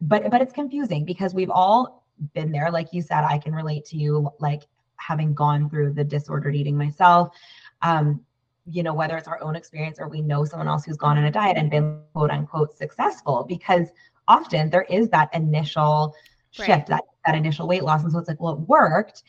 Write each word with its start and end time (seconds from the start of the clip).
but 0.00 0.30
but 0.30 0.40
it's 0.40 0.52
confusing 0.52 1.04
because 1.04 1.34
we've 1.34 1.50
all 1.50 2.04
been 2.34 2.52
there. 2.52 2.70
Like 2.70 2.92
you 2.92 3.02
said, 3.02 3.24
I 3.24 3.38
can 3.38 3.54
relate 3.54 3.84
to 3.86 3.96
you, 3.96 4.30
like 4.38 4.62
having 4.96 5.34
gone 5.34 5.70
through 5.70 5.94
the 5.94 6.04
disordered 6.04 6.54
eating 6.54 6.76
myself. 6.76 7.34
Um, 7.82 8.20
you 8.66 8.82
know, 8.82 8.94
whether 8.94 9.16
it's 9.16 9.26
our 9.26 9.42
own 9.42 9.56
experience 9.56 9.98
or 9.98 10.08
we 10.08 10.20
know 10.20 10.44
someone 10.44 10.68
else 10.68 10.84
who's 10.84 10.96
gone 10.96 11.18
on 11.18 11.24
a 11.24 11.30
diet 11.30 11.56
and 11.56 11.70
been 11.70 12.00
quote 12.12 12.30
unquote 12.30 12.76
successful, 12.76 13.44
because 13.48 13.88
often 14.28 14.70
there 14.70 14.86
is 14.90 15.08
that 15.08 15.28
initial 15.34 16.14
shift, 16.50 16.68
right. 16.68 16.86
that 16.86 17.04
that 17.26 17.34
initial 17.34 17.66
weight 17.66 17.82
loss. 17.82 18.02
And 18.02 18.12
so 18.12 18.18
it's 18.18 18.28
like, 18.28 18.40
well, 18.40 18.54
it 18.54 18.60
worked, 18.60 19.22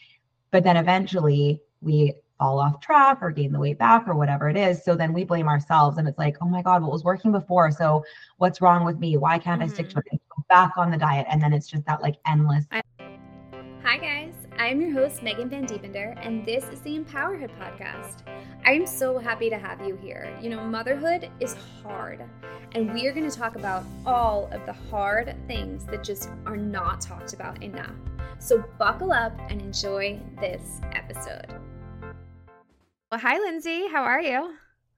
but 0.52 0.64
then 0.64 0.78
eventually 0.78 1.62
we 1.82 2.14
fall 2.42 2.60
off 2.60 2.80
track 2.80 3.20
or 3.22 3.30
gain 3.30 3.52
the 3.52 3.60
weight 3.60 3.78
back 3.78 4.08
or 4.08 4.16
whatever 4.16 4.50
it 4.50 4.58
is. 4.58 4.84
So 4.84 4.96
then 4.96 5.14
we 5.14 5.24
blame 5.24 5.48
ourselves 5.48 6.00
and 6.00 6.08
it's 6.08 6.18
like, 6.18 6.38
oh 6.42 6.48
my 6.48 6.64
God, 6.64 6.82
what 6.82 6.92
was 6.92 7.04
working 7.04 7.32
before? 7.32 7.70
So 7.70 8.04
what's 8.38 8.62
wrong 8.62 8.84
with 8.84 8.98
me? 8.98 9.16
Why 9.16 9.38
can't 9.38 9.62
mm-hmm. 9.62 9.70
I 9.70 9.74
stick 9.74 9.90
to 9.90 9.98
mm-hmm. 9.98 10.16
it? 10.16 10.22
Go 10.36 10.44
back 10.50 10.72
on 10.76 10.90
the 10.90 10.98
diet. 10.98 11.28
And 11.30 11.40
then 11.40 11.54
it's 11.54 11.68
just 11.68 11.86
that 11.86 12.02
like 12.02 12.16
endless. 12.26 12.66
Hi 13.84 13.98
guys, 13.98 14.34
I'm 14.58 14.82
your 14.82 14.92
host 14.92 15.22
Megan 15.22 15.50
Van 15.50 15.66
Diepender, 15.66 16.16
and 16.22 16.44
this 16.44 16.64
is 16.66 16.82
the 16.82 16.98
Empowerhood 16.98 17.52
podcast. 17.60 18.22
I'm 18.66 18.88
so 18.88 19.20
happy 19.20 19.50
to 19.50 19.58
have 19.58 19.86
you 19.86 19.96
here. 19.96 20.36
You 20.42 20.50
know, 20.50 20.64
motherhood 20.64 21.30
is 21.40 21.56
hard, 21.84 22.24
and 22.74 22.92
we 22.94 23.08
are 23.08 23.12
going 23.12 23.30
to 23.30 23.36
talk 23.36 23.56
about 23.56 23.84
all 24.06 24.50
of 24.52 24.66
the 24.66 24.74
hard 24.74 25.36
things 25.48 25.86
that 25.86 26.04
just 26.04 26.30
are 26.46 26.58
not 26.58 27.02
talked 27.02 27.34
about 27.34 27.62
enough. 27.64 27.96
So 28.40 28.64
buckle 28.78 29.12
up 29.12 29.34
and 29.50 29.62
enjoy 29.62 30.20
this 30.40 30.80
episode. 30.94 31.60
Well, 33.12 33.20
hi, 33.20 33.40
Lindsay. 33.40 33.88
How 33.88 34.04
are 34.04 34.22
you? 34.22 34.54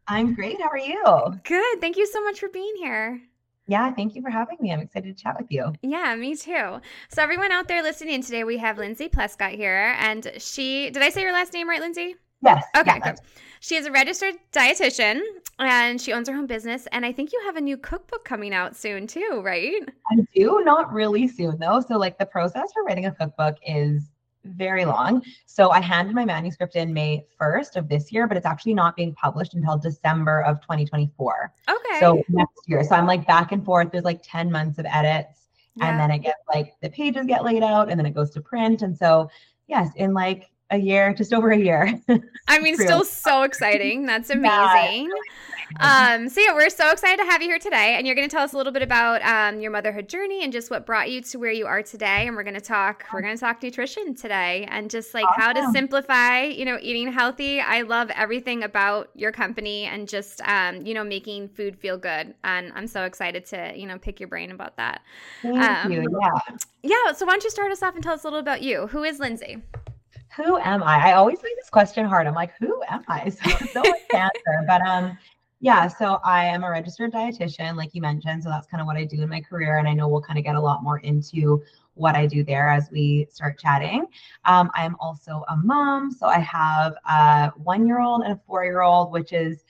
I'm 0.07 0.35
great. 0.35 0.61
How 0.61 0.69
are 0.69 0.77
you? 0.77 1.39
Good. 1.45 1.81
Thank 1.81 1.97
you 1.97 2.05
so 2.05 2.23
much 2.23 2.39
for 2.39 2.47
being 2.47 2.75
here. 2.77 3.19
Yeah, 3.65 3.91
thank 3.91 4.13
you 4.13 4.21
for 4.21 4.29
having 4.29 4.57
me. 4.59 4.71
I'm 4.71 4.81
excited 4.81 5.17
to 5.17 5.23
chat 5.23 5.35
with 5.39 5.47
you. 5.49 5.73
Yeah, 5.81 6.13
me 6.15 6.35
too. 6.35 6.79
So, 7.09 7.23
everyone 7.23 7.51
out 7.51 7.67
there 7.67 7.81
listening 7.81 8.21
today, 8.21 8.43
we 8.43 8.59
have 8.59 8.77
Lindsay 8.77 9.09
Pleskot 9.09 9.55
here, 9.55 9.95
and 9.97 10.31
she 10.37 10.91
did 10.91 11.01
I 11.01 11.09
say 11.09 11.23
your 11.23 11.33
last 11.33 11.53
name 11.53 11.67
right, 11.67 11.79
Lindsay? 11.79 12.15
Yes. 12.43 12.63
Okay, 12.77 12.99
yeah. 13.03 13.15
She 13.61 13.77
is 13.77 13.87
a 13.87 13.91
registered 13.91 14.35
dietitian 14.51 15.21
and 15.57 15.99
she 15.99 16.13
owns 16.13 16.29
her 16.29 16.35
own 16.35 16.45
business. 16.45 16.85
And 16.91 17.05
I 17.05 17.13
think 17.13 17.31
you 17.33 17.41
have 17.45 17.55
a 17.55 17.61
new 17.61 17.77
cookbook 17.77 18.25
coming 18.25 18.53
out 18.53 18.75
soon, 18.75 19.07
too, 19.07 19.41
right? 19.43 19.81
I 20.11 20.17
do. 20.35 20.61
Not 20.63 20.93
really 20.93 21.27
soon, 21.27 21.57
though. 21.57 21.79
So, 21.79 21.97
like, 21.97 22.19
the 22.19 22.27
process 22.27 22.73
for 22.73 22.83
writing 22.83 23.07
a 23.07 23.11
cookbook 23.11 23.55
is 23.65 24.11
very 24.45 24.85
long. 24.85 25.23
So 25.45 25.71
I 25.71 25.79
handed 25.79 26.15
my 26.15 26.25
manuscript 26.25 26.75
in 26.75 26.93
May 26.93 27.25
1st 27.39 27.75
of 27.75 27.89
this 27.89 28.11
year, 28.11 28.27
but 28.27 28.37
it's 28.37 28.45
actually 28.45 28.73
not 28.73 28.95
being 28.95 29.13
published 29.13 29.53
until 29.53 29.77
December 29.77 30.41
of 30.41 30.61
2024. 30.61 31.53
Okay. 31.69 31.99
So 31.99 32.23
next 32.29 32.61
year. 32.67 32.83
So 32.83 32.95
I'm 32.95 33.05
like 33.05 33.25
back 33.27 33.51
and 33.51 33.63
forth. 33.63 33.91
There's 33.91 34.03
like 34.03 34.21
10 34.23 34.51
months 34.51 34.79
of 34.79 34.85
edits. 34.85 35.47
Yeah. 35.75 35.89
And 35.89 35.99
then 35.99 36.11
it 36.11 36.19
gets 36.19 36.39
like 36.53 36.73
the 36.81 36.89
pages 36.89 37.25
get 37.25 37.43
laid 37.43 37.63
out 37.63 37.89
and 37.89 37.99
then 37.99 38.05
it 38.05 38.13
goes 38.13 38.29
to 38.31 38.41
print. 38.41 38.81
And 38.81 38.95
so 38.97 39.29
yes, 39.67 39.89
in 39.95 40.13
like 40.13 40.51
a 40.69 40.77
year, 40.77 41.13
just 41.13 41.33
over 41.33 41.51
a 41.51 41.57
year. 41.57 41.99
I 42.47 42.59
mean, 42.59 42.75
still 42.77 43.05
so 43.05 43.43
exciting. 43.43 44.05
That's 44.05 44.29
amazing. 44.31 45.09
Yeah, 45.09 45.52
um, 45.79 46.29
so 46.29 46.41
yeah, 46.41 46.53
we're 46.53 46.69
so 46.69 46.91
excited 46.91 47.17
to 47.17 47.29
have 47.29 47.41
you 47.41 47.47
here 47.47 47.59
today, 47.59 47.95
and 47.95 48.05
you're 48.05 48.15
going 48.15 48.27
to 48.27 48.33
tell 48.33 48.43
us 48.43 48.53
a 48.53 48.57
little 48.57 48.71
bit 48.71 48.81
about 48.81 49.21
um, 49.23 49.59
your 49.59 49.71
motherhood 49.71 50.07
journey 50.09 50.43
and 50.43 50.51
just 50.51 50.69
what 50.69 50.85
brought 50.85 51.09
you 51.09 51.21
to 51.21 51.39
where 51.39 51.51
you 51.51 51.65
are 51.65 51.81
today. 51.81 52.27
And 52.27 52.35
we're 52.35 52.43
going 52.43 52.53
to 52.53 52.61
talk, 52.61 53.05
we're 53.13 53.21
going 53.21 53.35
to 53.35 53.39
talk 53.39 53.61
nutrition 53.63 54.15
today, 54.15 54.67
and 54.69 54.89
just 54.89 55.13
like 55.13 55.25
awesome. 55.25 55.41
how 55.41 55.53
to 55.53 55.71
simplify, 55.71 56.43
you 56.43 56.65
know, 56.65 56.77
eating 56.81 57.11
healthy. 57.11 57.59
I 57.59 57.81
love 57.81 58.09
everything 58.11 58.63
about 58.63 59.09
your 59.15 59.31
company 59.31 59.85
and 59.85 60.07
just, 60.07 60.41
um, 60.41 60.85
you 60.85 60.93
know, 60.93 61.03
making 61.03 61.49
food 61.49 61.77
feel 61.77 61.97
good. 61.97 62.33
And 62.43 62.71
I'm 62.75 62.87
so 62.87 63.03
excited 63.03 63.45
to, 63.47 63.73
you 63.75 63.87
know, 63.87 63.97
pick 63.97 64.19
your 64.19 64.29
brain 64.29 64.51
about 64.51 64.77
that. 64.77 65.01
Thank 65.41 65.57
um, 65.57 65.91
you. 65.91 66.05
Yeah. 66.21 66.55
Yeah. 66.83 67.13
So 67.13 67.25
why 67.25 67.33
don't 67.33 67.43
you 67.43 67.49
start 67.49 67.71
us 67.71 67.81
off 67.81 67.95
and 67.95 68.03
tell 68.03 68.13
us 68.13 68.23
a 68.23 68.27
little 68.27 68.39
about 68.39 68.61
you? 68.61 68.87
Who 68.87 69.03
is 69.03 69.19
Lindsay? 69.19 69.61
Who 70.35 70.57
am 70.57 70.81
I? 70.81 71.09
I 71.09 71.13
always 71.13 71.39
find 71.39 71.53
this 71.57 71.69
question 71.69 72.05
hard. 72.05 72.25
I'm 72.25 72.33
like, 72.33 72.53
who 72.59 72.81
am 72.89 73.03
I? 73.07 73.29
So, 73.43 73.65
so 73.67 73.83
answer. 74.13 74.63
But 74.67 74.81
um, 74.81 75.17
yeah, 75.63 75.87
so 75.87 76.19
I 76.25 76.43
am 76.43 76.65
a 76.65 76.69
registered 76.69 77.13
dietitian, 77.13 77.77
like 77.77 77.95
you 77.95 78.01
mentioned. 78.01 78.43
So 78.43 78.49
that's 78.49 78.67
kind 78.67 78.81
of 78.81 78.85
what 78.85 78.97
I 78.97 79.05
do 79.05 79.21
in 79.21 79.29
my 79.29 79.39
career. 79.39 79.77
And 79.77 79.87
I 79.87 79.93
know 79.93 80.09
we'll 80.09 80.21
kind 80.21 80.37
of 80.37 80.43
get 80.43 80.55
a 80.55 80.59
lot 80.59 80.83
more 80.83 80.97
into 80.99 81.63
what 81.93 82.15
I 82.15 82.25
do 82.25 82.43
there 82.43 82.67
as 82.67 82.91
we 82.91 83.27
start 83.31 83.57
chatting. 83.59 84.05
Um, 84.43 84.69
I'm 84.73 84.97
also 84.99 85.45
a 85.47 85.55
mom. 85.55 86.11
So 86.11 86.27
I 86.27 86.39
have 86.39 86.95
a 87.07 87.53
one 87.55 87.87
year 87.87 88.01
old 88.01 88.23
and 88.23 88.33
a 88.33 88.41
four 88.45 88.65
year 88.65 88.81
old, 88.81 89.13
which 89.13 89.31
is 89.31 89.63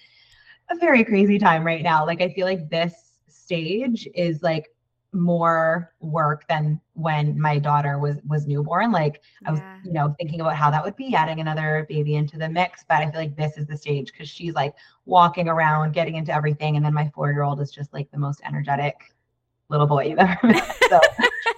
a 0.72 0.76
very 0.78 1.04
crazy 1.04 1.38
time 1.38 1.64
right 1.64 1.84
now. 1.84 2.08
Like, 2.08 2.22
I 2.22 2.30
feel 2.34 2.48
like 2.48 2.72
this 2.72 3.20
stage 3.28 4.10
is 4.16 4.42
like 4.42 4.73
more 5.14 5.94
work 6.00 6.46
than 6.48 6.80
when 6.94 7.40
my 7.40 7.60
daughter 7.60 8.00
was 8.00 8.18
was 8.28 8.48
newborn 8.48 8.92
like 8.92 9.22
yeah. 9.42 9.50
i 9.50 9.52
was 9.52 9.62
you 9.84 9.94
know 9.94 10.14
thinking 10.20 10.42
about 10.42 10.56
how 10.56 10.72
that 10.72 10.84
would 10.84 10.96
be 10.96 11.14
adding 11.16 11.40
another 11.40 11.86
baby 11.88 12.16
into 12.16 12.38
the 12.38 12.50
mix 12.50 12.84
but 12.88 12.98
i 12.98 13.10
feel 13.10 13.22
like 13.22 13.36
this 13.36 13.58
is 13.58 13.68
the 13.68 13.78
stage 13.78 14.12
because 14.12 14.28
she's 14.28 14.54
like 14.54 14.74
walking 15.06 15.48
around 15.48 15.94
getting 15.94 16.16
into 16.16 16.34
everything 16.34 16.76
and 16.76 16.86
then 16.86 16.94
my 16.94 17.10
four 17.14 17.32
year 17.32 17.44
old 17.44 17.62
is 17.62 17.72
just 17.72 17.94
like 17.94 18.10
the 18.12 18.18
most 18.18 18.42
energetic 18.46 19.14
little 19.70 19.88
boy 19.88 20.06
you've 20.06 20.20
ever 20.20 20.38
met 20.44 20.76
so 20.90 21.00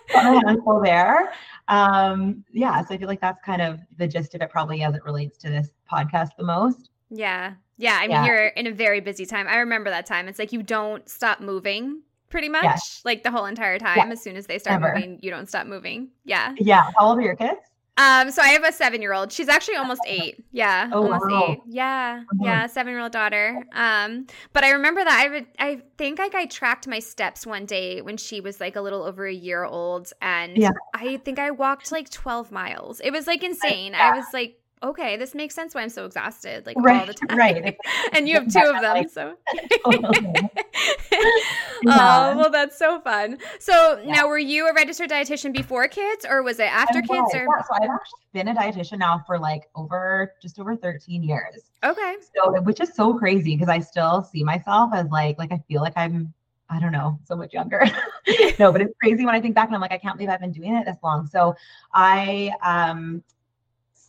handful 0.10 0.82
there 0.82 1.32
um 1.68 2.44
yeah 2.52 2.84
so 2.84 2.94
i 2.94 2.98
feel 2.98 3.08
like 3.08 3.22
that's 3.22 3.42
kind 3.44 3.62
of 3.62 3.80
the 3.98 4.08
gist 4.08 4.36
of 4.36 4.42
it 4.42 4.50
probably 4.50 4.84
as 4.84 4.96
it 4.96 5.04
relates 5.04 5.38
to 5.38 5.50
this 5.50 5.70
podcast 5.92 6.30
the 6.38 6.44
most 6.44 6.90
yeah 7.10 7.54
yeah, 7.78 7.98
I 8.00 8.04
mean, 8.04 8.12
yeah. 8.12 8.26
you're 8.26 8.46
in 8.48 8.68
a 8.68 8.72
very 8.72 9.02
busy 9.02 9.26
time. 9.26 9.48
I 9.50 9.58
remember 9.58 9.90
that 9.90 10.06
time. 10.06 10.30
It's 10.30 10.40
like 10.40 10.54
you 10.54 10.64
don't 10.64 11.08
stop 11.10 11.42
moving 11.42 12.04
pretty 12.36 12.50
much 12.50 12.66
yes. 12.66 13.02
like 13.06 13.24
the 13.24 13.32
whole 13.32 13.46
entire 13.46 13.80
time. 13.80 13.96
Yes. 13.96 14.12
As 14.12 14.22
soon 14.22 14.36
as 14.36 14.46
they 14.46 14.60
start 14.60 14.84
Ever. 14.84 14.94
moving, 14.94 15.20
you 15.22 15.32
don't 15.32 15.48
stop 15.48 15.68
moving. 15.68 16.10
Yeah. 16.26 16.54
Yeah. 16.58 16.92
How 16.98 17.08
old 17.08 17.20
are 17.20 17.22
your 17.22 17.38
kids? 17.38 17.62
Um, 17.96 18.30
so 18.30 18.42
I 18.42 18.50
have 18.50 18.66
a 18.66 18.74
seven 18.74 19.02
year 19.02 19.14
old. 19.14 19.32
She's 19.32 19.48
actually 19.48 19.78
almost 19.78 20.02
eight. 20.06 20.44
Yeah. 20.52 20.90
Oh, 20.92 21.04
almost 21.04 21.24
wow. 21.30 21.46
eight. 21.48 21.60
Yeah. 21.66 22.18
Mm-hmm. 22.18 22.44
Yeah. 22.44 22.68
Seven 22.68 22.92
year 22.92 23.00
old 23.00 23.14
daughter. 23.14 23.64
Um, 23.72 24.28
but 24.52 24.66
I 24.66 24.72
remember 24.72 25.02
that 25.02 25.18
I 25.18 25.30
would, 25.30 25.46
I 25.58 25.82
think 25.98 26.20
like 26.20 26.36
I 26.36 26.46
tracked 26.46 26.90
my 26.90 27.00
steps 27.00 27.48
one 27.48 27.66
day 27.66 28.02
when 28.02 28.18
she 28.18 28.42
was 28.42 28.60
like 28.60 28.76
a 28.76 28.82
little 28.82 29.04
over 29.04 29.26
a 29.26 29.34
year 29.34 29.64
old. 29.64 30.12
And 30.22 30.58
yeah. 30.58 30.72
I 30.94 31.16
think 31.16 31.40
I 31.40 31.52
walked 31.52 31.94
like 31.94 32.10
12 32.10 32.52
miles. 32.52 33.00
It 33.00 33.12
was 33.12 33.28
like 33.28 33.44
insane. 33.44 33.94
Yeah. 33.94 34.12
I 34.12 34.18
was 34.18 34.26
like 34.34 34.60
okay, 34.84 35.18
this 35.18 35.34
makes 35.34 35.56
sense 35.56 35.74
why 35.74 35.82
I'm 35.82 35.90
so 35.90 36.06
exhausted, 36.06 36.66
like 36.66 36.78
right, 36.80 37.02
all 37.02 37.08
the 37.08 37.14
time. 37.14 37.38
Right. 37.38 37.78
and 38.14 38.28
you 38.28 38.36
have 38.36 38.52
two 38.52 38.60
of 38.60 38.82
them, 38.82 39.08
so. 39.10 39.36
Oh, 41.88 42.38
well, 42.38 42.50
that's 42.50 42.78
so 42.78 43.00
fun. 43.02 43.38
So 43.60 44.00
yeah. 44.04 44.14
now, 44.14 44.28
were 44.28 44.38
you 44.38 44.68
a 44.68 44.74
registered 44.74 45.10
dietitian 45.10 45.54
before 45.54 45.88
kids, 45.88 46.26
or 46.28 46.44
was 46.44 46.60
it 46.60 46.72
after 46.72 47.02
kids? 47.02 47.34
Or 47.34 47.40
yeah, 47.40 47.62
so 47.68 47.74
I've 47.76 47.90
actually 47.90 48.20
been 48.34 48.48
a 48.50 48.56
dietitian 48.56 49.00
now 49.00 49.24
for 49.26 49.40
like 49.40 49.64
over 49.76 50.34
just 50.42 50.60
over 50.60 50.76
13 50.76 51.24
years. 51.24 51.72
Okay. 51.84 52.16
So, 52.36 52.62
which 52.62 52.82
is 52.82 52.94
so 52.96 53.14
crazy 53.14 53.56
because 53.56 53.70
I 53.70 53.80
still 53.80 54.24
see 54.24 54.44
myself 54.44 54.92
as 54.94 55.08
like 55.10 55.38
like 55.38 55.52
I 55.52 55.62
feel 55.68 55.82
like 55.82 55.94
I'm 55.96 56.34
I 56.70 56.80
don't 56.80 56.92
know, 56.92 57.20
so 57.26 57.36
much 57.36 57.54
younger. 57.54 57.86
no, 58.60 58.72
but 58.72 58.82
it's 58.82 58.94
crazy 59.02 59.26
when 59.26 59.36
I 59.36 59.42
think 59.42 59.54
back 59.54 59.68
and 59.68 59.76
I'm 59.76 59.82
like, 59.82 59.92
I 59.92 60.00
can't 60.00 60.18
believe 60.18 60.30
I've 60.30 60.40
been 60.40 60.52
doing 60.52 60.76
it 60.76 60.86
this 60.86 60.98
long. 61.04 61.28
So 61.28 61.56
I 61.94 62.52
um 62.64 63.24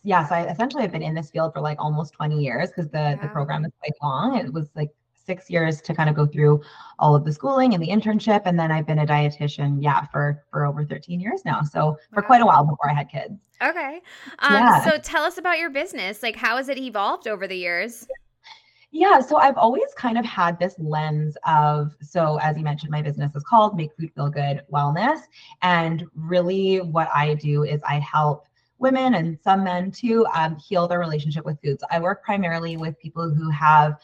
yeah, 0.03 0.25
so 0.25 0.35
I 0.35 0.49
essentially 0.49 0.83
have 0.83 0.91
been 0.91 1.01
in 1.01 1.13
this 1.13 1.29
field 1.29 1.53
for 1.53 1.59
like 1.59 1.77
almost 1.79 2.13
20 2.13 2.41
years 2.41 2.69
because 2.69 2.89
the, 2.89 2.97
wow. 2.97 3.19
the 3.21 3.27
program 3.27 3.65
is 3.65 3.73
quite 3.79 3.91
long. 4.01 4.37
It 4.37 4.53
was 4.53 4.69
like 4.73 4.89
six 5.27 5.49
years 5.49 5.81
to 5.81 5.93
kind 5.93 6.09
of 6.09 6.15
go 6.15 6.25
through 6.25 6.61
all 6.97 7.13
of 7.15 7.23
the 7.23 7.31
schooling 7.31 7.75
and 7.75 7.83
the 7.83 7.89
internship. 7.89 8.41
And 8.45 8.57
then 8.59 8.71
I've 8.71 8.87
been 8.87 8.99
a 8.99 9.05
dietitian, 9.05 9.77
yeah, 9.79 10.05
for 10.07 10.43
for 10.51 10.65
over 10.65 10.83
13 10.83 11.19
years 11.19 11.43
now. 11.45 11.61
So 11.61 11.97
for 12.11 12.23
quite 12.23 12.41
a 12.41 12.45
while 12.45 12.63
before 12.63 12.89
I 12.89 12.93
had 12.95 13.09
kids. 13.11 13.35
Okay. 13.61 14.01
Um, 14.39 14.53
yeah. 14.53 14.83
so 14.83 14.97
tell 14.97 15.23
us 15.23 15.37
about 15.37 15.59
your 15.59 15.69
business. 15.69 16.23
Like 16.23 16.35
how 16.35 16.57
has 16.57 16.69
it 16.69 16.79
evolved 16.79 17.27
over 17.27 17.47
the 17.47 17.57
years? 17.57 18.07
Yeah, 18.91 19.19
so 19.19 19.37
I've 19.37 19.57
always 19.57 19.93
kind 19.97 20.17
of 20.17 20.25
had 20.25 20.57
this 20.59 20.73
lens 20.79 21.35
of 21.45 21.93
so 22.01 22.39
as 22.41 22.57
you 22.57 22.63
mentioned, 22.63 22.89
my 22.89 23.01
business 23.01 23.35
is 23.35 23.43
called 23.43 23.75
Make 23.75 23.91
Food 23.99 24.11
Feel 24.15 24.29
Good 24.29 24.61
Wellness. 24.71 25.19
And 25.61 26.05
really 26.15 26.77
what 26.77 27.09
I 27.13 27.33
do 27.35 27.63
is 27.63 27.81
I 27.87 27.99
help 27.99 28.47
women 28.79 29.15
and 29.15 29.37
some 29.43 29.63
men 29.63 29.91
too 29.91 30.25
um, 30.33 30.55
heal 30.55 30.87
their 30.87 30.99
relationship 30.99 31.45
with 31.45 31.59
foods. 31.61 31.81
So 31.81 31.87
I 31.91 31.99
work 31.99 32.23
primarily 32.23 32.77
with 32.77 32.97
people 32.99 33.33
who 33.33 33.49
have 33.49 33.97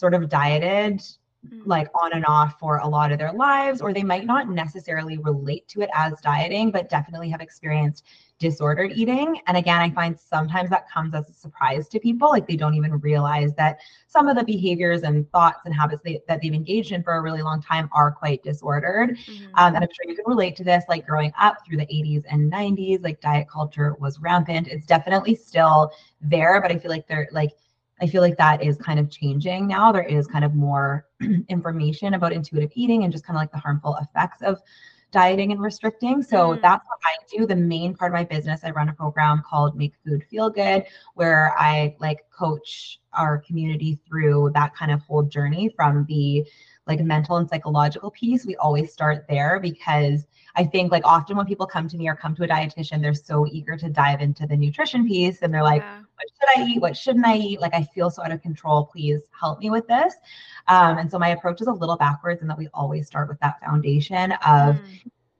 sort 0.00 0.14
of 0.14 0.30
dieted 0.30 1.02
mm. 1.46 1.62
like 1.66 1.88
on 1.94 2.12
and 2.14 2.24
off 2.26 2.58
for 2.58 2.78
a 2.78 2.88
lot 2.88 3.12
of 3.12 3.18
their 3.18 3.32
lives, 3.32 3.80
or 3.80 3.92
they 3.92 4.02
might 4.02 4.26
not 4.26 4.48
necessarily 4.48 5.18
relate 5.18 5.68
to 5.68 5.82
it 5.82 5.90
as 5.94 6.14
dieting, 6.22 6.70
but 6.70 6.88
definitely 6.88 7.28
have 7.28 7.40
experienced 7.40 8.04
disordered 8.38 8.92
eating. 8.92 9.38
And 9.46 9.56
again, 9.58 9.80
I 9.80 9.90
find 9.90 10.18
sometimes 10.18 10.70
that 10.70 10.90
comes 10.90 11.14
as 11.14 11.28
a 11.28 11.32
surprise 11.34 11.88
to 11.88 12.00
people. 12.00 12.30
Like 12.30 12.48
they 12.48 12.56
don't 12.56 12.74
even 12.74 12.98
realize 13.00 13.54
that 13.56 13.80
some 14.08 14.28
of 14.28 14.36
the 14.36 14.42
behaviors 14.42 15.02
and 15.02 15.30
thoughts 15.30 15.60
and 15.66 15.74
habits 15.74 16.02
they, 16.02 16.22
that 16.26 16.40
they've 16.40 16.54
engaged 16.54 16.92
in 16.92 17.02
for 17.02 17.12
a 17.12 17.20
really 17.20 17.42
long 17.42 17.60
time 17.60 17.90
are 17.92 18.10
quite 18.10 18.42
disordered. 18.42 19.18
Mm-hmm. 19.18 19.44
Um, 19.56 19.74
and 19.74 19.84
I'm 19.84 19.90
sure 19.92 20.08
you 20.08 20.16
can 20.16 20.24
relate 20.26 20.56
to 20.56 20.64
this, 20.64 20.84
like 20.88 21.06
growing 21.06 21.32
up 21.38 21.58
through 21.66 21.76
the 21.76 21.86
80s 21.86 22.24
and 22.30 22.50
90s, 22.50 23.04
like 23.04 23.20
diet 23.20 23.46
culture 23.50 23.94
was 24.00 24.18
rampant. 24.20 24.68
It's 24.68 24.86
definitely 24.86 25.34
still 25.34 25.92
there, 26.22 26.62
but 26.62 26.72
I 26.72 26.78
feel 26.78 26.90
like 26.90 27.06
they're 27.06 27.28
like, 27.32 27.52
I 28.00 28.06
feel 28.06 28.22
like 28.22 28.36
that 28.38 28.62
is 28.62 28.76
kind 28.78 28.98
of 28.98 29.10
changing 29.10 29.66
now. 29.66 29.92
There 29.92 30.02
is 30.02 30.26
kind 30.26 30.44
of 30.44 30.54
more 30.54 31.06
information 31.48 32.14
about 32.14 32.32
intuitive 32.32 32.70
eating 32.74 33.04
and 33.04 33.12
just 33.12 33.24
kind 33.24 33.36
of 33.36 33.40
like 33.40 33.52
the 33.52 33.58
harmful 33.58 33.96
effects 34.00 34.42
of 34.42 34.60
dieting 35.10 35.52
and 35.52 35.60
restricting. 35.60 36.22
So 36.22 36.54
mm. 36.54 36.62
that's 36.62 36.84
what 36.86 36.98
I 37.04 37.16
do. 37.36 37.46
The 37.46 37.56
main 37.56 37.94
part 37.94 38.12
of 38.12 38.14
my 38.14 38.24
business, 38.24 38.60
I 38.64 38.70
run 38.70 38.88
a 38.88 38.92
program 38.92 39.42
called 39.48 39.76
Make 39.76 39.94
Food 40.04 40.24
Feel 40.30 40.50
Good, 40.50 40.84
where 41.14 41.54
I 41.58 41.96
like 41.98 42.24
coach 42.30 43.00
our 43.12 43.38
community 43.38 43.98
through 44.06 44.52
that 44.54 44.74
kind 44.74 44.92
of 44.92 45.02
whole 45.02 45.22
journey 45.22 45.68
from 45.74 46.06
the 46.08 46.46
like 46.90 47.00
mental 47.00 47.36
and 47.36 47.48
psychological 47.48 48.10
piece. 48.10 48.44
We 48.44 48.56
always 48.56 48.92
start 48.92 49.24
there 49.28 49.60
because 49.60 50.26
I 50.56 50.64
think 50.64 50.90
like 50.90 51.06
often 51.06 51.36
when 51.36 51.46
people 51.46 51.64
come 51.64 51.86
to 51.88 51.96
me 51.96 52.08
or 52.08 52.16
come 52.16 52.34
to 52.34 52.42
a 52.42 52.48
dietitian, 52.48 53.00
they're 53.00 53.14
so 53.14 53.46
eager 53.46 53.76
to 53.76 53.88
dive 53.88 54.20
into 54.20 54.44
the 54.44 54.56
nutrition 54.56 55.06
piece 55.06 55.42
and 55.42 55.54
they're 55.54 55.62
like, 55.62 55.82
yeah. 55.82 56.00
what 56.00 56.26
should 56.34 56.60
I 56.60 56.66
eat? 56.68 56.80
What 56.80 56.96
shouldn't 56.96 57.24
I 57.24 57.36
eat? 57.36 57.60
Like, 57.60 57.74
I 57.74 57.84
feel 57.84 58.10
so 58.10 58.24
out 58.24 58.32
of 58.32 58.42
control. 58.42 58.86
Please 58.86 59.20
help 59.38 59.60
me 59.60 59.70
with 59.70 59.86
this. 59.86 60.14
Um, 60.66 60.98
and 60.98 61.08
so 61.08 61.16
my 61.16 61.28
approach 61.28 61.60
is 61.60 61.68
a 61.68 61.72
little 61.72 61.96
backwards 61.96 62.42
in 62.42 62.48
that 62.48 62.58
we 62.58 62.66
always 62.74 63.06
start 63.06 63.28
with 63.28 63.38
that 63.38 63.60
foundation 63.60 64.32
of 64.44 64.74
mm. 64.74 64.82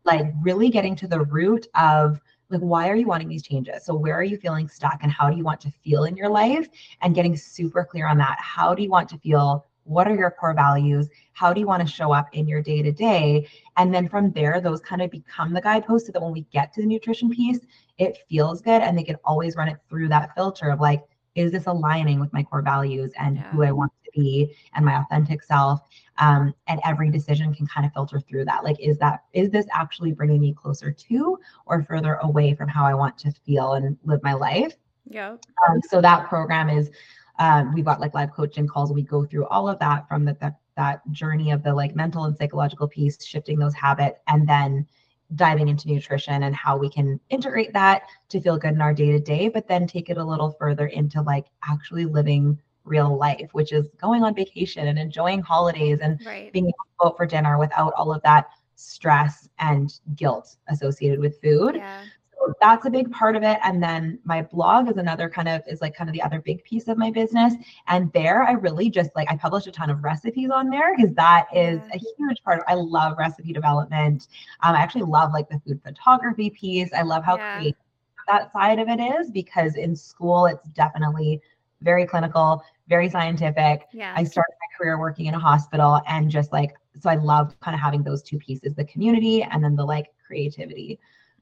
like 0.05 0.27
really 0.41 0.71
getting 0.71 0.95
to 0.97 1.09
the 1.09 1.21
root 1.21 1.67
of 1.75 2.21
like 2.49 2.61
why 2.61 2.89
are 2.89 2.97
you 2.97 3.07
wanting 3.07 3.29
these 3.29 3.45
changes 3.45 3.85
so 3.85 3.95
where 3.95 4.17
are 4.17 4.25
you 4.25 4.37
feeling 4.37 4.67
stuck 4.67 4.99
and 5.03 5.13
how 5.13 5.31
do 5.31 5.37
you 5.37 5.45
want 5.45 5.61
to 5.61 5.71
feel 5.85 6.03
in 6.03 6.17
your 6.17 6.29
life 6.29 6.69
and 7.01 7.15
getting 7.15 7.37
super 7.37 7.85
clear 7.85 8.09
on 8.09 8.19
that 8.19 8.37
how 8.41 8.75
do 8.75 8.83
you 8.83 8.91
want 8.91 9.09
to 9.09 9.17
feel 9.19 9.65
what 9.91 10.07
are 10.07 10.15
your 10.15 10.31
core 10.31 10.55
values? 10.55 11.09
How 11.33 11.53
do 11.53 11.61
you 11.61 11.67
want 11.67 11.87
to 11.87 11.93
show 11.93 12.13
up 12.13 12.29
in 12.33 12.47
your 12.47 12.63
day 12.63 12.83
to 12.83 12.93
day 12.93 13.49
and 13.77 13.93
then 13.93 14.09
from 14.09 14.31
there 14.33 14.61
those 14.61 14.81
kind 14.81 15.03
of 15.03 15.11
become 15.11 15.53
the 15.53 15.61
guideposts 15.61 16.07
so 16.07 16.13
that 16.13 16.23
when 16.23 16.33
we 16.33 16.43
get 16.53 16.73
to 16.75 16.81
the 16.81 16.87
nutrition 16.87 17.31
piece 17.31 17.61
it 17.99 18.19
feels 18.29 18.61
good 18.61 18.83
and 18.83 18.97
they 18.97 19.03
can 19.03 19.17
always 19.25 19.57
run 19.57 19.69
it 19.69 19.79
through 19.89 20.09
that 20.09 20.35
filter 20.35 20.71
of 20.71 20.81
like 20.81 21.03
is 21.35 21.53
this 21.53 21.67
aligning 21.67 22.21
with 22.21 22.33
my 22.33 22.43
core 22.43 22.63
values 22.63 23.13
and 23.19 23.37
yeah. 23.37 23.51
who 23.51 23.63
i 23.63 23.73
want 23.73 23.93
to 24.05 24.11
be 24.19 24.55
and 24.75 24.85
my 24.85 25.01
authentic 25.01 25.43
self? 25.43 25.81
Um, 26.19 26.55
and 26.67 26.81
every 26.85 27.11
decision 27.11 27.55
can 27.55 27.67
kind 27.67 27.87
of 27.87 27.93
filter 27.93 28.21
through 28.21 28.45
that. 28.47 28.65
Like 28.65 28.79
is 28.81 28.99
that 28.99 29.25
is 29.33 29.51
this 29.51 29.67
actually 29.73 30.13
bringing 30.13 30.41
me 30.41 30.53
closer 30.53 30.91
to 30.91 31.39
or 31.67 31.83
further 31.83 32.15
away 32.23 32.55
from 32.55 32.69
how 32.69 32.85
i 32.85 32.95
want 32.95 33.17
to 33.19 33.33
feel 33.47 33.75
and 33.75 33.97
live 34.05 34.23
my 34.23 34.35
life? 34.35 34.75
Yeah 35.09 35.37
um, 35.69 35.81
so 35.89 36.01
that 36.01 36.29
program 36.29 36.69
is 36.69 36.91
um, 37.41 37.73
we've 37.73 37.87
got 37.87 38.01
like 38.01 38.15
live 38.15 38.33
coaching 38.33 38.69
calls. 38.69 38.93
We 38.93 39.03
go 39.03 39.25
through 39.25 39.47
all 39.47 39.67
of 39.69 39.79
that 39.81 40.07
from 40.07 40.25
the, 40.25 40.37
that 40.41 40.59
that 40.77 41.01
journey 41.11 41.51
of 41.51 41.63
the 41.63 41.75
like 41.75 41.97
mental 41.97 42.25
and 42.25 42.37
psychological 42.37 42.87
piece, 42.87 43.25
shifting 43.25 43.59
those 43.59 43.75
habits, 43.75 44.21
and 44.29 44.49
then 44.49 44.87
diving 45.35 45.69
into 45.69 45.89
nutrition 45.89 46.43
and 46.43 46.55
how 46.55 46.77
we 46.77 46.91
can 46.91 47.19
integrate 47.31 47.73
that 47.73 48.03
to 48.29 48.41
feel 48.41 48.59
good 48.59 48.75
in 48.75 48.81
our 48.81 48.93
day 48.93 49.11
to 49.13 49.19
day, 49.19 49.49
but 49.49 49.67
then 49.67 49.87
take 49.87 50.11
it 50.11 50.19
a 50.19 50.25
little 50.25 50.51
further 50.59 50.89
into 50.89 51.23
like 51.23 51.47
actually 51.65 52.05
living 52.05 52.59
real 52.85 53.17
life, 53.17 53.49
which 53.53 53.73
is 53.73 53.89
going 54.01 54.23
on 54.23 54.35
vacation 54.35 54.89
and 54.89 54.99
enjoying 54.99 55.41
holidays 55.41 56.01
and 56.03 56.21
right. 56.27 56.53
being 56.53 56.67
able 56.67 56.73
to 56.73 56.91
go 57.01 57.07
out 57.09 57.17
for 57.17 57.27
dinner 57.27 57.59
without 57.59 57.93
all 57.97 58.13
of 58.13 58.21
that 58.23 58.49
stress 58.75 59.49
and 59.61 60.01
guilt 60.15 60.57
associated 60.69 61.21
with 61.21 61.41
food. 61.41 61.77
Yeah 61.77 62.03
that's 62.61 62.87
a 62.87 62.91
big 62.91 63.11
part 63.11 63.37
of 63.37 63.43
it. 63.43 63.59
And 63.63 63.83
then 63.83 64.19
my 64.25 64.43
blog 64.43 64.89
is 64.89 64.97
another 64.97 65.29
kind 65.29 65.49
of 65.49 65.63
is 65.67 65.81
like 65.81 65.95
kind 65.95 66.09
of 66.09 66.15
the 66.15 66.23
other 66.23 66.41
big 66.41 66.65
piece 66.65 66.89
of 66.89 66.99
my 66.99 67.11
business. 67.11 67.55
And 67.89 68.13
there 68.13 68.43
I 68.43 68.53
really 68.53 68.91
just 68.91 69.11
like 69.15 69.31
I 69.31 69.37
publish 69.37 69.67
a 69.67 69.71
ton 69.71 69.91
of 69.91 70.03
recipes 70.03 70.51
on 70.51 70.71
there 70.71 70.97
because 70.97 71.15
that 71.15 71.47
is 71.55 71.81
a 71.93 71.99
huge 71.99 72.43
part 72.43 72.59
of 72.61 72.65
I 72.69 72.75
love 72.75 73.17
recipe 73.19 73.53
development. 73.53 74.29
Um, 74.63 74.75
I 74.75 74.81
actually 74.81 75.03
love 75.03 75.33
like 75.33 75.49
the 75.49 75.61
food 75.67 75.81
photography 75.85 76.51
piece. 76.51 76.91
I 76.93 77.03
love 77.03 77.25
how 77.25 77.37
yeah. 77.37 77.57
creative 77.57 77.81
that 78.29 78.53
side 78.53 78.79
of 78.79 78.89
it 78.89 79.01
is 79.01 79.31
because 79.31 79.77
in 79.77 79.97
school 79.97 80.47
it's 80.47 80.69
definitely 80.71 81.41
very 81.83 82.07
clinical, 82.07 82.63
very 82.89 83.09
scientific. 83.09 83.87
Yeah. 83.93 84.13
I 84.17 84.25
started 84.25 84.55
my 84.61 84.77
career 84.79 84.99
working 84.99 85.27
in 85.27 85.35
a 85.35 85.39
hospital 85.39 86.01
and 86.07 86.31
just 86.31 86.53
like 86.53 86.75
so 87.01 87.09
I 87.09 87.15
love 87.15 87.59
kind 87.61 87.75
of 87.75 87.81
having 87.81 88.03
those 88.03 88.23
two 88.23 88.39
pieces, 88.39 88.75
the 88.75 88.85
community 88.85 89.43
and 89.43 89.63
then 89.63 89.77
the 89.77 89.85
like 89.85 90.07
creativity. 90.27 90.99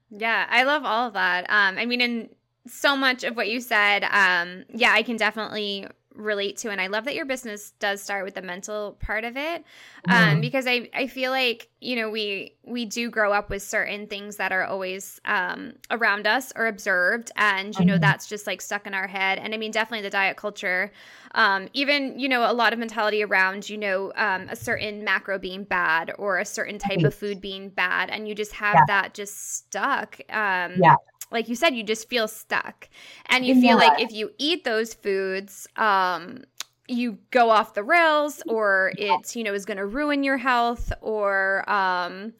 Yeah, 0.09 0.47
I 0.49 0.63
love 0.63 0.83
all 0.85 1.07
of 1.07 1.13
that. 1.13 1.49
Um, 1.49 1.77
I 1.77 1.85
mean, 1.85 2.01
and 2.01 2.29
so 2.67 2.95
much 2.95 3.23
of 3.23 3.35
what 3.35 3.47
you 3.47 3.61
said, 3.61 4.03
um, 4.03 4.65
yeah, 4.69 4.91
I 4.91 5.03
can 5.03 5.17
definitely 5.17 5.87
relate 6.19 6.57
to 6.57 6.69
and 6.69 6.81
i 6.81 6.87
love 6.87 7.05
that 7.05 7.15
your 7.15 7.25
business 7.25 7.71
does 7.79 8.01
start 8.01 8.25
with 8.25 8.35
the 8.35 8.41
mental 8.41 8.97
part 8.99 9.23
of 9.23 9.37
it 9.37 9.63
um, 10.07 10.15
mm-hmm. 10.15 10.41
because 10.41 10.67
i 10.67 10.89
i 10.93 11.07
feel 11.07 11.31
like 11.31 11.69
you 11.79 11.95
know 11.95 12.09
we 12.09 12.53
we 12.63 12.85
do 12.85 13.09
grow 13.09 13.31
up 13.31 13.49
with 13.49 13.63
certain 13.63 14.05
things 14.05 14.35
that 14.35 14.51
are 14.51 14.65
always 14.65 15.19
um, 15.25 15.73
around 15.91 16.27
us 16.27 16.51
or 16.55 16.67
observed 16.67 17.31
and 17.35 17.77
you 17.79 17.85
know 17.85 17.93
mm-hmm. 17.93 18.01
that's 18.01 18.27
just 18.27 18.45
like 18.45 18.61
stuck 18.61 18.85
in 18.85 18.93
our 18.93 19.07
head 19.07 19.39
and 19.39 19.53
i 19.53 19.57
mean 19.57 19.71
definitely 19.71 20.01
the 20.01 20.09
diet 20.09 20.37
culture 20.37 20.91
um, 21.35 21.69
even 21.73 22.19
you 22.19 22.27
know 22.27 22.49
a 22.49 22.53
lot 22.53 22.73
of 22.73 22.79
mentality 22.79 23.23
around 23.23 23.69
you 23.69 23.77
know 23.77 24.11
um, 24.15 24.47
a 24.49 24.55
certain 24.55 25.03
macro 25.03 25.39
being 25.39 25.63
bad 25.63 26.11
or 26.17 26.39
a 26.39 26.45
certain 26.45 26.77
type 26.77 27.03
of 27.03 27.13
food 27.13 27.39
being 27.39 27.69
bad 27.69 28.09
and 28.09 28.27
you 28.27 28.35
just 28.35 28.51
have 28.53 28.75
yeah. 28.75 28.85
that 28.87 29.13
just 29.13 29.55
stuck 29.55 30.19
um, 30.29 30.73
yeah 30.77 30.95
like 31.31 31.47
you 31.47 31.55
said, 31.55 31.75
you 31.75 31.83
just 31.83 32.09
feel 32.09 32.27
stuck. 32.27 32.89
And 33.27 33.45
you 33.45 33.59
feel 33.59 33.77
like 33.77 34.01
if 34.01 34.11
you 34.11 34.31
eat 34.37 34.63
those 34.63 34.93
foods, 34.93 35.67
um, 35.75 36.43
you 36.87 37.19
go 37.31 37.49
off 37.49 37.73
the 37.75 37.83
rails 37.83 38.41
or 38.47 38.93
it's, 38.97 39.35
you 39.35 39.43
know, 39.43 39.53
is 39.53 39.65
going 39.65 39.77
to 39.77 39.85
ruin 39.85 40.23
your 40.23 40.37
health 40.37 40.91
or, 41.01 41.69
um, 41.69 42.33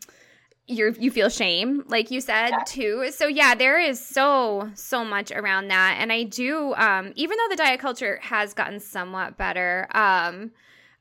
you 0.69 0.95
you 1.00 1.09
feel 1.09 1.30
shame 1.30 1.83
like 1.88 2.12
you 2.12 2.21
said 2.21 2.50
yeah. 2.50 2.63
too 2.65 3.12
so 3.12 3.27
yeah 3.27 3.56
there 3.56 3.80
is 3.80 4.00
so 4.00 4.69
so 4.75 5.03
much 5.03 5.31
around 5.31 5.68
that 5.68 5.97
and 6.00 6.12
i 6.12 6.21
do 6.21 6.75
um 6.75 7.12
even 7.15 7.36
though 7.38 7.47
the 7.50 7.56
diet 7.56 7.80
culture 7.80 8.19
has 8.21 8.53
gotten 8.53 8.80
somewhat 8.80 9.36
better 9.36 9.88
um 9.95 10.51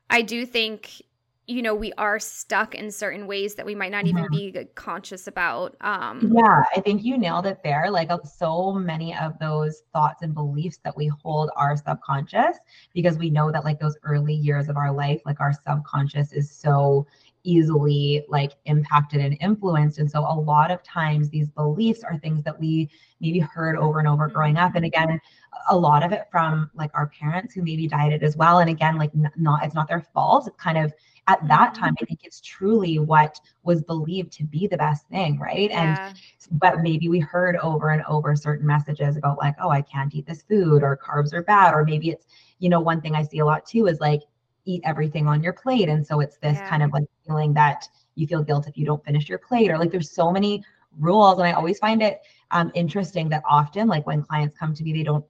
i 0.09 0.23
do 0.23 0.43
think 0.43 1.03
you 1.49 1.63
know 1.63 1.73
we 1.73 1.91
are 1.93 2.19
stuck 2.19 2.75
in 2.75 2.91
certain 2.91 3.25
ways 3.25 3.55
that 3.55 3.65
we 3.65 3.73
might 3.73 3.91
not 3.91 4.05
even 4.05 4.27
be 4.31 4.55
conscious 4.75 5.25
about 5.25 5.75
um 5.81 6.31
yeah 6.35 6.63
i 6.75 6.79
think 6.79 7.03
you 7.03 7.17
nailed 7.17 7.45
it 7.45 7.59
there. 7.63 7.89
Like 7.89 8.11
uh, 8.11 8.19
so 8.23 8.73
many 8.73 9.15
of 9.17 9.37
those 9.39 9.83
thoughts 9.91 10.21
and 10.21 10.33
beliefs 10.33 10.79
that 10.83 10.95
we 10.95 11.07
hold 11.07 11.49
are 11.55 11.75
subconscious 11.75 12.57
because 12.93 13.17
we 13.17 13.29
know 13.29 13.51
that 13.51 13.63
like 13.63 13.79
those 13.79 13.97
early 14.03 14.33
years 14.33 14.69
of 14.69 14.77
our 14.77 14.91
life 14.91 15.21
like 15.25 15.39
our 15.39 15.53
subconscious 15.53 16.31
is 16.33 16.51
so 16.51 17.07
easily 17.43 18.25
like 18.27 18.53
impacted 18.65 19.21
and 19.21 19.37
influenced. 19.39 19.99
And 19.99 20.09
so 20.09 20.19
a 20.19 20.33
lot 20.39 20.71
of 20.71 20.83
times 20.83 21.29
these 21.29 21.49
beliefs 21.49 22.03
are 22.03 22.17
things 22.17 22.43
that 22.43 22.59
we 22.59 22.89
maybe 23.21 23.39
heard 23.39 23.75
over 23.75 23.99
and 23.99 24.07
over 24.07 24.27
growing 24.27 24.57
up. 24.57 24.75
And 24.75 24.85
mm-hmm. 24.85 25.03
again 25.03 25.21
a 25.69 25.75
lot 25.77 26.03
of 26.03 26.11
it 26.11 26.23
from 26.31 26.69
like 26.75 26.91
our 26.93 27.07
parents 27.07 27.53
who 27.53 27.63
maybe 27.63 27.87
dieted 27.87 28.23
as 28.23 28.37
well. 28.37 28.59
And 28.59 28.69
again 28.69 28.97
like 28.97 29.11
not 29.35 29.63
it's 29.63 29.75
not 29.75 29.87
their 29.87 30.05
fault. 30.13 30.47
It's 30.47 30.57
kind 30.57 30.77
of 30.77 30.93
at 31.29 31.47
that 31.47 31.75
time 31.75 31.95
i 32.01 32.05
think 32.05 32.21
it's 32.23 32.41
truly 32.41 32.97
what 32.97 33.39
was 33.63 33.83
believed 33.83 34.31
to 34.31 34.43
be 34.43 34.67
the 34.67 34.77
best 34.77 35.07
thing 35.09 35.37
right? 35.37 35.69
Yeah. 35.69 36.09
and 36.09 36.59
but 36.59 36.79
maybe 36.81 37.07
we 37.07 37.19
heard 37.19 37.55
over 37.57 37.89
and 37.89 38.03
over 38.09 38.35
certain 38.35 38.65
messages 38.65 39.15
about 39.15 39.37
like 39.37 39.55
oh 39.61 39.69
i 39.69 39.81
can't 39.81 40.13
eat 40.13 40.25
this 40.25 40.41
food 40.41 40.81
or 40.81 40.97
carbs 40.97 41.31
are 41.33 41.43
bad 41.43 41.73
or 41.73 41.85
maybe 41.85 42.09
it's 42.09 42.25
you 42.57 42.67
know 42.67 42.79
one 42.79 42.99
thing 42.99 43.15
i 43.15 43.23
see 43.23 43.39
a 43.39 43.45
lot 43.45 43.65
too 43.65 43.87
is 43.87 43.99
like 43.99 44.21
eat 44.69 44.81
everything 44.85 45.27
on 45.27 45.41
your 45.41 45.53
plate 45.53 45.89
and 45.89 46.05
so 46.05 46.19
it's 46.19 46.37
this 46.37 46.57
yeah. 46.57 46.69
kind 46.69 46.83
of 46.83 46.91
like 46.91 47.03
feeling 47.25 47.53
that 47.53 47.87
you 48.15 48.27
feel 48.27 48.43
guilt 48.43 48.67
if 48.67 48.77
you 48.77 48.85
don't 48.85 49.03
finish 49.03 49.27
your 49.27 49.39
plate 49.39 49.69
or 49.69 49.77
like 49.77 49.91
there's 49.91 50.11
so 50.11 50.31
many 50.31 50.63
rules 50.99 51.37
and 51.39 51.47
i 51.47 51.51
always 51.53 51.79
find 51.79 52.01
it 52.01 52.21
um, 52.51 52.71
interesting 52.73 53.29
that 53.29 53.43
often 53.47 53.87
like 53.87 54.05
when 54.07 54.21
clients 54.23 54.57
come 54.57 54.73
to 54.73 54.83
me 54.83 54.91
they 54.93 55.03
don't 55.03 55.25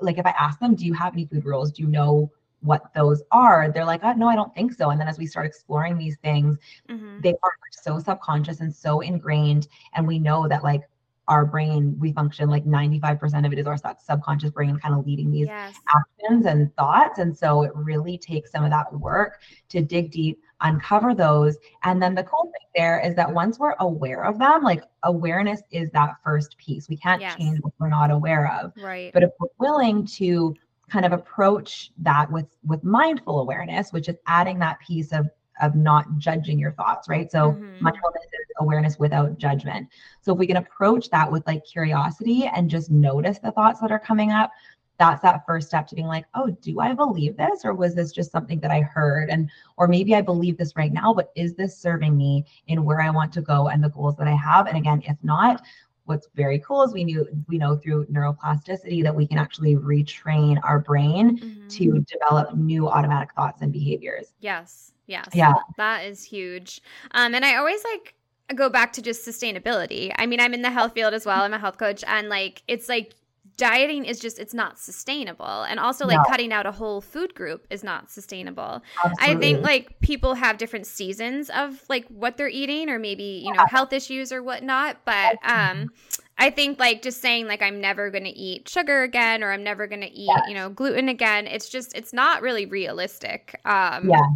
like 0.00 0.18
if 0.18 0.26
i 0.26 0.34
ask 0.38 0.58
them 0.58 0.74
do 0.74 0.84
you 0.84 0.92
have 0.92 1.12
any 1.12 1.26
food 1.26 1.44
rules 1.44 1.72
do 1.72 1.82
you 1.82 1.88
know 1.88 2.30
what 2.64 2.92
those 2.94 3.22
are, 3.30 3.70
they're 3.70 3.84
like, 3.84 4.00
oh, 4.04 4.12
no, 4.12 4.26
I 4.26 4.34
don't 4.34 4.54
think 4.54 4.72
so. 4.72 4.90
And 4.90 4.98
then 4.98 5.06
as 5.06 5.18
we 5.18 5.26
start 5.26 5.46
exploring 5.46 5.98
these 5.98 6.16
things, 6.22 6.56
mm-hmm. 6.88 7.20
they 7.20 7.34
are 7.42 7.52
so 7.70 7.98
subconscious 7.98 8.60
and 8.60 8.74
so 8.74 9.00
ingrained. 9.00 9.68
And 9.94 10.08
we 10.08 10.18
know 10.18 10.48
that 10.48 10.64
like 10.64 10.82
our 11.28 11.46
brain, 11.46 11.96
we 11.98 12.12
function 12.12 12.50
like 12.50 12.64
95% 12.64 13.46
of 13.46 13.52
it 13.52 13.58
is 13.58 13.66
our 13.66 13.76
subconscious 13.76 14.50
brain 14.50 14.78
kind 14.78 14.94
of 14.94 15.06
leading 15.06 15.30
these 15.30 15.46
yes. 15.46 15.74
actions 15.94 16.46
and 16.46 16.74
thoughts. 16.76 17.18
And 17.18 17.36
so 17.36 17.62
it 17.62 17.72
really 17.74 18.18
takes 18.18 18.50
some 18.50 18.64
of 18.64 18.70
that 18.70 18.92
work 18.92 19.40
to 19.70 19.80
dig 19.80 20.10
deep, 20.10 20.40
uncover 20.60 21.14
those. 21.14 21.56
And 21.82 22.02
then 22.02 22.14
the 22.14 22.24
cool 22.24 22.44
thing 22.44 22.68
there 22.76 23.00
is 23.00 23.14
that 23.14 23.32
once 23.32 23.58
we're 23.58 23.74
aware 23.80 24.24
of 24.24 24.38
them, 24.38 24.62
like 24.62 24.82
awareness 25.02 25.62
is 25.70 25.90
that 25.90 26.16
first 26.22 26.58
piece. 26.58 26.88
We 26.88 26.96
can't 26.96 27.22
yes. 27.22 27.36
change 27.36 27.58
what 27.60 27.72
we're 27.78 27.88
not 27.88 28.10
aware 28.10 28.52
of. 28.60 28.72
Right. 28.76 29.12
But 29.12 29.22
if 29.22 29.30
we're 29.40 29.48
willing 29.58 30.06
to 30.18 30.54
kind 30.90 31.06
of 31.06 31.12
approach 31.12 31.92
that 31.98 32.30
with 32.30 32.46
with 32.66 32.84
mindful 32.84 33.40
awareness 33.40 33.90
which 33.90 34.06
is 34.06 34.16
adding 34.26 34.58
that 34.58 34.78
piece 34.86 35.12
of 35.12 35.26
of 35.60 35.74
not 35.74 36.18
judging 36.18 36.58
your 36.58 36.72
thoughts 36.72 37.08
right? 37.08 37.30
So 37.30 37.52
mm-hmm. 37.52 37.82
mindfulness 37.82 38.24
is 38.24 38.46
awareness 38.58 38.98
without 38.98 39.38
judgment. 39.38 39.88
So 40.20 40.32
if 40.32 40.38
we 40.38 40.46
can 40.46 40.56
approach 40.56 41.10
that 41.10 41.30
with 41.30 41.46
like 41.46 41.64
curiosity 41.64 42.50
and 42.54 42.70
just 42.70 42.90
notice 42.90 43.38
the 43.38 43.52
thoughts 43.52 43.80
that 43.80 43.90
are 43.90 43.98
coming 43.98 44.32
up 44.32 44.50
that's 44.98 45.22
that 45.22 45.44
first 45.44 45.68
step 45.68 45.88
to 45.88 45.94
being 45.96 46.06
like 46.06 46.24
oh 46.34 46.48
do 46.62 46.78
i 46.78 46.92
believe 46.92 47.36
this 47.36 47.64
or 47.64 47.74
was 47.74 47.94
this 47.94 48.12
just 48.12 48.30
something 48.30 48.60
that 48.60 48.70
i 48.70 48.80
heard? 48.80 49.28
And 49.30 49.50
or 49.76 49.88
maybe 49.88 50.14
i 50.14 50.20
believe 50.20 50.56
this 50.56 50.76
right 50.76 50.92
now 50.92 51.12
but 51.12 51.32
is 51.34 51.54
this 51.54 51.76
serving 51.76 52.16
me 52.16 52.44
in 52.68 52.84
where 52.84 53.00
i 53.00 53.10
want 53.10 53.32
to 53.32 53.42
go 53.42 53.68
and 53.68 53.82
the 53.82 53.90
goals 53.90 54.16
that 54.16 54.28
i 54.28 54.36
have? 54.36 54.66
And 54.66 54.76
again 54.76 55.02
if 55.04 55.16
not 55.22 55.62
what's 56.06 56.28
very 56.34 56.58
cool 56.58 56.82
is 56.82 56.92
we 56.92 57.04
knew 57.04 57.26
we 57.48 57.58
know 57.58 57.76
through 57.76 58.06
neuroplasticity 58.06 59.02
that 59.02 59.14
we 59.14 59.26
can 59.26 59.38
actually 59.38 59.76
retrain 59.76 60.58
our 60.62 60.78
brain 60.78 61.38
mm-hmm. 61.38 61.68
to 61.68 62.04
develop 62.10 62.54
new 62.54 62.88
automatic 62.88 63.32
thoughts 63.34 63.62
and 63.62 63.72
behaviors. 63.72 64.34
Yes. 64.40 64.92
Yes. 65.06 65.28
Yeah. 65.32 65.54
That 65.76 66.04
is 66.04 66.24
huge. 66.24 66.80
Um, 67.12 67.34
and 67.34 67.44
I 67.44 67.56
always 67.56 67.82
like 67.84 68.14
go 68.54 68.68
back 68.68 68.92
to 68.94 69.02
just 69.02 69.26
sustainability. 69.26 70.12
I 70.16 70.26
mean, 70.26 70.40
I'm 70.40 70.54
in 70.54 70.62
the 70.62 70.70
health 70.70 70.92
field 70.92 71.14
as 71.14 71.24
well. 71.24 71.42
I'm 71.42 71.54
a 71.54 71.58
health 71.58 71.78
coach 71.78 72.04
and 72.06 72.28
like 72.28 72.62
it's 72.68 72.88
like 72.88 73.14
dieting 73.56 74.04
is 74.04 74.18
just 74.18 74.38
it's 74.38 74.54
not 74.54 74.78
sustainable 74.78 75.62
and 75.62 75.78
also 75.78 76.06
like 76.06 76.16
no. 76.16 76.24
cutting 76.24 76.52
out 76.52 76.66
a 76.66 76.72
whole 76.72 77.00
food 77.00 77.34
group 77.34 77.66
is 77.70 77.84
not 77.84 78.10
sustainable 78.10 78.82
Absolutely. 79.04 79.36
i 79.36 79.38
think 79.38 79.62
like 79.62 80.00
people 80.00 80.34
have 80.34 80.58
different 80.58 80.86
seasons 80.86 81.50
of 81.50 81.82
like 81.88 82.06
what 82.08 82.36
they're 82.36 82.48
eating 82.48 82.88
or 82.88 82.98
maybe 82.98 83.42
you 83.44 83.52
know 83.52 83.64
health 83.68 83.92
issues 83.92 84.32
or 84.32 84.42
whatnot 84.42 84.98
but 85.04 85.36
um 85.44 85.90
I 86.36 86.50
think 86.50 86.80
like 86.80 87.02
just 87.02 87.20
saying 87.20 87.46
like 87.46 87.62
I'm 87.62 87.80
never 87.80 88.10
going 88.10 88.24
to 88.24 88.30
eat 88.30 88.68
sugar 88.68 89.02
again 89.02 89.44
or 89.44 89.52
I'm 89.52 89.62
never 89.62 89.86
going 89.86 90.00
to 90.00 90.10
eat, 90.10 90.32
you 90.48 90.54
know, 90.54 90.68
gluten 90.68 91.08
again, 91.08 91.46
it's 91.46 91.68
just 91.68 91.96
it's 91.96 92.12
not 92.12 92.42
really 92.42 92.66
realistic. 92.66 93.60
Um 93.64 94.10
Yeah. 94.10 94.26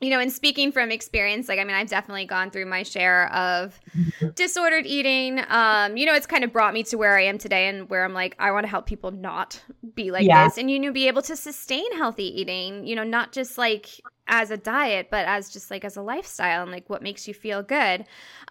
You 0.00 0.10
know, 0.10 0.20
and 0.20 0.30
speaking 0.30 0.72
from 0.72 0.90
experience, 0.90 1.48
like 1.48 1.58
I 1.58 1.64
mean, 1.64 1.76
I've 1.76 1.88
definitely 1.88 2.26
gone 2.26 2.50
through 2.50 2.66
my 2.66 2.82
share 2.82 3.32
of 3.32 3.80
disordered 4.34 4.86
eating. 4.86 5.40
Um, 5.48 5.96
you 5.96 6.04
know, 6.04 6.14
it's 6.14 6.26
kind 6.26 6.44
of 6.44 6.52
brought 6.52 6.74
me 6.74 6.82
to 6.84 6.98
where 6.98 7.16
I 7.16 7.22
am 7.22 7.38
today 7.38 7.68
and 7.68 7.88
where 7.88 8.04
I'm 8.04 8.12
like, 8.12 8.34
I 8.38 8.50
want 8.50 8.64
to 8.64 8.68
help 8.68 8.86
people 8.86 9.12
not 9.12 9.62
be 9.94 10.10
like 10.10 10.26
yeah. 10.26 10.44
this 10.44 10.58
and 10.58 10.70
you 10.70 10.78
know, 10.78 10.92
be 10.92 11.08
able 11.08 11.22
to 11.22 11.36
sustain 11.36 11.90
healthy 11.96 12.40
eating, 12.40 12.86
you 12.86 12.96
know, 12.96 13.04
not 13.04 13.32
just 13.32 13.56
like 13.56 13.88
as 14.26 14.50
a 14.50 14.56
diet, 14.56 15.08
but 15.10 15.26
as 15.26 15.50
just 15.50 15.70
like 15.70 15.84
as 15.84 15.96
a 15.96 16.02
lifestyle 16.02 16.62
and 16.62 16.72
like 16.72 16.90
what 16.90 17.02
makes 17.02 17.26
you 17.28 17.34
feel 17.34 17.62
good. 17.62 18.00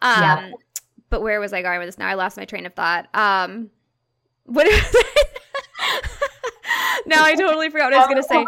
Um 0.02 0.22
yeah 0.22 0.52
but 1.14 1.22
where 1.22 1.40
was 1.40 1.54
I 1.54 1.62
going 1.62 1.78
with 1.78 1.88
this 1.88 2.00
now? 2.00 2.08
I 2.08 2.16
lost 2.16 2.38
my 2.38 2.46
train 2.46 2.66
of 2.66 2.74
thought. 2.74 3.08
Um, 3.14 3.70
what? 4.46 4.66
now 7.16 7.24
I 7.24 7.36
totally 7.36 7.70
forgot 7.70 7.92
what 7.92 7.94
I 7.94 8.00
was 8.00 8.08
going 8.08 8.22
to 8.22 8.28
say. 8.28 8.46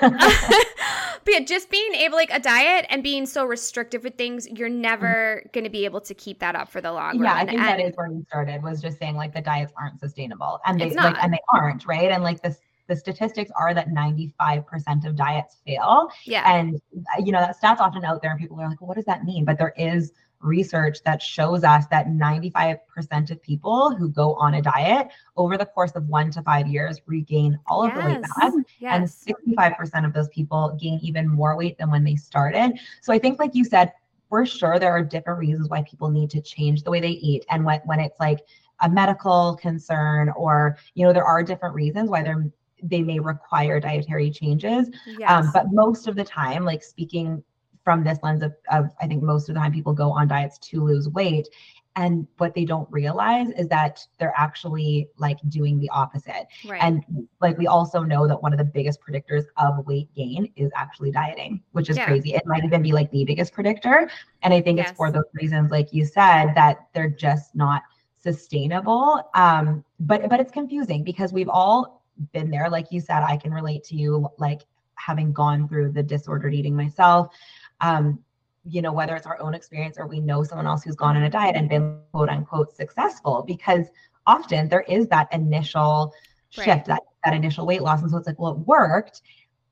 but 1.24 1.32
yeah, 1.32 1.40
just 1.40 1.70
being 1.70 1.94
able 1.94 2.16
like 2.16 2.32
a 2.32 2.40
diet 2.40 2.86
and 2.90 3.02
being 3.02 3.26
so 3.26 3.44
restrictive 3.44 4.04
with 4.04 4.16
things, 4.16 4.48
you're 4.48 4.68
never 4.68 5.40
mm-hmm. 5.40 5.48
going 5.52 5.64
to 5.64 5.70
be 5.70 5.84
able 5.84 6.00
to 6.02 6.14
keep 6.14 6.38
that 6.40 6.54
up 6.54 6.68
for 6.68 6.80
the 6.80 6.92
long 6.92 7.18
run. 7.18 7.22
Yeah, 7.22 7.34
I 7.34 7.46
think 7.46 7.60
and, 7.60 7.68
that 7.68 7.80
is 7.80 7.96
where 7.96 8.10
we 8.10 8.22
started 8.24 8.62
was 8.62 8.80
just 8.80 8.98
saying 8.98 9.16
like 9.16 9.34
the 9.34 9.40
diets 9.40 9.72
aren't 9.76 10.00
sustainable 10.00 10.60
and 10.66 10.80
they 10.80 10.90
like 10.94 11.16
and 11.22 11.32
they 11.32 11.40
aren't 11.52 11.86
right 11.86 12.10
and 12.10 12.22
like 12.22 12.42
this 12.42 12.58
the 12.88 12.96
statistics 12.96 13.50
are 13.58 13.72
that 13.74 13.88
95% 13.88 15.06
of 15.06 15.16
diets 15.16 15.58
fail. 15.64 16.10
Yeah. 16.24 16.42
And 16.52 16.80
uh, 16.96 17.22
you 17.24 17.32
know 17.32 17.40
that 17.40 17.60
stats 17.60 17.78
often 17.78 18.04
out 18.04 18.22
there 18.22 18.32
and 18.32 18.40
people 18.40 18.60
are 18.60 18.68
like, 18.68 18.80
well, 18.80 18.88
what 18.88 18.96
does 18.96 19.06
that 19.06 19.24
mean? 19.24 19.44
But 19.44 19.58
there 19.58 19.72
is 19.76 20.12
research 20.42 21.02
that 21.04 21.22
shows 21.22 21.64
us 21.64 21.86
that 21.90 22.08
95% 22.08 23.30
of 23.30 23.42
people 23.42 23.94
who 23.94 24.08
go 24.08 24.34
on 24.34 24.54
a 24.54 24.62
diet 24.62 25.08
over 25.36 25.56
the 25.56 25.66
course 25.66 25.92
of 25.92 26.08
one 26.08 26.30
to 26.32 26.42
five 26.42 26.66
years 26.66 27.00
regain 27.06 27.58
all 27.66 27.86
yes. 27.86 27.96
of 27.96 28.02
the 28.02 28.08
weight 28.08 28.22
back. 28.22 28.52
Yes. 28.78 29.24
And 29.26 29.36
65% 29.56 30.04
of 30.04 30.12
those 30.12 30.28
people 30.28 30.76
gain 30.80 30.98
even 31.02 31.28
more 31.28 31.56
weight 31.56 31.78
than 31.78 31.90
when 31.90 32.04
they 32.04 32.16
started. 32.16 32.78
So 33.00 33.12
I 33.12 33.18
think, 33.18 33.38
like 33.38 33.54
you 33.54 33.64
said, 33.64 33.92
for 34.28 34.44
sure, 34.46 34.78
there 34.78 34.92
are 34.92 35.02
different 35.02 35.38
reasons 35.38 35.68
why 35.68 35.82
people 35.82 36.10
need 36.10 36.30
to 36.30 36.40
change 36.40 36.82
the 36.82 36.90
way 36.90 37.00
they 37.00 37.10
eat. 37.10 37.44
And 37.50 37.64
when, 37.64 37.80
when 37.84 38.00
it's 38.00 38.18
like 38.18 38.40
a 38.80 38.88
medical 38.88 39.56
concern 39.60 40.30
or, 40.30 40.76
you 40.94 41.06
know, 41.06 41.12
there 41.12 41.24
are 41.24 41.42
different 41.42 41.74
reasons 41.74 42.10
why 42.10 42.22
they're 42.22 42.50
they 42.84 43.00
may 43.00 43.20
require 43.20 43.78
dietary 43.78 44.30
changes. 44.30 44.88
Um, 44.88 45.16
yes. 45.18 45.30
Um, 45.30 45.50
but 45.52 45.72
most 45.72 46.08
of 46.08 46.16
the 46.16 46.24
time, 46.24 46.64
like 46.64 46.82
speaking 46.82 47.44
from 47.84 48.04
this 48.04 48.18
lens 48.22 48.42
of, 48.42 48.54
of 48.70 48.90
I 49.00 49.06
think 49.06 49.22
most 49.22 49.48
of 49.48 49.54
the 49.54 49.60
time 49.60 49.72
people 49.72 49.92
go 49.92 50.10
on 50.10 50.28
diets 50.28 50.58
to 50.58 50.82
lose 50.82 51.08
weight. 51.08 51.48
And 51.94 52.26
what 52.38 52.54
they 52.54 52.64
don't 52.64 52.90
realize 52.90 53.50
is 53.50 53.68
that 53.68 54.00
they're 54.18 54.32
actually 54.34 55.08
like 55.18 55.36
doing 55.48 55.78
the 55.78 55.90
opposite. 55.90 56.46
Right. 56.66 56.82
And 56.82 57.04
like 57.42 57.58
we 57.58 57.66
also 57.66 58.00
know 58.00 58.26
that 58.26 58.42
one 58.42 58.52
of 58.52 58.58
the 58.58 58.64
biggest 58.64 58.98
predictors 59.06 59.44
of 59.58 59.86
weight 59.86 60.08
gain 60.14 60.50
is 60.56 60.70
actually 60.74 61.10
dieting, 61.10 61.62
which 61.72 61.90
is 61.90 61.98
yeah. 61.98 62.06
crazy. 62.06 62.32
It 62.32 62.44
might 62.46 62.64
even 62.64 62.82
be 62.82 62.92
like 62.92 63.10
the 63.10 63.24
biggest 63.24 63.52
predictor. 63.52 64.10
And 64.42 64.54
I 64.54 64.62
think 64.62 64.78
yes. 64.78 64.88
it's 64.88 64.96
for 64.96 65.12
those 65.12 65.24
reasons, 65.34 65.70
like 65.70 65.92
you 65.92 66.06
said, 66.06 66.54
that 66.54 66.88
they're 66.94 67.10
just 67.10 67.54
not 67.54 67.82
sustainable. 68.22 69.28
Um, 69.34 69.84
but 70.00 70.30
but 70.30 70.40
it's 70.40 70.52
confusing 70.52 71.04
because 71.04 71.32
we've 71.32 71.48
all 71.48 72.02
been 72.32 72.50
there. 72.50 72.70
Like 72.70 72.86
you 72.90 73.00
said, 73.00 73.22
I 73.22 73.36
can 73.36 73.52
relate 73.52 73.84
to 73.84 73.96
you 73.96 74.28
like 74.38 74.62
having 74.94 75.32
gone 75.32 75.68
through 75.68 75.92
the 75.92 76.02
disordered 76.02 76.54
eating 76.54 76.76
myself 76.76 77.34
um, 77.82 78.18
you 78.64 78.80
know, 78.80 78.92
whether 78.92 79.16
it's 79.16 79.26
our 79.26 79.40
own 79.40 79.54
experience 79.54 79.98
or 79.98 80.06
we 80.06 80.20
know 80.20 80.44
someone 80.44 80.66
else 80.66 80.84
who's 80.84 80.96
gone 80.96 81.16
on 81.16 81.24
a 81.24 81.30
diet 81.30 81.56
and 81.56 81.68
been 81.68 81.98
quote 82.12 82.28
unquote 82.28 82.74
successful, 82.74 83.44
because 83.46 83.86
often 84.26 84.68
there 84.68 84.84
is 84.88 85.08
that 85.08 85.28
initial 85.32 86.14
shift, 86.50 86.66
right. 86.68 86.86
that, 86.86 87.02
that 87.24 87.34
initial 87.34 87.66
weight 87.66 87.82
loss. 87.82 88.02
And 88.02 88.10
so 88.10 88.16
it's 88.16 88.26
like, 88.26 88.38
well, 88.38 88.52
it 88.52 88.58
worked, 88.60 89.22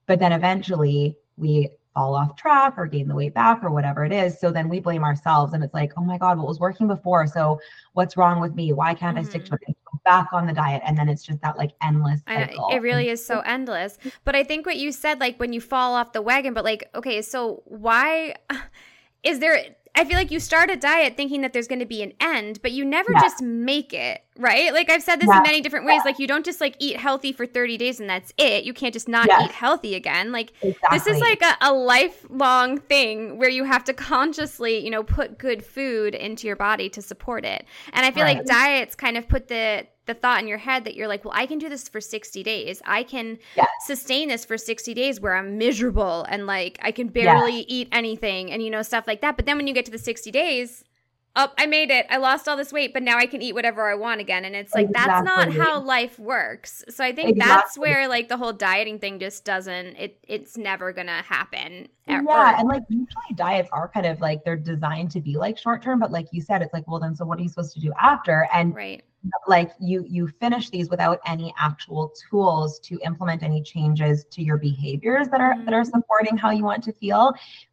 but 0.06 0.18
then 0.18 0.32
eventually 0.32 1.16
we 1.36 1.70
fall 1.94 2.14
off 2.14 2.36
track 2.36 2.74
or 2.76 2.86
gain 2.86 3.08
the 3.08 3.14
weight 3.14 3.34
back 3.34 3.62
or 3.62 3.70
whatever 3.70 4.04
it 4.04 4.12
is. 4.12 4.38
So 4.40 4.50
then 4.50 4.68
we 4.68 4.80
blame 4.80 5.04
ourselves 5.04 5.54
and 5.54 5.62
it's 5.62 5.74
like, 5.74 5.92
oh 5.96 6.02
my 6.02 6.18
God, 6.18 6.38
what 6.38 6.46
was 6.46 6.60
working 6.60 6.88
before? 6.88 7.26
So 7.26 7.60
what's 7.92 8.16
wrong 8.16 8.40
with 8.40 8.54
me? 8.54 8.72
Why 8.72 8.94
can't 8.94 9.16
mm-hmm. 9.16 9.26
I 9.26 9.28
stick 9.28 9.44
to 9.46 9.52
mm-hmm. 9.52 9.70
it? 9.70 9.76
Back 10.04 10.32
on 10.32 10.46
the 10.46 10.52
diet. 10.52 10.82
And 10.84 10.96
then 10.96 11.08
it's 11.08 11.22
just 11.22 11.40
that 11.42 11.56
like 11.56 11.72
endless 11.82 12.20
cycle. 12.26 12.68
it 12.72 12.82
really 12.82 13.08
is 13.08 13.24
so 13.24 13.36
mm-hmm. 13.36 13.50
endless. 13.50 13.98
But 14.24 14.34
I 14.34 14.44
think 14.44 14.66
what 14.66 14.76
you 14.76 14.92
said, 14.92 15.20
like 15.20 15.38
when 15.38 15.52
you 15.52 15.60
fall 15.60 15.94
off 15.94 16.12
the 16.12 16.22
wagon, 16.22 16.54
but 16.54 16.64
like, 16.64 16.88
okay, 16.94 17.22
so 17.22 17.62
why 17.66 18.34
is 19.22 19.38
there 19.38 19.76
I 19.94 20.04
feel 20.04 20.16
like 20.16 20.30
you 20.30 20.40
start 20.40 20.70
a 20.70 20.76
diet 20.76 21.16
thinking 21.16 21.40
that 21.42 21.52
there's 21.52 21.66
going 21.66 21.80
to 21.80 21.86
be 21.86 22.02
an 22.02 22.12
end, 22.20 22.62
but 22.62 22.72
you 22.72 22.84
never 22.84 23.12
yeah. 23.12 23.20
just 23.20 23.42
make 23.42 23.92
it, 23.92 24.22
right? 24.38 24.72
Like 24.72 24.88
I've 24.88 25.02
said 25.02 25.20
this 25.20 25.28
yeah. 25.28 25.38
in 25.38 25.42
many 25.42 25.60
different 25.60 25.86
ways. 25.86 26.02
Like 26.04 26.18
you 26.18 26.26
don't 26.26 26.44
just 26.44 26.60
like 26.60 26.76
eat 26.78 26.96
healthy 26.96 27.32
for 27.32 27.44
30 27.44 27.76
days 27.76 28.00
and 28.00 28.08
that's 28.08 28.32
it. 28.38 28.64
You 28.64 28.72
can't 28.72 28.92
just 28.92 29.08
not 29.08 29.26
yes. 29.28 29.46
eat 29.46 29.52
healthy 29.52 29.94
again. 29.94 30.32
Like 30.32 30.52
exactly. 30.62 30.98
this 30.98 31.06
is 31.06 31.20
like 31.20 31.42
a, 31.42 31.56
a 31.60 31.72
lifelong 31.72 32.78
thing 32.78 33.38
where 33.38 33.50
you 33.50 33.64
have 33.64 33.84
to 33.84 33.92
consciously, 33.94 34.78
you 34.78 34.90
know, 34.90 35.02
put 35.02 35.38
good 35.38 35.64
food 35.64 36.14
into 36.14 36.46
your 36.46 36.56
body 36.56 36.88
to 36.90 37.02
support 37.02 37.44
it. 37.44 37.64
And 37.92 38.06
I 38.06 38.10
feel 38.10 38.24
right. 38.24 38.38
like 38.38 38.46
diets 38.46 38.94
kind 38.94 39.16
of 39.16 39.28
put 39.28 39.48
the 39.48 39.86
the 40.10 40.20
thought 40.20 40.40
in 40.40 40.48
your 40.48 40.58
head 40.58 40.84
that 40.84 40.96
you're 40.96 41.06
like, 41.06 41.24
well, 41.24 41.34
I 41.36 41.46
can 41.46 41.58
do 41.58 41.68
this 41.68 41.88
for 41.88 42.00
60 42.00 42.42
days. 42.42 42.82
I 42.84 43.04
can 43.04 43.38
yes. 43.56 43.68
sustain 43.86 44.28
this 44.28 44.44
for 44.44 44.58
60 44.58 44.92
days 44.92 45.20
where 45.20 45.36
I'm 45.36 45.56
miserable 45.56 46.26
and 46.28 46.46
like 46.46 46.78
I 46.82 46.90
can 46.90 47.08
barely 47.08 47.58
yes. 47.58 47.64
eat 47.68 47.88
anything 47.92 48.50
and 48.50 48.62
you 48.62 48.70
know 48.70 48.82
stuff 48.82 49.06
like 49.06 49.20
that. 49.20 49.36
But 49.36 49.46
then 49.46 49.56
when 49.56 49.66
you 49.68 49.74
get 49.74 49.84
to 49.84 49.90
the 49.92 49.98
60 49.98 50.30
days, 50.32 50.84
oh, 51.40 51.52
I 51.58 51.66
made 51.66 51.90
it. 51.90 52.06
I 52.10 52.18
lost 52.18 52.48
all 52.48 52.56
this 52.56 52.72
weight, 52.72 52.92
but 52.92 53.02
now 53.02 53.16
I 53.16 53.26
can 53.26 53.42
eat 53.42 53.54
whatever 53.54 53.88
I 53.88 53.94
want 53.94 54.20
again. 54.20 54.44
And 54.44 54.54
it's 54.54 54.74
like 54.74 54.88
exactly. 54.88 55.12
that's 55.12 55.24
not 55.24 55.52
how 55.52 55.80
life 55.80 56.18
works. 56.18 56.84
So 56.88 57.04
I 57.04 57.12
think 57.12 57.30
exactly. 57.30 57.54
that's 57.54 57.78
where 57.78 58.08
like 58.08 58.28
the 58.28 58.36
whole 58.36 58.52
dieting 58.52 58.98
thing 58.98 59.18
just 59.18 59.44
doesn't 59.44 59.96
it 59.96 60.18
it's 60.26 60.56
never 60.56 60.92
gonna 60.92 61.22
happen. 61.22 61.88
Ever. 62.06 62.24
Yeah, 62.28 62.58
and 62.58 62.68
like 62.68 62.82
usually 62.88 63.34
diets 63.36 63.68
are 63.72 63.88
kind 63.88 64.06
of 64.06 64.20
like 64.20 64.44
they're 64.44 64.56
designed 64.56 65.10
to 65.12 65.20
be 65.20 65.36
like 65.36 65.56
short 65.58 65.82
term, 65.82 66.00
but 66.00 66.10
like 66.10 66.26
you 66.32 66.40
said, 66.40 66.62
it's 66.62 66.72
like, 66.72 66.86
well 66.88 67.00
then 67.00 67.14
so 67.14 67.24
what 67.24 67.38
are 67.38 67.42
you 67.42 67.48
supposed 67.48 67.74
to 67.74 67.80
do 67.80 67.92
after? 68.00 68.48
And 68.52 68.74
right 68.74 69.02
like 69.46 69.72
you 69.78 70.04
you 70.08 70.28
finish 70.40 70.70
these 70.70 70.88
without 70.88 71.20
any 71.26 71.52
actual 71.58 72.12
tools 72.30 72.78
to 72.80 72.98
implement 73.04 73.42
any 73.42 73.62
changes 73.62 74.24
to 74.30 74.42
your 74.42 74.56
behaviors 74.56 75.28
that 75.28 75.40
are 75.40 75.62
that 75.64 75.74
are 75.74 75.82
mm-hmm. 75.82 75.90
supporting 75.90 76.36
how 76.36 76.50
you 76.50 76.64
want 76.64 76.82
to 76.82 76.92
feel 76.94 77.32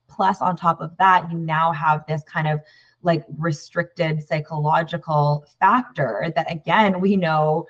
plus 0.09 0.41
on 0.41 0.57
top 0.57 0.81
of 0.81 0.91
that 0.97 1.31
you 1.31 1.37
now 1.37 1.71
have 1.71 2.05
this 2.05 2.21
kind 2.23 2.47
of 2.47 2.59
like 3.07 3.23
restricted 3.37 4.21
psychological 4.27 5.45
factor 5.59 6.31
that 6.35 6.51
again 6.51 6.99
we 6.99 7.15
know 7.15 7.65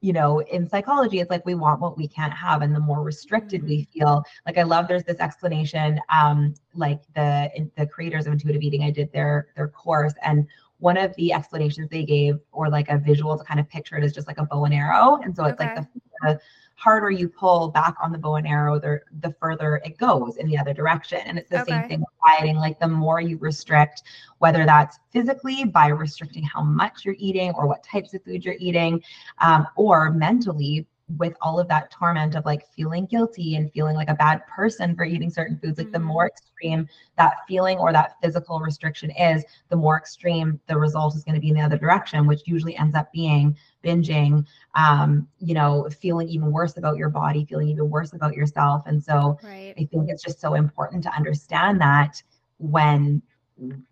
you 0.00 0.12
know 0.12 0.40
in 0.40 0.68
psychology 0.68 1.18
it's 1.18 1.30
like 1.30 1.44
we 1.46 1.54
want 1.54 1.80
what 1.80 1.96
we 1.96 2.06
can't 2.06 2.34
have 2.34 2.60
and 2.60 2.74
the 2.74 2.78
more 2.78 3.02
restricted 3.02 3.64
we 3.64 3.78
mm-hmm. 3.78 3.98
feel 3.98 4.22
like 4.46 4.58
i 4.58 4.62
love 4.62 4.86
there's 4.86 5.02
this 5.04 5.18
explanation 5.18 5.98
um 6.10 6.54
like 6.74 7.00
the 7.16 7.50
the 7.76 7.86
creators 7.86 8.26
of 8.26 8.32
intuitive 8.34 8.62
eating 8.62 8.84
i 8.84 8.90
did 8.90 9.10
their 9.10 9.48
their 9.56 9.68
course 9.68 10.14
and 10.22 10.46
one 10.80 10.96
of 10.96 11.16
the 11.16 11.32
explanations 11.32 11.88
they 11.90 12.04
gave 12.04 12.38
or 12.52 12.68
like 12.68 12.88
a 12.90 12.98
visual 12.98 13.36
to 13.36 13.42
kind 13.44 13.58
of 13.58 13.68
picture 13.70 13.96
it 13.96 14.04
is 14.04 14.12
just 14.12 14.28
like 14.28 14.38
a 14.38 14.44
bow 14.44 14.66
and 14.66 14.74
arrow 14.74 15.18
and 15.24 15.34
so 15.34 15.44
it's 15.46 15.60
okay. 15.60 15.74
like 15.74 15.76
the, 15.76 16.00
the, 16.22 16.40
harder 16.78 17.10
you 17.10 17.28
pull 17.28 17.68
back 17.68 17.96
on 18.00 18.12
the 18.12 18.18
bow 18.18 18.36
and 18.36 18.46
arrow 18.46 18.78
the, 18.78 19.00
the 19.20 19.34
further 19.40 19.82
it 19.84 19.98
goes 19.98 20.36
in 20.36 20.46
the 20.46 20.56
other 20.56 20.72
direction 20.72 21.18
and 21.26 21.36
it's 21.36 21.50
the 21.50 21.60
okay. 21.60 21.72
same 21.72 21.88
thing 21.88 22.00
with 22.00 22.08
dieting 22.24 22.56
like 22.56 22.78
the 22.78 22.86
more 22.86 23.20
you 23.20 23.36
restrict 23.38 24.04
whether 24.38 24.64
that's 24.64 25.00
physically 25.12 25.64
by 25.64 25.88
restricting 25.88 26.44
how 26.44 26.62
much 26.62 27.04
you're 27.04 27.16
eating 27.18 27.52
or 27.56 27.66
what 27.66 27.82
types 27.82 28.14
of 28.14 28.22
food 28.22 28.44
you're 28.44 28.54
eating 28.60 29.02
um, 29.40 29.66
or 29.74 30.12
mentally 30.12 30.86
with 31.16 31.34
all 31.40 31.58
of 31.58 31.66
that 31.68 31.90
torment 31.90 32.34
of 32.34 32.44
like 32.44 32.66
feeling 32.76 33.06
guilty 33.06 33.56
and 33.56 33.72
feeling 33.72 33.96
like 33.96 34.10
a 34.10 34.14
bad 34.14 34.46
person 34.46 34.94
for 34.94 35.04
eating 35.04 35.30
certain 35.30 35.58
foods, 35.58 35.78
like 35.78 35.86
mm-hmm. 35.86 35.94
the 35.94 35.98
more 36.00 36.26
extreme 36.26 36.86
that 37.16 37.36
feeling 37.46 37.78
or 37.78 37.92
that 37.92 38.16
physical 38.22 38.60
restriction 38.60 39.10
is, 39.12 39.42
the 39.70 39.76
more 39.76 39.96
extreme 39.96 40.60
the 40.68 40.76
result 40.76 41.16
is 41.16 41.24
going 41.24 41.34
to 41.34 41.40
be 41.40 41.48
in 41.48 41.54
the 41.54 41.62
other 41.62 41.78
direction, 41.78 42.26
which 42.26 42.42
usually 42.44 42.76
ends 42.76 42.94
up 42.94 43.10
being 43.12 43.56
binging, 43.84 44.44
um, 44.74 45.28
you 45.38 45.54
know, 45.54 45.88
feeling 46.00 46.28
even 46.28 46.52
worse 46.52 46.76
about 46.76 46.96
your 46.96 47.08
body, 47.08 47.44
feeling 47.44 47.68
even 47.68 47.88
worse 47.88 48.12
about 48.12 48.34
yourself. 48.34 48.82
And 48.86 49.02
so 49.02 49.38
right. 49.42 49.74
I 49.78 49.84
think 49.84 50.08
it's 50.08 50.22
just 50.22 50.40
so 50.40 50.54
important 50.54 51.02
to 51.04 51.14
understand 51.14 51.80
that 51.80 52.22
when 52.58 53.22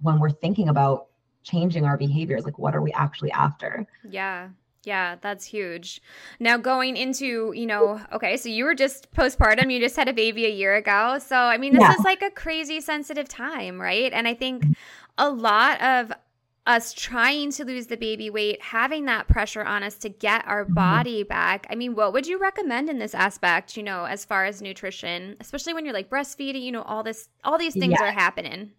when 0.00 0.20
we're 0.20 0.30
thinking 0.30 0.68
about 0.68 1.06
changing 1.42 1.84
our 1.84 1.96
behaviors, 1.96 2.44
like 2.44 2.58
what 2.58 2.74
are 2.74 2.82
we 2.82 2.92
actually 2.92 3.32
after? 3.32 3.86
Yeah. 4.08 4.50
Yeah, 4.84 5.16
that's 5.20 5.44
huge. 5.44 6.00
Now 6.38 6.58
going 6.58 6.96
into, 6.96 7.52
you 7.56 7.66
know, 7.66 8.00
okay, 8.12 8.36
so 8.36 8.48
you 8.48 8.64
were 8.64 8.74
just 8.76 9.10
postpartum, 9.10 9.72
you 9.72 9.80
just 9.80 9.96
had 9.96 10.08
a 10.08 10.12
baby 10.12 10.46
a 10.46 10.50
year 10.50 10.76
ago. 10.76 11.18
So 11.18 11.36
I 11.36 11.58
mean, 11.58 11.72
this 11.72 11.80
yeah. 11.80 11.94
is 11.94 12.04
like 12.04 12.22
a 12.22 12.30
crazy 12.30 12.80
sensitive 12.80 13.28
time, 13.28 13.80
right? 13.80 14.12
And 14.12 14.28
I 14.28 14.34
think 14.34 14.64
a 15.18 15.28
lot 15.28 15.80
of 15.82 16.12
us 16.66 16.92
trying 16.92 17.50
to 17.52 17.64
lose 17.64 17.86
the 17.86 17.96
baby 17.96 18.28
weight, 18.28 18.60
having 18.60 19.04
that 19.04 19.28
pressure 19.28 19.64
on 19.64 19.82
us 19.82 19.96
to 19.98 20.08
get 20.08 20.46
our 20.46 20.64
Mhm. 20.64 20.74
body 20.74 21.22
back. 21.22 21.66
I 21.70 21.74
mean, 21.76 21.94
what 21.94 22.12
would 22.12 22.26
you 22.26 22.38
recommend 22.38 22.90
in 22.90 22.98
this 22.98 23.14
aspect, 23.14 23.76
you 23.76 23.82
know, 23.82 24.04
as 24.04 24.24
far 24.24 24.44
as 24.44 24.60
nutrition, 24.60 25.36
especially 25.40 25.74
when 25.74 25.84
you're 25.84 25.94
like 25.94 26.10
breastfeeding, 26.10 26.62
you 26.62 26.72
know, 26.72 26.82
all 26.82 27.02
this 27.02 27.28
all 27.44 27.58
these 27.58 27.76
things 27.76 28.00
are 28.00 28.10
happening. 28.12 28.72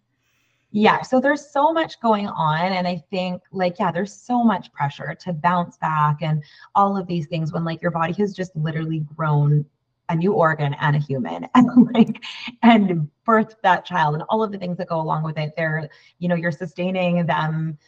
Yeah, 0.70 1.00
so 1.00 1.18
there's 1.18 1.50
so 1.50 1.72
much 1.72 1.98
going 2.00 2.26
on. 2.26 2.72
And 2.72 2.86
I 2.86 3.02
think, 3.10 3.40
like, 3.52 3.78
yeah, 3.78 3.90
there's 3.90 4.12
so 4.12 4.44
much 4.44 4.70
pressure 4.72 5.16
to 5.20 5.32
bounce 5.32 5.78
back 5.78 6.18
and 6.20 6.42
all 6.74 6.94
of 6.96 7.06
these 7.06 7.26
things 7.26 7.52
when, 7.54 7.64
like, 7.64 7.80
your 7.80 7.90
body 7.90 8.12
has 8.14 8.34
just 8.34 8.54
literally 8.54 9.00
grown 9.16 9.64
a 10.08 10.16
new 10.16 10.32
organ 10.32 10.74
and 10.80 10.96
a 10.96 10.98
human 10.98 11.46
and, 11.54 11.94
like, 11.94 12.22
and 12.62 13.08
birthed 13.26 13.56
that 13.62 13.84
child 13.84 14.14
and 14.14 14.24
all 14.28 14.42
of 14.42 14.52
the 14.52 14.58
things 14.58 14.78
that 14.78 14.88
go 14.88 15.00
along 15.00 15.22
with 15.22 15.38
it. 15.38 15.52
They're, 15.56 15.88
you 16.18 16.28
know, 16.28 16.34
you're 16.34 16.52
sustaining 16.52 17.26
them 17.26 17.78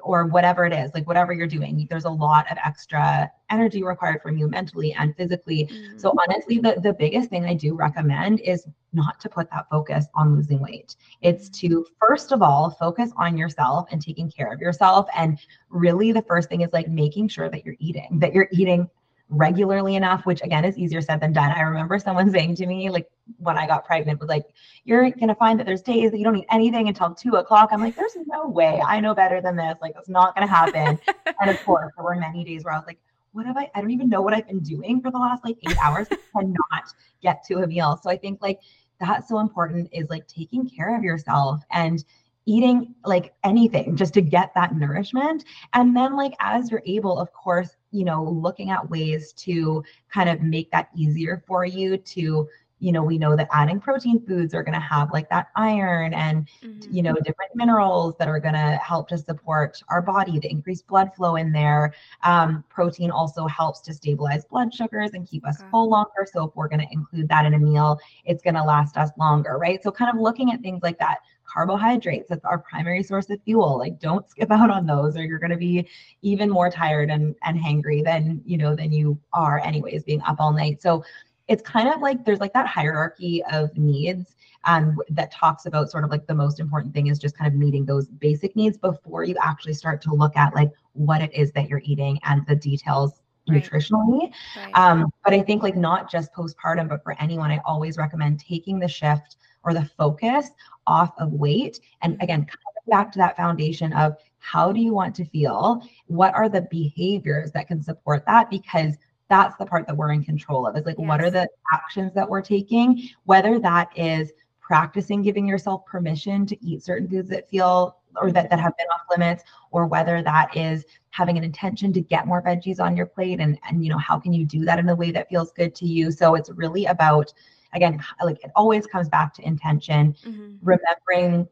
or 0.00 0.26
whatever 0.26 0.64
it 0.64 0.72
is, 0.72 0.92
like, 0.94 1.06
whatever 1.06 1.32
you're 1.32 1.46
doing, 1.46 1.86
there's 1.90 2.04
a 2.04 2.10
lot 2.10 2.50
of 2.50 2.58
extra 2.64 3.30
energy 3.50 3.82
required 3.82 4.22
from 4.22 4.38
you 4.38 4.48
mentally 4.48 4.92
and 4.94 5.14
physically. 5.16 5.68
Mhm. 5.70 6.00
So 6.00 6.14
honestly, 6.28 6.58
the, 6.58 6.80
the 6.82 6.92
biggest 6.92 7.30
thing 7.30 7.44
I 7.44 7.54
do 7.54 7.74
recommend 7.74 8.40
is 8.40 8.66
not 8.92 9.20
to 9.20 9.28
put 9.28 9.50
that 9.50 9.66
focus 9.70 10.06
on 10.14 10.34
losing 10.34 10.60
weight. 10.60 10.96
It's 11.20 11.48
to 11.60 11.84
first 12.00 12.32
of 12.32 12.42
all 12.42 12.70
focus 12.70 13.10
on 13.16 13.36
yourself 13.36 13.88
and 13.90 14.00
taking 14.00 14.30
care 14.30 14.52
of 14.52 14.60
yourself. 14.60 15.08
And 15.16 15.38
really 15.68 16.12
the 16.12 16.22
first 16.22 16.48
thing 16.48 16.62
is 16.62 16.72
like 16.72 16.88
making 16.88 17.28
sure 17.28 17.50
that 17.50 17.64
you're 17.64 17.76
eating, 17.78 18.18
that 18.20 18.32
you're 18.32 18.48
eating 18.52 18.88
regularly 19.30 19.94
enough, 19.96 20.24
which 20.24 20.42
again 20.42 20.64
is 20.64 20.78
easier 20.78 21.00
said 21.00 21.20
than 21.20 21.32
done. 21.32 21.50
I 21.50 21.60
remember 21.60 21.98
someone 21.98 22.30
saying 22.32 22.56
to 22.56 22.66
me, 22.66 22.90
like 22.90 23.08
when 23.38 23.58
I 23.58 23.66
got 23.66 23.84
pregnant, 23.84 24.20
was 24.20 24.28
like, 24.28 24.44
You're 24.84 25.10
gonna 25.10 25.34
find 25.34 25.58
that 25.58 25.66
there's 25.66 25.82
days 25.82 26.10
that 26.10 26.18
you 26.18 26.24
don't 26.24 26.36
eat 26.36 26.46
anything 26.50 26.88
until 26.88 27.14
two 27.14 27.34
o'clock. 27.36 27.70
I'm 27.72 27.80
like, 27.80 27.96
there's 27.96 28.16
no 28.26 28.48
way. 28.48 28.82
I 28.86 29.00
know 29.00 29.14
better 29.14 29.40
than 29.40 29.56
this. 29.56 29.76
Like 29.80 29.94
it's 29.98 30.08
not 30.08 30.34
gonna 30.34 30.46
happen. 30.46 30.98
and 31.40 31.50
of 31.50 31.62
course, 31.64 31.92
there 31.96 32.04
were 32.04 32.16
many 32.16 32.44
days 32.44 32.64
where 32.64 32.74
I 32.74 32.78
was 32.78 32.86
like, 32.86 32.98
what 33.32 33.46
have 33.46 33.56
I? 33.56 33.70
I 33.74 33.80
don't 33.80 33.90
even 33.90 34.08
know 34.08 34.22
what 34.22 34.34
I've 34.34 34.46
been 34.46 34.60
doing 34.60 35.00
for 35.00 35.10
the 35.10 35.18
last 35.18 35.44
like 35.44 35.58
eight 35.68 35.78
hours. 35.82 36.08
I 36.10 36.16
cannot 36.32 36.92
get 37.22 37.44
to 37.46 37.58
a 37.58 37.66
meal. 37.66 37.98
So 38.02 38.10
I 38.10 38.16
think 38.16 38.40
like 38.40 38.60
that's 39.00 39.28
so 39.28 39.38
important 39.38 39.88
is 39.92 40.08
like 40.10 40.26
taking 40.26 40.68
care 40.68 40.96
of 40.96 41.02
yourself 41.04 41.62
and 41.70 42.04
eating 42.46 42.94
like 43.04 43.34
anything 43.44 43.94
just 43.94 44.14
to 44.14 44.22
get 44.22 44.52
that 44.54 44.74
nourishment. 44.74 45.44
And 45.74 45.94
then 45.94 46.16
like 46.16 46.32
as 46.40 46.70
you're 46.70 46.82
able, 46.86 47.18
of 47.18 47.32
course, 47.32 47.76
you 47.90 48.04
know, 48.04 48.22
looking 48.22 48.70
at 48.70 48.88
ways 48.90 49.32
to 49.34 49.82
kind 50.12 50.28
of 50.28 50.40
make 50.40 50.70
that 50.70 50.88
easier 50.94 51.42
for 51.46 51.64
you 51.64 51.96
to 51.98 52.48
you 52.80 52.92
know, 52.92 53.02
we 53.02 53.18
know 53.18 53.36
that 53.36 53.48
adding 53.52 53.80
protein 53.80 54.24
foods 54.26 54.54
are 54.54 54.62
going 54.62 54.74
to 54.74 54.80
have 54.80 55.10
like 55.12 55.28
that 55.30 55.48
iron 55.56 56.14
and 56.14 56.46
Mhm. 56.62 56.90
you 56.90 57.02
know 57.02 57.14
different 57.24 57.50
minerals 57.54 58.14
that 58.18 58.28
are 58.28 58.38
going 58.38 58.54
to 58.54 58.78
help 58.82 59.08
to 59.08 59.18
support 59.18 59.82
our 59.88 60.00
body 60.00 60.38
the 60.38 60.50
increased 60.50 60.86
blood 60.86 61.10
flow 61.14 61.36
in 61.36 61.52
there 61.52 61.92
um, 62.22 62.64
protein 62.68 63.10
also 63.10 63.46
helps 63.46 63.80
to 63.80 63.92
stabilize 63.92 64.44
blood 64.44 64.72
sugars 64.72 65.10
and 65.14 65.26
keep 65.28 65.46
us 65.46 65.62
Okay. 65.62 65.70
full 65.70 65.88
longer 65.90 66.26
so 66.32 66.44
if 66.46 66.54
we're 66.54 66.68
going 66.68 66.80
to 66.80 66.86
include 66.92 67.28
that 67.28 67.44
in 67.44 67.54
a 67.54 67.58
meal 67.58 67.98
it's 68.24 68.42
going 68.42 68.54
to 68.54 68.62
last 68.62 68.96
us 68.96 69.10
longer 69.18 69.58
right 69.58 69.82
so 69.82 69.90
kind 69.90 70.10
of 70.14 70.20
looking 70.20 70.52
at 70.52 70.60
things 70.60 70.80
like 70.82 70.98
that 70.98 71.18
carbohydrates 71.48 72.28
that's 72.28 72.44
our 72.44 72.58
primary 72.58 73.02
source 73.02 73.30
of 73.30 73.40
fuel 73.42 73.78
like 73.78 73.98
don't 73.98 74.28
skip 74.28 74.50
out 74.50 74.70
on 74.70 74.86
those 74.86 75.16
or 75.16 75.24
you're 75.24 75.38
going 75.38 75.50
to 75.50 75.56
be 75.56 75.86
even 76.22 76.48
more 76.50 76.70
tired 76.70 77.10
and 77.10 77.34
and 77.44 77.58
hangry 77.58 78.04
than 78.04 78.40
you 78.44 78.56
know 78.58 78.74
than 78.74 78.92
you 78.92 79.18
are 79.32 79.60
anyways 79.64 80.04
being 80.04 80.22
up 80.22 80.36
all 80.38 80.52
night 80.52 80.80
so 80.82 81.02
it's 81.48 81.62
kind 81.62 81.88
of 81.88 82.00
like 82.00 82.24
there's 82.24 82.40
like 82.40 82.52
that 82.52 82.66
hierarchy 82.66 83.42
of 83.52 83.76
needs 83.76 84.34
um, 84.64 84.98
that 85.10 85.30
talks 85.30 85.66
about 85.66 85.90
sort 85.90 86.04
of 86.04 86.10
like 86.10 86.26
the 86.26 86.34
most 86.34 86.60
important 86.60 86.92
thing 86.92 87.06
is 87.06 87.18
just 87.18 87.38
kind 87.38 87.50
of 87.50 87.58
meeting 87.58 87.86
those 87.86 88.08
basic 88.08 88.54
needs 88.54 88.76
before 88.76 89.24
you 89.24 89.34
actually 89.42 89.72
start 89.72 90.02
to 90.02 90.12
look 90.12 90.36
at 90.36 90.54
like 90.54 90.70
what 90.92 91.22
it 91.22 91.32
is 91.32 91.50
that 91.52 91.68
you're 91.68 91.80
eating 91.84 92.18
and 92.24 92.46
the 92.46 92.56
details 92.56 93.20
Right. 93.48 93.62
nutritionally. 93.62 94.30
Right. 94.56 94.74
Um, 94.74 95.10
but 95.24 95.32
I 95.32 95.40
think 95.40 95.62
like 95.62 95.76
not 95.76 96.10
just 96.10 96.32
postpartum, 96.34 96.88
but 96.88 97.02
for 97.02 97.16
anyone, 97.20 97.50
I 97.50 97.60
always 97.64 97.96
recommend 97.96 98.40
taking 98.40 98.78
the 98.78 98.88
shift 98.88 99.36
or 99.64 99.74
the 99.74 99.90
focus 99.96 100.50
off 100.86 101.12
of 101.18 101.32
weight. 101.32 101.80
And 102.02 102.20
again, 102.22 102.46
coming 102.46 102.88
back 102.88 103.12
to 103.12 103.18
that 103.18 103.36
foundation 103.36 103.92
of 103.92 104.16
how 104.38 104.72
do 104.72 104.80
you 104.80 104.94
want 104.94 105.14
to 105.16 105.24
feel? 105.24 105.82
What 106.06 106.34
are 106.34 106.48
the 106.48 106.62
behaviors 106.62 107.50
that 107.52 107.68
can 107.68 107.82
support 107.82 108.24
that? 108.26 108.50
Because 108.50 108.94
that's 109.28 109.56
the 109.56 109.66
part 109.66 109.86
that 109.86 109.96
we're 109.96 110.12
in 110.12 110.24
control 110.24 110.66
of 110.66 110.76
is 110.76 110.86
like 110.86 110.98
what 110.98 111.22
are 111.22 111.30
the 111.30 111.48
actions 111.72 112.12
that 112.14 112.28
we're 112.28 112.42
taking 112.42 113.08
whether 113.24 113.58
that 113.58 113.90
is 113.96 114.32
practicing 114.60 115.22
giving 115.22 115.46
yourself 115.46 115.84
permission 115.86 116.46
to 116.46 116.56
eat 116.64 116.82
certain 116.82 117.08
foods 117.08 117.28
that 117.28 117.48
feel 117.48 117.98
or 118.20 118.32
that, 118.32 118.50
that 118.50 118.58
have 118.58 118.76
been 118.76 118.86
off 118.86 119.02
limits 119.10 119.44
or 119.70 119.86
whether 119.86 120.22
that 120.22 120.54
is 120.56 120.84
having 121.10 121.36
an 121.38 121.44
intention 121.44 121.92
to 121.92 122.00
get 122.00 122.26
more 122.26 122.42
veggies 122.42 122.80
on 122.80 122.96
your 122.96 123.06
plate 123.06 123.40
and 123.40 123.58
and 123.68 123.84
you 123.84 123.90
know 123.90 123.98
how 123.98 124.18
can 124.18 124.32
you 124.32 124.44
do 124.44 124.64
that 124.64 124.78
in 124.78 124.88
a 124.88 124.94
way 124.94 125.10
that 125.10 125.28
feels 125.28 125.52
good 125.52 125.74
to 125.74 125.86
you 125.86 126.10
so 126.10 126.34
it's 126.34 126.50
really 126.50 126.86
about 126.86 127.32
again 127.74 128.02
like 128.24 128.42
it 128.44 128.50
always 128.56 128.86
comes 128.86 129.08
back 129.08 129.34
to 129.34 129.42
intention 129.46 130.14
Mhm. 130.22 130.60
remembering 130.62 131.46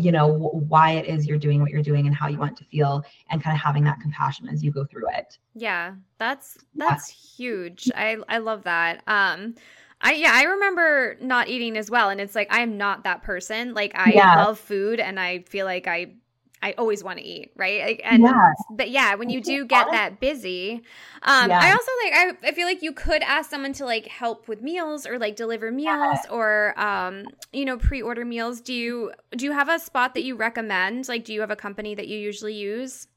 you 0.00 0.12
know 0.12 0.28
why 0.68 0.92
it 0.92 1.06
is 1.06 1.26
you're 1.26 1.38
doing 1.38 1.60
what 1.60 1.70
you're 1.70 1.82
doing 1.82 2.06
and 2.06 2.14
how 2.14 2.28
you 2.28 2.38
want 2.38 2.56
to 2.56 2.64
feel 2.64 3.02
and 3.30 3.42
kind 3.42 3.54
of 3.56 3.62
having 3.62 3.84
that 3.84 4.00
compassion 4.00 4.48
as 4.48 4.62
you 4.62 4.70
go 4.70 4.84
through 4.84 5.08
it 5.10 5.38
Yeah, 5.54 5.96
that's 6.18 6.58
Yeah. 6.74 6.78
that's 6.86 7.08
huge. 7.08 7.90
I 7.94 8.16
I 8.28 8.38
love 8.38 8.64
that. 8.64 9.02
Um 9.06 9.54
I 10.00 10.14
yeah, 10.14 10.32
I 10.32 10.44
remember 10.44 11.16
not 11.20 11.48
eating 11.48 11.76
as 11.76 11.90
well 11.90 12.08
and 12.10 12.20
it's 12.20 12.34
like 12.34 12.48
I'm 12.50 12.78
not 12.78 13.04
that 13.04 13.22
person. 13.22 13.74
Like 13.74 13.92
I 13.94 14.14
Yeah. 14.14 14.34
love 14.34 14.58
food 14.58 14.98
and 15.00 15.20
I 15.20 15.40
feel 15.40 15.66
like 15.66 15.86
I 15.86 16.14
I 16.62 16.72
always 16.78 17.02
want 17.02 17.18
to 17.18 17.24
eat, 17.24 17.50
right? 17.56 17.82
Like, 17.84 18.00
and 18.04 18.22
Yeah. 18.22 18.52
but 18.70 18.90
yeah, 18.90 19.16
when 19.16 19.28
you 19.28 19.40
do 19.40 19.64
get 19.64 19.90
that 19.90 20.20
busy, 20.20 20.82
um, 21.22 21.50
Yeah. 21.50 21.58
I 21.60 21.70
also 21.72 21.90
like 22.04 22.12
I, 22.44 22.48
I 22.48 22.52
feel 22.52 22.66
like 22.66 22.82
you 22.82 22.92
could 22.92 23.22
ask 23.22 23.50
someone 23.50 23.72
to 23.74 23.84
like 23.84 24.06
help 24.06 24.46
with 24.48 24.62
meals 24.62 25.06
or 25.06 25.18
like 25.18 25.34
deliver 25.36 25.72
meals 25.72 26.24
or 26.30 26.78
um, 26.78 27.26
you 27.52 27.64
know, 27.64 27.76
pre-order 27.76 28.24
meals. 28.24 28.60
Do 28.60 28.72
you 28.72 29.12
do 29.36 29.44
you 29.44 29.52
have 29.52 29.68
a 29.68 29.78
spot 29.78 30.14
that 30.14 30.22
you 30.22 30.36
recommend? 30.36 31.08
Like, 31.08 31.24
do 31.24 31.32
you 31.32 31.40
have 31.40 31.50
a 31.50 31.56
company 31.56 31.94
that 31.96 32.06
you 32.08 32.18
usually 32.18 32.54
use? 32.54 33.08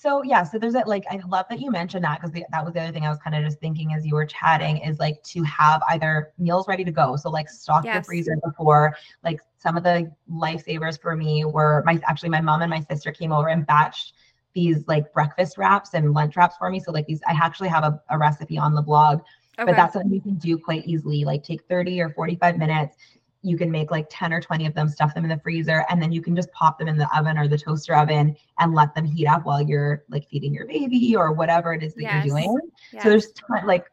So 0.00 0.22
yeah, 0.22 0.44
so 0.44 0.58
there's 0.58 0.72
that 0.72 0.88
like 0.88 1.04
I 1.10 1.20
love 1.28 1.44
that 1.50 1.60
you 1.60 1.70
mentioned 1.70 2.04
that 2.04 2.22
because 2.22 2.32
that 2.32 2.64
was 2.64 2.72
the 2.72 2.80
other 2.80 2.90
thing 2.90 3.04
I 3.04 3.10
was 3.10 3.18
kind 3.18 3.36
of 3.36 3.44
just 3.44 3.60
thinking 3.60 3.92
as 3.92 4.06
you 4.06 4.14
were 4.14 4.24
chatting 4.24 4.78
is 4.78 4.98
like 4.98 5.22
to 5.24 5.42
have 5.42 5.82
either 5.90 6.32
meals 6.38 6.66
ready 6.68 6.84
to 6.84 6.90
go. 6.90 7.16
So 7.16 7.28
like 7.28 7.50
stock 7.50 7.92
your 7.92 8.00
Yes. 8.00 8.06
freezer 8.06 8.34
before. 8.42 8.96
Like 9.22 9.40
some 9.58 9.76
of 9.76 9.82
the 9.82 10.10
lifesavers 10.32 10.98
for 10.98 11.14
me 11.16 11.44
were 11.44 11.82
my 11.84 12.00
actually 12.08 12.30
my 12.30 12.40
mom 12.40 12.62
and 12.62 12.70
my 12.70 12.80
sister 12.80 13.12
came 13.12 13.30
over 13.30 13.48
and 13.48 13.66
batched 13.66 14.12
these 14.54 14.88
like 14.88 15.12
breakfast 15.12 15.58
wraps 15.58 15.92
and 15.92 16.14
lunch 16.14 16.34
wraps 16.34 16.56
for 16.56 16.70
me. 16.70 16.80
So 16.80 16.92
like 16.92 17.06
these 17.06 17.20
I 17.28 17.32
actually 17.32 17.68
have 17.68 17.84
a, 17.84 18.00
a 18.08 18.16
recipe 18.16 18.56
on 18.56 18.74
the 18.74 18.82
blog, 18.82 19.20
Okay. 19.58 19.66
but 19.66 19.76
that's 19.76 19.92
something 19.92 20.12
you 20.14 20.22
can 20.22 20.36
do 20.36 20.56
quite 20.56 20.86
easily. 20.86 21.24
Like 21.26 21.42
take 21.42 21.60
30 21.68 22.00
or 22.00 22.08
45 22.08 22.56
minutes. 22.56 22.96
You 23.42 23.56
can 23.56 23.70
make 23.70 23.90
like 23.90 24.06
10 24.10 24.32
or 24.32 24.40
20 24.40 24.66
of 24.66 24.74
them, 24.74 24.88
stuff 24.88 25.14
them 25.14 25.24
in 25.24 25.30
the 25.30 25.38
freezer, 25.38 25.86
and 25.88 26.02
then 26.02 26.12
you 26.12 26.20
can 26.20 26.36
just 26.36 26.52
pop 26.52 26.78
them 26.78 26.88
in 26.88 26.98
the 26.98 27.08
oven 27.16 27.38
or 27.38 27.48
the 27.48 27.56
toaster 27.56 27.96
oven 27.96 28.36
and 28.58 28.74
let 28.74 28.94
them 28.94 29.04
heat 29.04 29.26
up 29.26 29.44
while 29.44 29.62
you're 29.62 30.04
like 30.10 30.28
feeding 30.28 30.52
your 30.52 30.66
baby 30.66 31.16
or 31.16 31.32
whatever 31.32 31.72
it 31.72 31.82
is 31.82 31.94
that 31.94 32.02
Yes. 32.02 32.26
you're 32.26 32.34
doing. 32.34 32.60
Yes. 32.92 33.02
So 33.02 33.08
there's 33.08 33.32
ton, 33.32 33.66
like 33.66 33.90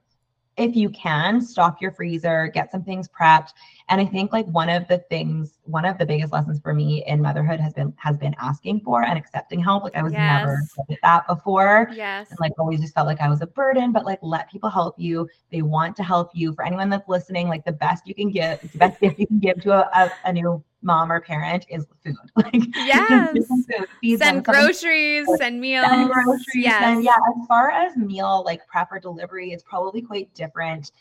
if 0.57 0.75
you 0.75 0.89
can 0.89 1.39
stock 1.39 1.81
your 1.81 1.91
freezer, 1.91 2.47
get 2.47 2.71
some 2.71 2.83
things 2.83 3.07
prepped. 3.07 3.53
And 3.89 4.02
I 4.02 4.06
think 4.06 4.34
like 4.34 4.45
one 4.47 4.69
of 4.69 4.86
the 4.89 4.97
things, 5.10 5.60
one 5.63 5.86
of 5.86 5.97
the 5.97 6.06
biggest 6.06 6.34
lessons 6.34 6.60
for 6.60 6.73
me 6.73 7.06
in 7.08 7.21
motherhood 7.21 7.60
has 7.62 7.73
been 7.73 7.93
has 7.97 8.17
been 8.17 8.36
asking 8.39 8.82
for 8.82 9.04
and 9.04 9.17
accepting 9.17 9.62
help. 9.62 9.84
Like 9.84 9.95
I 9.95 10.04
was 10.04 10.12
never 10.13 10.58
Yes. 10.58 10.73
good 10.76 10.95
at 10.95 11.00
that 11.04 11.28
before 11.28 11.89
yes. 11.93 12.30
and 12.30 12.39
like 12.39 12.52
always 12.60 12.82
just 12.82 12.93
felt 12.93 13.08
like 13.08 13.21
I 13.21 13.30
was 13.30 13.41
a 13.41 13.47
burden, 13.47 13.93
but 13.93 14.04
like 14.06 14.19
let 14.21 14.52
people 14.52 14.69
help 14.69 14.95
you. 14.97 15.30
They 15.52 15.62
want 15.62 15.95
to 15.97 16.04
help 16.04 16.32
you. 16.34 16.54
For 16.54 16.65
anyone 16.65 16.89
that's 16.89 17.08
listening, 17.08 17.47
like 17.47 17.63
the 17.63 17.71
best 17.71 18.06
you 18.06 18.13
can 18.13 18.30
give, 18.30 18.60
the 18.62 18.78
best 18.78 19.00
gift 19.00 19.19
you 19.19 19.28
can 19.28 19.39
give 19.39 19.62
to 19.62 19.71
a, 19.71 19.89
a, 19.93 20.12
a 20.26 20.34
new 20.34 20.62
mom 20.82 21.10
or 21.12 21.21
parent 21.21 21.65
is 21.69 21.88
food. 22.04 22.15
Like 22.36 22.63
Yes. 22.76 23.32
food, 23.32 24.19
send 24.19 24.43
groceries, 24.43 25.28
send 25.38 25.62
meals. 25.62 25.88
send 25.88 26.12
groceries. 26.12 26.45
yes. 26.56 26.84
And 26.84 27.04
yeah, 27.04 27.15
as 27.15 27.47
far 27.47 27.71
as 27.71 27.95
meal 27.95 28.43
like 28.45 28.67
prep 28.67 28.91
or 28.91 29.00
delivery, 29.00 29.52
it's 29.54 29.63
probably 29.63 30.02
quite 30.02 30.34
different 30.34 30.91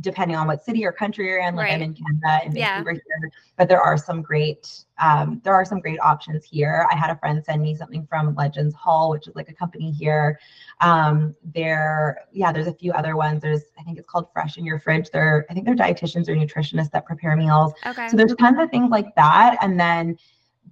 depending 0.00 0.36
on 0.36 0.46
what 0.46 0.64
city 0.64 0.84
or 0.84 0.92
country 0.92 1.26
you're 1.26 1.40
in. 1.40 1.56
Like 1.56 1.72
I'm 1.72 1.82
in 1.82 1.94
Canada 1.94 2.44
and 2.44 2.56
Yeah. 2.56 2.76
Vancouver 2.76 2.92
here, 2.92 3.30
but 3.56 3.68
there 3.68 3.80
are 3.80 3.96
some 3.96 4.22
great 4.22 4.84
um, 5.00 5.40
there 5.44 5.54
are 5.54 5.64
some 5.64 5.80
great 5.80 6.00
options 6.00 6.44
here. 6.44 6.86
I 6.90 6.96
had 6.96 7.10
a 7.10 7.16
friend 7.16 7.42
send 7.44 7.62
me 7.62 7.74
something 7.74 8.06
from 8.06 8.34
Legends 8.34 8.74
Haul, 8.74 9.10
which 9.10 9.28
is 9.28 9.36
like 9.36 9.48
a 9.48 9.54
company 9.54 9.90
here. 9.90 10.38
Um, 10.80 11.34
there, 11.54 12.18
yeah, 12.32 12.52
there's 12.52 12.66
a 12.66 12.74
few 12.74 12.92
other 12.92 13.16
ones. 13.16 13.42
There's 13.42 13.62
I 13.78 13.82
think 13.82 13.98
it's 13.98 14.08
called 14.08 14.26
Fresh 14.32 14.56
in 14.58 14.64
Your 14.64 14.78
Fridge. 14.78 15.10
They're 15.10 15.46
I 15.50 15.54
think 15.54 15.66
they're 15.66 15.76
dietitians 15.76 16.28
or 16.28 16.34
nutritionists 16.34 16.90
that 16.92 17.06
prepare 17.06 17.36
meals. 17.36 17.72
Okay. 17.86 18.08
So 18.08 18.16
there's 18.16 18.34
tons 18.36 18.58
of 18.60 18.70
things 18.70 18.90
like 18.90 19.14
that. 19.16 19.58
And 19.62 19.78
then 19.78 20.18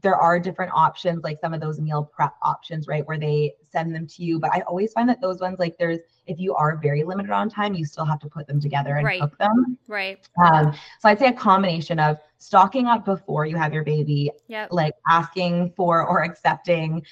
there 0.02 0.16
are 0.16 0.38
different 0.38 0.72
options, 0.74 1.24
like 1.24 1.38
some 1.40 1.54
of 1.54 1.60
those 1.60 1.80
meal 1.80 2.04
prep 2.04 2.34
options, 2.42 2.86
right, 2.86 3.06
where 3.06 3.18
they 3.18 3.54
send 3.70 3.94
them 3.94 4.06
to 4.06 4.22
you. 4.22 4.38
But 4.38 4.52
I 4.52 4.60
always 4.60 4.92
find 4.92 5.08
that 5.08 5.20
those 5.20 5.40
ones, 5.40 5.58
like 5.58 5.76
there's, 5.78 6.00
if 6.26 6.38
you 6.38 6.54
are 6.54 6.76
very 6.76 7.02
limited 7.04 7.30
on 7.30 7.48
time, 7.48 7.74
you 7.74 7.84
still 7.84 8.04
have 8.04 8.18
to 8.20 8.28
put 8.28 8.46
them 8.46 8.60
together 8.60 8.96
and 8.96 9.06
Right. 9.06 9.20
cook 9.20 9.36
them. 9.38 9.78
Right. 9.86 10.18
Um, 10.42 10.72
so 11.00 11.08
I'd 11.08 11.18
say 11.18 11.28
a 11.28 11.32
combination 11.32 11.98
of 11.98 12.18
stocking 12.38 12.86
up 12.86 13.04
before 13.04 13.46
you 13.46 13.56
have 13.56 13.72
your 13.72 13.84
baby, 13.84 14.30
Yep. 14.48 14.68
like 14.72 14.94
asking 15.08 15.72
for 15.76 16.06
or 16.06 16.22
accepting 16.22 17.02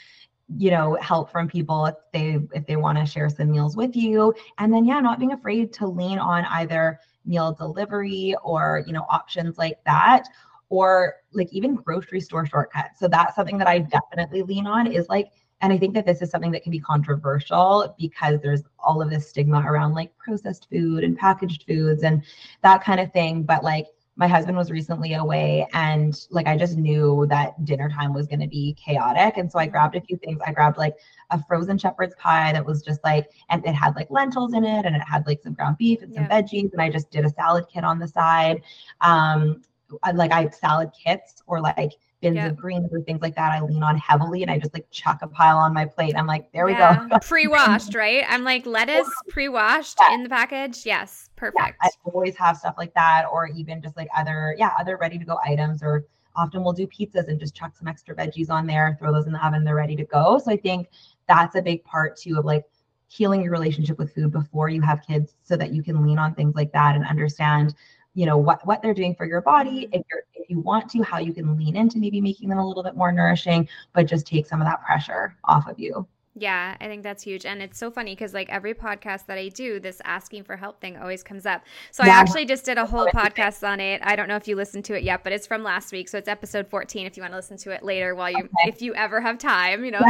you 0.58 0.70
know 0.70 0.94
help 1.00 1.30
from 1.30 1.48
people 1.48 1.86
if 1.86 1.94
they 2.12 2.38
if 2.52 2.66
they 2.66 2.76
want 2.76 2.98
to 2.98 3.06
share 3.06 3.30
some 3.30 3.50
meals 3.50 3.76
with 3.76 3.96
you 3.96 4.34
and 4.58 4.72
then 4.72 4.84
yeah 4.84 5.00
not 5.00 5.18
being 5.18 5.32
afraid 5.32 5.72
to 5.72 5.86
lean 5.86 6.18
on 6.18 6.44
either 6.50 7.00
meal 7.24 7.52
delivery 7.52 8.34
or 8.44 8.84
you 8.86 8.92
know 8.92 9.06
options 9.08 9.56
like 9.56 9.82
that 9.86 10.28
or 10.68 11.14
like 11.32 11.48
even 11.50 11.74
grocery 11.74 12.20
store 12.20 12.44
shortcuts 12.44 13.00
so 13.00 13.08
that's 13.08 13.34
something 13.34 13.56
that 13.56 13.66
i 13.66 13.78
definitely 13.78 14.42
lean 14.42 14.66
on 14.66 14.86
is 14.86 15.08
like 15.08 15.28
and 15.64 15.72
i 15.72 15.78
think 15.78 15.94
that 15.94 16.06
this 16.06 16.22
is 16.22 16.30
something 16.30 16.52
that 16.52 16.62
can 16.62 16.70
be 16.72 16.78
controversial 16.78 17.94
because 17.98 18.40
there's 18.42 18.62
all 18.78 19.02
of 19.02 19.10
this 19.10 19.28
stigma 19.28 19.64
around 19.66 19.94
like 19.94 20.16
processed 20.18 20.68
food 20.70 21.04
and 21.04 21.16
packaged 21.18 21.64
foods 21.66 22.02
and 22.04 22.22
that 22.62 22.84
kind 22.84 23.00
of 23.00 23.12
thing. 23.12 23.42
But 23.42 23.64
like 23.64 23.86
my 24.16 24.28
husband 24.28 24.56
was 24.56 24.70
recently 24.70 25.14
away 25.14 25.66
and 25.72 26.14
like 26.30 26.46
I 26.46 26.56
just 26.56 26.76
knew 26.76 27.26
that 27.30 27.64
dinner 27.64 27.88
time 27.88 28.12
was 28.14 28.26
going 28.28 28.40
to 28.40 28.46
be 28.46 28.74
chaotic. 28.74 29.38
And 29.38 29.50
so 29.50 29.58
I 29.58 29.66
grabbed 29.66 29.96
a 29.96 30.00
few 30.02 30.16
things. 30.18 30.38
I 30.46 30.52
grabbed 30.52 30.76
like 30.78 30.94
a 31.30 31.42
frozen 31.48 31.78
shepherd's 31.78 32.14
pie 32.16 32.52
that 32.52 32.64
was 32.64 32.82
just 32.82 33.02
like 33.02 33.30
and 33.50 33.64
it 33.66 33.72
had 33.74 33.96
like 33.96 34.10
lentils 34.10 34.54
in 34.54 34.64
it 34.64 34.84
and 34.86 34.94
it 34.94 35.02
had 35.02 35.26
like 35.26 35.40
some 35.42 35.54
ground 35.54 35.78
beef 35.78 36.02
and 36.02 36.14
some 36.14 36.24
Yeah. 36.24 36.42
veggies. 36.42 36.72
And 36.72 36.82
I 36.82 36.90
just 36.90 37.10
did 37.10 37.24
a 37.24 37.30
salad 37.30 37.64
kit 37.72 37.84
on 37.84 37.98
the 37.98 38.08
side. 38.08 38.62
Um 39.00 39.62
I, 40.02 40.12
like 40.12 40.32
I 40.32 40.48
salad 40.50 40.90
kits 40.92 41.42
or 41.46 41.60
like 41.60 41.92
bins 42.24 42.36
Yeah. 42.36 42.46
of 42.46 42.56
greens 42.56 42.90
or 42.92 43.00
things 43.02 43.20
like 43.20 43.34
that 43.36 43.52
I 43.52 43.60
lean 43.60 43.82
on 43.82 43.96
heavily 43.98 44.42
and 44.42 44.50
I 44.50 44.58
just 44.58 44.72
like 44.72 44.86
chuck 44.90 45.18
a 45.22 45.28
pile 45.28 45.58
on 45.58 45.74
my 45.74 45.84
plate 45.84 46.14
I'm 46.16 46.26
like 46.26 46.50
there 46.52 46.64
we 46.64 46.72
Yeah. 46.72 47.06
go 47.08 47.18
Pre-washed, 47.22 47.94
right? 47.94 48.24
I'm 48.28 48.44
like 48.44 48.64
lettuce 48.64 49.10
pre-washed 49.28 49.98
Yeah. 50.00 50.14
in 50.14 50.22
the 50.22 50.28
package. 50.28 50.86
Yes, 50.86 51.28
yeah, 51.28 51.40
perfect. 51.40 51.78
I 51.82 51.90
always 52.04 52.36
have 52.36 52.56
stuff 52.56 52.76
like 52.78 52.94
that, 52.94 53.26
or 53.30 53.46
even 53.48 53.82
just 53.82 53.96
like 53.96 54.08
other, 54.16 54.54
yeah, 54.58 54.70
other 54.80 54.96
ready 54.96 55.18
to 55.18 55.24
go 55.24 55.38
items. 55.44 55.82
Or 55.82 56.04
often 56.36 56.64
we'll 56.64 56.72
do 56.72 56.86
pizzas 56.86 57.28
and 57.28 57.38
just 57.38 57.54
chuck 57.54 57.76
some 57.76 57.88
extra 57.88 58.14
veggies 58.14 58.50
on 58.50 58.66
there, 58.66 58.96
throw 58.98 59.12
those 59.12 59.26
in 59.26 59.32
the 59.32 59.46
oven, 59.46 59.64
they're 59.64 59.74
ready 59.76 59.96
to 59.96 60.04
go. 60.04 60.38
So 60.38 60.50
I 60.50 60.56
think 60.56 60.88
that's 61.28 61.54
a 61.56 61.62
big 61.62 61.84
part 61.84 62.16
too 62.16 62.38
of 62.38 62.44
like 62.44 62.64
healing 63.08 63.42
your 63.42 63.52
relationship 63.52 63.98
with 63.98 64.14
food 64.14 64.32
before 64.32 64.68
you 64.68 64.80
have 64.82 65.00
kids, 65.06 65.34
so 65.42 65.56
that 65.56 65.72
you 65.72 65.82
can 65.82 66.04
lean 66.04 66.18
on 66.18 66.34
things 66.34 66.54
like 66.54 66.72
that 66.72 66.96
and 66.96 67.04
understand, 67.06 67.74
you 68.14 68.26
know, 68.26 68.36
what 68.36 68.64
what 68.66 68.80
they're 68.82 68.94
doing 68.94 69.14
for 69.14 69.26
your 69.26 69.40
body. 69.40 69.86
Mm-hmm. 69.86 69.94
If 69.94 70.02
you're 70.10 70.22
if 70.34 70.50
you 70.50 70.60
want 70.60 70.90
to, 70.90 71.02
how 71.02 71.18
you 71.18 71.32
can 71.32 71.56
lean 71.56 71.76
into 71.76 71.98
maybe 71.98 72.20
making 72.20 72.48
them 72.48 72.58
a 72.58 72.66
little 72.66 72.82
bit 72.82 72.96
more 72.96 73.12
nourishing, 73.12 73.68
but 73.92 74.06
just 74.06 74.26
take 74.26 74.46
some 74.46 74.60
of 74.60 74.66
that 74.66 74.84
pressure 74.84 75.36
off 75.44 75.68
of 75.68 75.78
you. 75.78 76.06
Yeah, 76.36 76.76
I 76.80 76.86
think 76.88 77.04
that's 77.04 77.22
huge. 77.22 77.46
And 77.46 77.62
it's 77.62 77.78
so 77.78 77.92
funny 77.92 78.12
because, 78.12 78.34
like, 78.34 78.48
every 78.48 78.74
podcast 78.74 79.26
that 79.26 79.38
I 79.38 79.50
do, 79.50 79.78
this 79.78 80.00
asking 80.04 80.42
for 80.42 80.56
help 80.56 80.80
thing 80.80 80.96
always 80.96 81.22
comes 81.22 81.46
up. 81.46 81.62
So, 81.92 82.02
I 82.02 82.08
actually 82.08 82.44
just 82.44 82.64
did 82.64 82.76
a 82.76 82.84
whole 82.84 83.06
podcast 83.14 83.66
on 83.66 83.78
it. 83.78 84.00
I 84.02 84.16
don't 84.16 84.26
know 84.26 84.34
if 84.34 84.48
you 84.48 84.56
listened 84.56 84.84
to 84.86 84.96
it 84.96 85.04
yet, 85.04 85.22
but 85.22 85.32
it's 85.32 85.46
from 85.46 85.62
last 85.62 85.92
week. 85.92 86.08
So, 86.08 86.18
it's 86.18 86.26
episode 86.26 86.66
14 86.66 87.06
if 87.06 87.16
you 87.16 87.22
want 87.22 87.32
to 87.34 87.36
listen 87.36 87.56
to 87.58 87.70
it 87.70 87.84
later 87.84 88.16
while 88.16 88.30
you, 88.30 88.38
Okay. 88.38 88.48
if 88.68 88.82
you 88.82 88.94
ever 88.96 89.20
have 89.20 89.38
time, 89.38 89.84
you 89.84 89.90
know. 89.92 90.00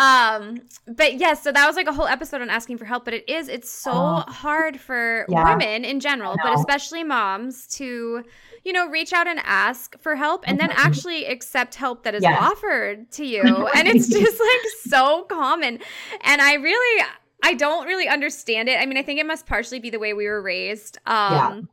um, 0.00 0.60
but 0.86 1.14
yes, 1.18 1.42
so 1.42 1.50
that 1.52 1.66
was 1.66 1.74
like 1.76 1.88
a 1.88 1.92
whole 1.92 2.06
episode 2.06 2.40
on 2.42 2.50
asking 2.50 2.78
for 2.78 2.84
help. 2.84 3.04
But 3.04 3.14
it 3.14 3.28
is, 3.28 3.48
it's 3.48 3.70
so 3.70 3.90
Oh. 3.92 4.24
hard 4.28 4.78
for 4.80 5.26
Yeah. 5.28 5.50
women 5.56 5.84
in 5.84 5.98
general, 6.00 6.36
but 6.42 6.54
especially 6.54 7.02
moms 7.04 7.66
to, 7.78 8.22
you 8.64 8.72
know, 8.72 8.86
reach 8.88 9.12
out 9.12 9.26
and 9.26 9.40
ask 9.42 9.98
for 10.00 10.14
help 10.14 10.44
and 10.46 10.60
then 10.60 10.70
Mhm. 10.70 10.74
actually 10.84 11.24
accept 11.26 11.74
help 11.74 12.04
that 12.04 12.14
is 12.14 12.22
Yes. 12.22 12.38
offered 12.40 13.10
to 13.12 13.24
you. 13.26 13.42
and 13.74 13.88
it's 13.88 14.08
just 14.08 14.40
like 14.40 14.60
so 14.92 15.22
common. 15.24 15.78
And 16.22 16.40
I 16.40 16.54
really, 16.54 17.04
I 17.42 17.54
don't 17.54 17.86
really 17.86 18.08
understand 18.08 18.68
it. 18.68 18.76
I 18.80 18.86
mean, 18.86 18.98
I 18.98 19.02
think 19.02 19.18
it 19.18 19.26
must 19.26 19.46
partially 19.46 19.80
be 19.80 19.90
the 19.90 19.98
way 19.98 20.12
we 20.14 20.26
were 20.26 20.42
raised. 20.42 20.98
Um, 21.06 21.68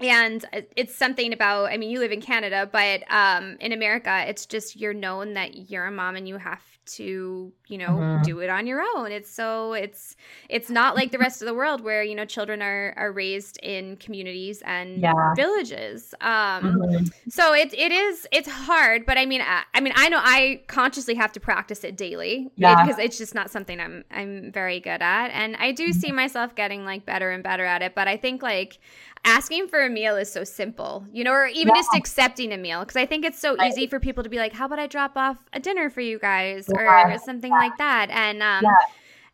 And 0.00 0.44
it's 0.76 0.94
something 0.94 1.32
about, 1.32 1.66
I 1.72 1.76
mean, 1.76 1.88
you 1.88 2.00
live 2.00 2.10
in 2.10 2.20
Canada, 2.20 2.68
but 2.70 3.04
um, 3.08 3.56
in 3.60 3.70
America, 3.72 4.24
it's 4.26 4.44
just 4.44 4.74
you're 4.74 4.92
known 4.92 5.34
that 5.34 5.70
you're 5.70 5.86
a 5.86 5.92
mom 5.92 6.16
and 6.16 6.26
you 6.26 6.36
have 6.36 6.60
to, 6.86 7.52
you 7.68 7.78
know, 7.78 7.96
Mhm. 7.98 8.22
do 8.24 8.40
it 8.40 8.50
on 8.50 8.66
your 8.66 8.82
own. 8.94 9.10
It's 9.12 9.30
so 9.30 9.72
it's 9.72 10.16
it's 10.48 10.70
not 10.70 10.94
like 10.94 11.10
the 11.12 11.18
rest 11.18 11.42
of 11.42 11.46
the 11.46 11.54
world 11.54 11.80
where 11.82 12.02
you 12.02 12.14
know 12.14 12.24
children 12.24 12.62
are 12.62 12.92
are 12.96 13.10
raised 13.12 13.58
in 13.62 13.96
communities 13.96 14.62
and 14.66 15.02
Yeah. 15.02 15.34
villages. 15.34 16.14
Um, 16.20 16.80
Mhm. 16.80 17.12
so 17.28 17.54
it 17.54 17.72
it 17.74 17.92
is 17.92 18.26
it's 18.32 18.48
hard, 18.48 19.06
but 19.06 19.16
I 19.18 19.26
mean 19.26 19.40
I, 19.40 19.62
I 19.72 19.80
mean 19.80 19.92
I 19.96 20.08
know 20.08 20.20
I 20.22 20.62
consciously 20.66 21.14
have 21.14 21.32
to 21.32 21.40
practice 21.40 21.84
it 21.84 21.96
daily 21.96 22.50
Yeah. 22.56 22.82
because 22.84 22.98
it's 22.98 23.18
just 23.18 23.34
not 23.34 23.50
something 23.50 23.80
I'm 23.80 24.04
I'm 24.10 24.52
very 24.52 24.80
good 24.80 25.00
at, 25.02 25.28
and 25.28 25.56
I 25.56 25.72
do 25.72 25.92
see 25.92 26.12
myself 26.12 26.54
getting 26.54 26.84
like 26.84 27.06
better 27.06 27.30
and 27.30 27.42
better 27.42 27.64
at 27.64 27.82
it. 27.82 27.94
But 27.94 28.08
I 28.08 28.16
think 28.16 28.42
like 28.42 28.78
asking 29.24 29.68
for 29.68 29.80
a 29.84 29.88
meal 29.88 30.16
is 30.16 30.30
so 30.30 30.44
simple, 30.44 31.06
you 31.12 31.24
know, 31.24 31.32
or 31.32 31.46
even 31.46 31.74
just 31.74 31.90
accepting 31.94 32.52
a 32.52 32.56
meal 32.58 32.80
because 32.80 32.96
I 32.96 33.06
think 33.06 33.24
it's 33.24 33.38
so 33.38 33.56
Right. 33.56 33.68
easy 33.70 33.86
for 33.86 33.98
people 34.00 34.22
to 34.22 34.30
be 34.30 34.38
like, 34.38 34.52
how 34.52 34.66
about 34.66 34.78
I 34.78 34.86
drop 34.86 35.16
off 35.16 35.38
a 35.52 35.60
dinner 35.60 35.90
for 35.90 36.00
you 36.00 36.18
guys 36.18 36.68
or 36.68 36.82
Yeah. 36.82 37.16
something 37.16 37.50
like 37.50 37.76
that, 37.78 38.10
and 38.10 38.42
um. 38.42 38.64
Yeah. 38.64 38.70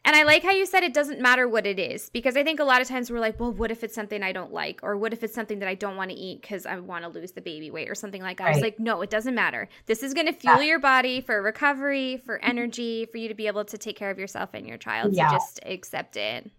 And 0.02 0.16
I 0.16 0.22
like 0.22 0.42
how 0.42 0.50
you 0.52 0.64
said 0.64 0.82
it 0.82 0.94
doesn't 0.94 1.20
matter 1.20 1.46
what 1.46 1.66
it 1.66 1.78
is 1.78 2.08
because 2.08 2.34
I 2.34 2.42
think 2.42 2.58
a 2.58 2.64
lot 2.64 2.80
of 2.80 2.88
times 2.88 3.10
we're 3.10 3.20
like, 3.20 3.38
well, 3.38 3.52
what 3.52 3.70
if 3.70 3.84
it's 3.84 3.94
something 3.94 4.22
I 4.22 4.32
don't 4.32 4.50
like? 4.50 4.80
Or 4.82 4.96
what 4.96 5.12
if 5.12 5.22
it's 5.22 5.34
something 5.34 5.58
that 5.58 5.68
I 5.68 5.74
don't 5.74 5.94
want 5.94 6.10
to 6.10 6.16
eat 6.16 6.40
because 6.40 6.64
I 6.64 6.78
want 6.78 7.04
to 7.04 7.10
lose 7.10 7.32
the 7.32 7.42
baby 7.42 7.70
weight 7.70 7.90
or 7.90 7.94
something 7.94 8.22
like 8.22 8.38
that? 8.38 8.46
I 8.46 8.50
was 8.52 8.62
like, 8.62 8.80
no, 8.80 9.02
it 9.02 9.10
doesn't 9.10 9.34
matter. 9.34 9.68
This 9.84 10.02
is 10.02 10.14
going 10.14 10.26
to 10.26 10.32
fuel 10.32 10.62
your 10.62 10.78
body 10.78 11.20
for 11.20 11.42
recovery, 11.42 12.16
for 12.16 12.38
energy, 12.42 13.04
for 13.12 13.18
you 13.18 13.28
to 13.28 13.34
be 13.34 13.46
able 13.46 13.66
to 13.66 13.76
take 13.76 13.94
care 13.94 14.08
of 14.10 14.18
yourself 14.18 14.54
and 14.54 14.66
your 14.66 14.78
child. 14.78 15.12
Yeah. 15.12 15.28
So 15.28 15.34
just 15.36 15.60
accept 15.66 16.16
it. 16.16 16.50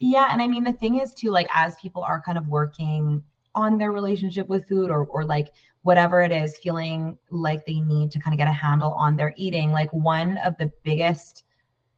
Yeah, 0.00 0.28
and 0.30 0.42
I 0.42 0.46
mean 0.46 0.64
the 0.64 0.72
thing 0.72 1.00
is 1.00 1.14
too, 1.14 1.30
like 1.30 1.48
as 1.54 1.74
people 1.76 2.02
are 2.02 2.20
kind 2.20 2.36
of 2.36 2.46
working 2.48 3.22
on 3.54 3.78
their 3.78 3.92
relationship 3.92 4.48
with 4.48 4.68
food 4.68 4.90
or 4.90 5.06
or 5.06 5.24
like 5.24 5.52
whatever 5.82 6.20
it 6.22 6.32
is, 6.32 6.58
feeling 6.58 7.16
like 7.30 7.64
they 7.64 7.80
need 7.80 8.10
to 8.10 8.18
kind 8.18 8.34
of 8.34 8.38
get 8.38 8.48
a 8.48 8.52
handle 8.52 8.92
on 8.92 9.16
their 9.16 9.32
eating, 9.36 9.70
like 9.72 9.92
one 9.92 10.36
of 10.38 10.56
the 10.58 10.70
biggest 10.82 11.44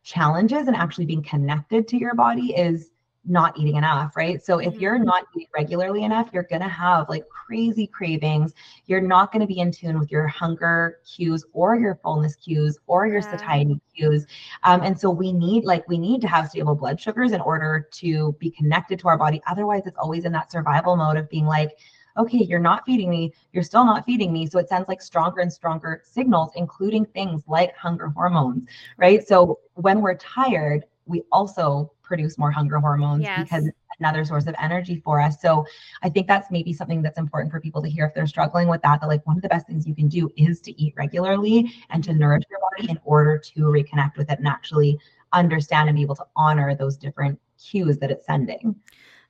challenges 0.04 0.68
in 0.68 0.74
actually 0.74 1.06
being 1.06 1.22
connected 1.22 1.88
to 1.88 1.98
your 1.98 2.14
body 2.14 2.54
is 2.54 2.90
not 3.28 3.58
eating 3.58 3.76
enough, 3.76 4.16
right? 4.16 4.42
So 4.42 4.58
if 4.58 4.78
you're 4.78 4.98
not 4.98 5.24
eating 5.34 5.48
regularly 5.54 6.04
enough, 6.04 6.30
you're 6.32 6.44
going 6.44 6.62
to 6.62 6.68
have 6.68 7.08
like 7.08 7.28
crazy 7.28 7.86
cravings. 7.86 8.54
You're 8.86 9.00
not 9.00 9.32
going 9.32 9.40
to 9.40 9.46
be 9.46 9.60
in 9.60 9.70
tune 9.70 9.98
with 9.98 10.10
your 10.10 10.26
hunger 10.26 10.98
cues 11.06 11.44
or 11.52 11.76
your 11.76 11.96
fullness 12.02 12.36
cues 12.36 12.78
or 12.86 13.06
your 13.06 13.20
Yeah. 13.38 13.38
satiety 13.38 13.80
cues. 13.94 14.26
Um, 14.64 14.82
and 14.82 14.98
so 14.98 15.10
we 15.10 15.32
need 15.32 15.64
like 15.64 15.88
we 15.88 15.98
need 15.98 16.20
to 16.22 16.28
have 16.28 16.48
stable 16.48 16.74
blood 16.74 17.00
sugars 17.00 17.32
in 17.32 17.40
order 17.40 17.88
to 17.92 18.32
be 18.38 18.50
connected 18.50 18.98
to 19.00 19.08
our 19.08 19.18
body. 19.18 19.42
Otherwise, 19.46 19.86
it's 19.86 19.98
always 19.98 20.24
in 20.24 20.32
that 20.32 20.50
survival 20.50 20.96
mode 20.96 21.16
of 21.16 21.28
being 21.28 21.46
like, 21.46 21.76
okay, 22.18 22.38
you're 22.38 22.58
not 22.58 22.84
feeding 22.84 23.10
me, 23.10 23.32
you're 23.52 23.62
still 23.62 23.84
not 23.84 24.04
feeding 24.04 24.32
me. 24.32 24.46
So 24.46 24.58
it 24.58 24.68
sends 24.68 24.88
like 24.88 25.00
stronger 25.00 25.40
and 25.40 25.52
stronger 25.52 26.02
signals, 26.04 26.50
including 26.56 27.06
things 27.06 27.42
like 27.46 27.76
hunger 27.76 28.08
hormones, 28.08 28.68
right? 28.96 29.26
So 29.26 29.60
when 29.74 30.00
we're 30.00 30.16
tired, 30.16 30.84
we 31.06 31.22
also 31.30 31.92
produce 32.08 32.38
more 32.38 32.50
hunger 32.50 32.78
hormones 32.80 33.22
Yes. 33.22 33.48
because 33.48 33.66
it's 33.66 33.76
another 34.00 34.24
source 34.24 34.46
of 34.46 34.54
energy 34.58 35.00
for 35.04 35.20
us. 35.20 35.40
So 35.40 35.66
I 36.02 36.08
think 36.08 36.26
that's 36.26 36.50
maybe 36.50 36.72
something 36.72 37.02
that's 37.02 37.18
important 37.18 37.52
for 37.52 37.60
people 37.60 37.82
to 37.82 37.88
hear 37.88 38.06
if 38.06 38.14
they're 38.14 38.26
struggling 38.26 38.68
with 38.68 38.82
that. 38.82 39.00
That 39.00 39.06
like 39.06 39.24
one 39.26 39.36
of 39.36 39.42
the 39.42 39.48
best 39.48 39.66
things 39.66 39.86
you 39.86 39.94
can 39.94 40.08
do 40.08 40.30
is 40.36 40.60
to 40.62 40.80
eat 40.80 40.94
regularly 40.96 41.70
and 41.90 42.02
to 42.04 42.12
nourish 42.12 42.44
your 42.50 42.60
body 42.60 42.90
in 42.90 42.98
order 43.04 43.38
to 43.38 43.60
reconnect 43.60 44.16
with 44.16 44.30
it 44.30 44.38
and 44.38 44.48
actually 44.48 44.98
understand 45.32 45.88
and 45.88 45.96
be 45.96 46.02
able 46.02 46.16
to 46.16 46.26
honor 46.36 46.74
those 46.74 46.96
different 46.96 47.38
cues 47.58 47.98
that 47.98 48.10
it's 48.10 48.26
sending. 48.26 48.74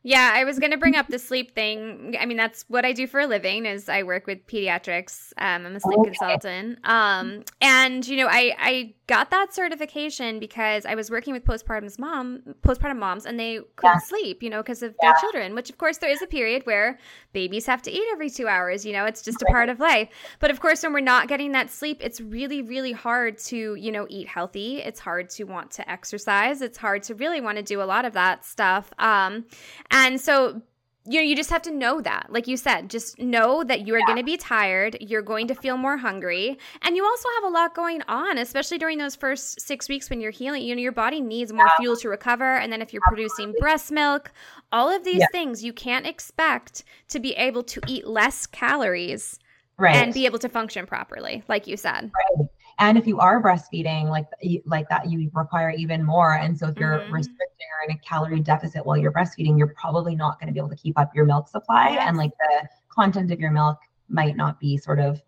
Yeah, 0.04 0.30
I 0.32 0.44
was 0.44 0.58
going 0.58 0.70
to 0.70 0.78
bring 0.78 0.94
up 0.94 1.08
the 1.08 1.18
sleep 1.18 1.54
thing. 1.54 2.16
I 2.20 2.24
mean, 2.24 2.36
that's 2.36 2.64
what 2.68 2.84
I 2.84 2.92
do 2.92 3.06
for 3.06 3.20
a 3.20 3.26
living 3.26 3.66
is 3.66 3.88
I 3.88 4.04
work 4.04 4.26
with 4.26 4.46
pediatrics. 4.46 5.32
Um, 5.38 5.66
I'm 5.66 5.74
a 5.76 5.80
sleep 5.80 5.98
Okay. 5.98 6.04
consultant. 6.04 6.78
Um, 6.84 7.42
and 7.60 8.06
you 8.06 8.16
know, 8.16 8.28
I 8.28 8.54
I 8.58 8.94
got 9.09 9.31
that 9.31 9.53
certification 9.53 10.38
because 10.38 10.87
I 10.87 10.94
was 10.94 11.11
working 11.11 11.33
with 11.33 11.44
postpartum 11.44 11.99
mom, 11.99 12.42
postpartum 12.62 12.99
moms, 12.99 13.27
and 13.27 13.40
they 13.40 13.59
couldn't 13.77 13.94
Yeah. 13.97 14.07
sleep, 14.07 14.42
you 14.42 14.51
know, 14.51 14.62
because 14.62 14.83
of 14.83 14.94
their 15.01 15.14
children. 15.21 15.55
Which, 15.55 15.71
of 15.71 15.79
course, 15.79 15.99
there 15.99 16.11
is 16.11 16.23
a 16.23 16.27
period 16.27 16.66
where 16.66 16.99
babies 17.33 17.66
have 17.66 17.83
to 17.83 17.90
eat 17.90 18.05
every 18.12 18.29
two 18.31 18.47
hours. 18.47 18.85
You 18.87 18.92
know, 18.92 19.07
it's 19.07 19.23
just 19.23 19.42
a 19.42 19.47
part 19.47 19.68
of 19.71 19.81
life. 19.81 20.09
But 20.38 20.51
of 20.51 20.61
course, 20.61 20.83
when 20.83 20.92
we're 20.92 21.01
not 21.01 21.27
getting 21.27 21.53
that 21.53 21.71
sleep, 21.71 21.99
it's 22.01 22.21
really, 22.21 22.62
really 22.62 22.92
hard 22.92 23.38
to 23.38 23.75
you 23.75 23.90
know 23.90 24.07
eat 24.11 24.29
healthy. 24.29 24.79
It's 24.83 25.01
hard 25.01 25.31
to 25.31 25.44
want 25.44 25.71
to 25.73 25.90
exercise. 25.90 26.61
It's 26.62 26.79
hard 26.79 27.03
to 27.05 27.14
really 27.14 27.40
want 27.40 27.57
to 27.57 27.62
do 27.64 27.81
a 27.83 27.85
lot 27.85 28.05
of 28.05 28.12
that 28.12 28.44
stuff. 28.44 28.92
Um, 28.99 29.47
and 29.90 30.21
so 30.21 30.61
you 31.09 31.21
know, 31.21 31.25
you 31.25 31.35
just 31.35 31.51
have 31.51 31.62
to 31.62 31.71
know 31.71 32.01
that. 32.03 32.27
Like 32.29 32.47
you 32.47 32.57
said, 32.57 32.90
just 32.90 33.18
know 33.18 33.64
that 33.64 33.87
you 33.87 33.94
are 33.94 34.03
going 34.03 34.18
to 34.18 34.25
be 34.25 34.37
tired. 34.37 34.97
You're 35.01 35.23
going 35.23 35.49
to 35.49 35.55
feel 35.55 35.77
more 35.77 35.97
hungry. 35.97 36.59
And 36.83 36.97
you 36.97 37.05
also 37.05 37.29
have 37.37 37.44
a 37.51 37.55
lot 37.55 37.75
going 37.75 38.03
on, 38.09 38.37
especially 38.37 38.79
during 38.79 38.99
those 38.99 39.16
first 39.16 39.61
six 39.61 39.88
weeks 39.88 40.11
when 40.11 40.21
you're 40.21 40.31
healing. 40.31 40.62
You 40.62 40.75
know, 40.77 40.83
your 40.83 40.92
body 40.92 41.21
needs 41.21 41.53
more 41.53 41.68
fuel 41.79 41.97
to 41.97 42.09
recover. 42.09 42.57
And 42.57 42.73
then 42.73 42.83
if 42.83 42.92
you're 42.92 43.03
producing 43.03 43.55
breast 43.59 43.90
milk, 43.90 44.33
all 44.71 44.94
of 44.94 45.05
these 45.05 45.21
Yeah. 45.21 45.27
things, 45.33 45.64
you 45.64 45.73
can't 45.73 46.07
expect 46.07 46.85
to 47.09 47.18
be 47.18 47.33
able 47.33 47.62
to 47.64 47.81
eat 47.87 48.07
less 48.07 48.47
calories 48.47 49.38
right 49.79 49.94
and 49.94 50.12
be 50.12 50.27
able 50.27 50.40
to 50.40 50.49
function 50.49 50.87
properly 50.87 51.44
like 51.47 51.68
you 51.68 51.77
said 51.77 52.11
right 52.38 52.49
and 52.78 52.96
if 52.96 53.06
you 53.06 53.18
are 53.18 53.42
breastfeeding 53.42 54.08
like 54.08 54.26
like 54.66 54.88
that 54.88 55.10
you 55.10 55.30
require 55.34 55.70
even 55.70 56.02
more 56.02 56.34
and 56.34 56.56
so 56.56 56.68
if 56.68 56.76
you're 56.76 56.98
mm-hmm. 56.98 57.12
restricting 57.12 57.66
or 57.78 57.90
in 57.90 57.96
a 57.96 57.98
calorie 58.00 58.40
deficit 58.40 58.84
while 58.84 58.96
you're 58.96 59.12
breastfeeding 59.12 59.58
you're 59.58 59.74
probably 59.74 60.14
not 60.14 60.38
going 60.40 60.46
to 60.46 60.52
be 60.52 60.58
able 60.58 60.68
to 60.68 60.76
keep 60.76 60.98
up 60.98 61.14
your 61.14 61.24
milk 61.24 61.48
supply 61.48 61.90
yes. 61.90 62.04
and 62.06 62.16
like 62.16 62.30
the 62.30 62.68
content 62.88 63.30
of 63.30 63.40
your 63.40 63.50
milk 63.50 63.78
might 64.08 64.36
not 64.36 64.58
be 64.60 64.76
sort 64.76 64.98
of 64.98 65.20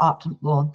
optimal 0.00 0.72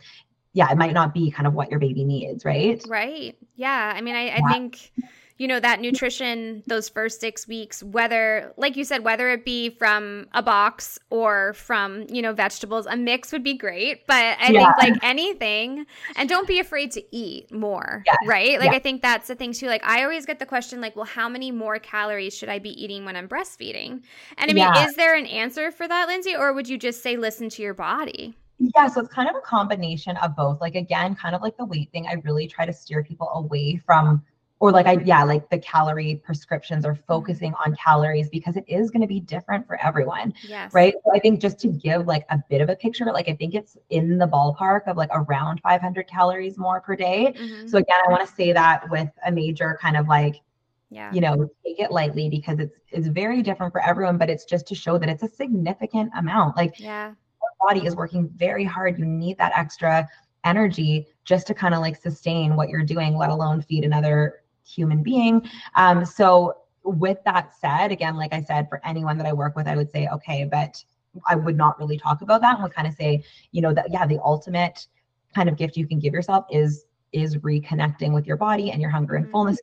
yeah 0.54 0.72
it 0.72 0.78
might 0.78 0.94
not 0.94 1.14
be 1.14 1.30
kind 1.32 1.48
of 1.48 1.54
what 1.54 1.70
your 1.70 1.80
baby 1.80 2.04
needs 2.04 2.46
right 2.46 2.84
right 2.88 3.38
yeah 3.56 3.94
i 3.96 4.02
mean 4.02 4.16
i, 4.16 4.30
I 4.30 4.40
yeah. 4.40 4.50
think 4.52 4.92
you 5.40 5.48
know 5.48 5.60
that 5.60 5.80
nutrition 5.80 6.62
those 6.68 6.88
first 6.88 7.20
six 7.20 7.48
weeks 7.48 7.82
whether 7.82 8.54
like 8.58 8.76
you 8.76 8.84
said 8.84 9.04
whether 9.04 9.30
it 9.32 9.44
be 9.44 9.70
from 9.70 10.28
a 10.34 10.44
box 10.44 11.00
or 11.10 11.54
from 11.54 12.06
you 12.10 12.22
know 12.22 12.34
vegetables 12.34 12.86
a 12.86 12.96
mix 12.96 13.32
would 13.32 13.44
be 13.44 13.56
great 13.56 14.06
but 14.06 14.38
i 14.40 14.52
yeah. 14.52 14.66
think 14.66 14.78
like 14.78 15.04
anything 15.04 15.86
and 16.16 16.30
don't 16.30 16.48
be 16.48 16.60
afraid 16.60 16.92
to 16.92 17.04
eat 17.16 17.52
more 17.52 18.04
yeah. 18.06 18.14
right 18.28 18.60
like 18.60 18.70
yeah. 18.70 18.76
i 18.76 18.80
think 18.80 19.02
that's 19.02 19.30
the 19.30 19.36
thing 19.36 19.52
too 19.52 19.68
like 19.68 19.84
i 19.84 20.04
always 20.04 20.26
get 20.26 20.38
the 20.38 20.46
question 20.46 20.80
like 20.80 20.96
well 20.96 21.06
how 21.06 21.28
many 21.28 21.50
more 21.52 21.80
calories 21.80 22.38
should 22.38 22.50
i 22.50 22.60
be 22.60 22.72
eating 22.82 23.06
when 23.06 23.16
i'm 23.16 23.28
breastfeeding 23.28 24.04
and 24.38 24.52
i 24.52 24.54
mean 24.54 24.68
is 24.86 24.94
there 24.96 25.16
an 25.16 25.26
answer 25.26 25.72
for 25.72 25.88
that 25.88 26.08
lindsay 26.08 26.36
or 26.36 26.54
would 26.54 26.68
you 26.68 26.78
just 26.78 27.02
say 27.02 27.16
listen 27.18 27.50
to 27.50 27.64
your 27.64 27.74
body 27.74 28.36
yeah, 28.76 28.88
so 28.88 29.00
it's 29.00 29.14
kind 29.14 29.30
of 29.30 29.38
a 29.38 29.40
combination 29.40 30.18
of 30.18 30.36
both. 30.36 30.60
Like 30.60 30.76
again, 30.76 31.16
kind 31.16 31.34
of 31.34 31.42
like 31.42 31.56
the 31.56 31.64
weight 31.64 31.94
thing, 31.94 32.08
I 32.08 32.16
really 32.26 32.46
try 32.46 32.66
to 32.66 32.74
steer 32.74 33.02
people 33.06 33.30
away 33.34 33.82
from 33.86 34.22
or 34.60 34.72
like 34.72 34.86
I 34.86 34.94
yeah, 35.06 35.24
like 35.24 35.50
the 35.50 35.60
calorie 35.60 36.22
prescriptions 36.24 36.86
are 36.86 36.94
mm-hmm. 36.94 37.04
focusing 37.08 37.54
on 37.66 37.76
calories 37.76 38.30
because 38.30 38.58
it 38.58 38.66
is 38.68 38.92
going 38.92 39.02
to 39.02 39.08
be 39.08 39.20
different 39.20 39.66
for 39.66 39.80
everyone. 39.82 40.34
Yes. 40.48 40.74
Right. 40.74 40.94
So 41.06 41.16
I 41.16 41.20
think 41.20 41.40
just 41.40 41.60
to 41.62 41.68
give 41.68 42.08
like 42.08 42.26
a 42.30 42.40
bit 42.50 42.62
of 42.62 42.70
a 42.70 42.76
picture, 42.76 43.06
like 43.06 43.30
I 43.30 43.36
think 43.36 43.56
it's 43.56 43.78
in 43.90 44.18
the 44.18 44.28
ballpark 44.28 44.88
of 44.88 44.98
like 44.98 45.10
around 45.14 45.62
500 45.62 46.08
calories 46.08 46.58
more 46.58 46.82
per 46.82 46.96
day. 46.96 47.34
Mm-hmm. 47.38 47.68
So 47.68 47.78
again, 47.78 48.00
I 48.06 48.12
want 48.12 48.28
to 48.28 48.36
say 48.36 48.52
that 48.52 48.90
with 48.90 49.10
a 49.26 49.32
major 49.32 49.78
kind 49.82 49.96
of 49.96 50.08
like 50.08 50.42
yeah. 50.90 51.14
you 51.14 51.22
know, 51.22 51.50
take 51.64 51.80
it 51.80 51.92
lightly 51.92 52.30
because 52.30 52.60
it's 52.60 52.76
it's 52.92 53.08
very 53.08 53.42
different 53.42 53.72
for 53.72 53.82
everyone, 53.82 54.18
but 54.18 54.30
it's 54.30 54.46
just 54.46 54.68
to 54.68 54.76
show 54.76 54.98
that 54.98 55.08
it's 55.08 55.24
a 55.24 55.30
significant 55.30 56.12
amount. 56.18 56.58
Like 56.58 56.80
yeah, 56.80 57.08
your 57.08 57.68
body 57.68 57.86
is 57.86 57.96
working 57.96 58.28
very 58.36 58.64
hard. 58.64 58.98
You 58.98 59.06
need 59.06 59.38
that 59.38 59.54
extra 59.56 60.08
energy 60.44 61.06
just 61.26 61.48
to 61.48 61.54
kind 61.54 61.74
of 61.74 61.82
like 61.82 61.96
sustain 61.96 62.56
what 62.56 62.70
you're 62.70 62.84
doing, 62.84 63.16
let 63.16 63.30
alone 63.30 63.62
feed 63.62 63.84
another 63.84 64.39
human 64.70 65.04
being. 65.04 65.48
Um, 65.76 66.06
so 66.06 66.58
with 66.84 67.18
that 67.26 67.54
said, 67.60 67.92
again, 67.92 68.16
like 68.16 68.34
I 68.34 68.42
said, 68.42 68.70
for 68.70 68.82
anyone 68.86 69.18
that 69.18 69.28
I 69.28 69.34
work 69.34 69.56
with, 69.56 69.68
I 69.68 69.76
would 69.76 69.92
say, 69.92 70.08
okay, 70.08 70.46
but 70.46 70.84
I 71.28 71.36
would 71.36 71.58
not 71.58 71.80
really 71.80 71.98
talk 71.98 72.22
about 72.22 72.42
that 72.42 72.56
and 72.56 72.64
would 72.64 72.74
kind 72.74 72.88
of 72.88 72.94
say, 72.94 73.24
you 73.52 73.62
know, 73.62 73.74
that 73.74 73.92
yeah, 73.92 74.06
the 74.06 74.20
ultimate 74.24 74.88
kind 75.36 75.50
of 75.50 75.58
gift 75.58 75.78
you 75.78 75.88
can 75.88 76.00
give 76.00 76.14
yourself 76.14 76.46
is 76.50 76.86
is 77.12 77.38
reconnecting 77.38 78.14
with 78.14 78.28
your 78.28 78.38
body 78.38 78.72
and 78.72 78.82
your 78.82 78.92
hunger 78.92 79.16
and 79.16 79.26
mm-hmm. 79.26 79.32
fullness, 79.32 79.60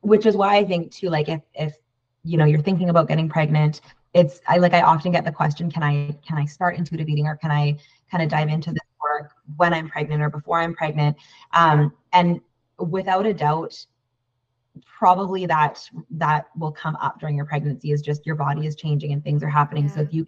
which 0.00 0.26
is 0.26 0.36
why 0.36 0.56
I 0.56 0.64
think 0.64 0.92
too, 0.92 1.08
like 1.08 1.28
if 1.28 1.42
if 1.54 1.76
you 2.24 2.38
know 2.38 2.44
you're 2.44 2.62
thinking 2.62 2.90
about 2.90 3.08
getting 3.08 3.28
pregnant, 3.28 3.80
it's 4.14 4.40
I 4.48 4.58
like 4.58 4.72
I 4.72 4.82
often 4.82 5.12
get 5.12 5.24
the 5.24 5.32
question, 5.32 5.70
can 5.70 5.82
I 5.82 6.16
can 6.26 6.38
I 6.38 6.44
start 6.44 6.76
intuitive 6.76 7.08
eating 7.08 7.26
or 7.26 7.36
can 7.36 7.50
I 7.50 7.76
kind 8.10 8.22
of 8.22 8.30
dive 8.30 8.48
into 8.48 8.70
this 8.70 8.80
work 9.02 9.32
when 9.56 9.74
I'm 9.74 9.88
pregnant 9.88 10.22
or 10.22 10.30
before 10.30 10.60
I'm 10.60 10.74
pregnant? 10.74 11.16
Um, 11.52 11.92
and 12.12 12.40
without 12.78 13.26
a 13.26 13.34
doubt, 13.34 13.86
probably 14.84 15.46
that 15.46 15.88
that 16.10 16.46
will 16.56 16.72
come 16.72 16.96
up 16.96 17.18
during 17.20 17.36
your 17.36 17.46
pregnancy 17.46 17.92
is 17.92 18.02
just 18.02 18.26
your 18.26 18.36
body 18.36 18.66
is 18.66 18.76
changing 18.76 19.12
and 19.12 19.22
things 19.22 19.42
are 19.42 19.48
happening 19.48 19.84
yeah. 19.84 19.94
so 19.94 20.00
if 20.00 20.12
you 20.12 20.26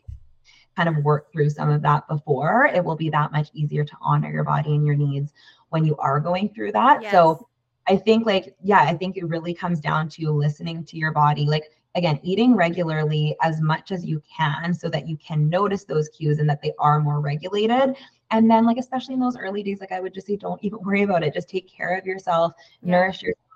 kind 0.76 0.88
of 0.88 1.04
work 1.04 1.32
through 1.32 1.50
some 1.50 1.68
of 1.70 1.82
that 1.82 2.06
before 2.08 2.66
it 2.72 2.84
will 2.84 2.96
be 2.96 3.10
that 3.10 3.32
much 3.32 3.50
easier 3.52 3.84
to 3.84 3.96
honor 4.00 4.30
your 4.30 4.44
body 4.44 4.74
and 4.74 4.86
your 4.86 4.94
needs 4.94 5.32
when 5.70 5.84
you 5.84 5.96
are 5.96 6.20
going 6.20 6.48
through 6.48 6.72
that 6.72 7.02
yes. 7.02 7.12
so 7.12 7.48
i 7.88 7.96
think 7.96 8.26
like 8.26 8.54
yeah 8.62 8.82
i 8.82 8.94
think 8.94 9.16
it 9.16 9.26
really 9.26 9.52
comes 9.52 9.80
down 9.80 10.08
to 10.08 10.30
listening 10.30 10.84
to 10.84 10.96
your 10.96 11.12
body 11.12 11.44
like 11.46 11.64
again 11.94 12.20
eating 12.22 12.54
regularly 12.54 13.36
as 13.42 13.60
much 13.60 13.90
as 13.90 14.04
you 14.04 14.22
can 14.36 14.72
so 14.72 14.88
that 14.88 15.08
you 15.08 15.16
can 15.16 15.48
notice 15.48 15.84
those 15.84 16.08
cues 16.10 16.38
and 16.38 16.48
that 16.48 16.62
they 16.62 16.72
are 16.78 17.00
more 17.00 17.20
regulated 17.20 17.96
and 18.30 18.50
then 18.50 18.64
like 18.64 18.76
especially 18.76 19.14
in 19.14 19.20
those 19.20 19.36
early 19.36 19.62
days 19.62 19.80
like 19.80 19.92
i 19.92 20.00
would 20.00 20.14
just 20.14 20.26
say 20.26 20.36
don't 20.36 20.62
even 20.62 20.78
worry 20.82 21.02
about 21.02 21.22
it 21.22 21.34
just 21.34 21.48
take 21.48 21.68
care 21.68 21.96
of 21.96 22.06
yourself 22.06 22.52
yeah. 22.82 22.92
nourish 22.92 23.22
yourself 23.22 23.47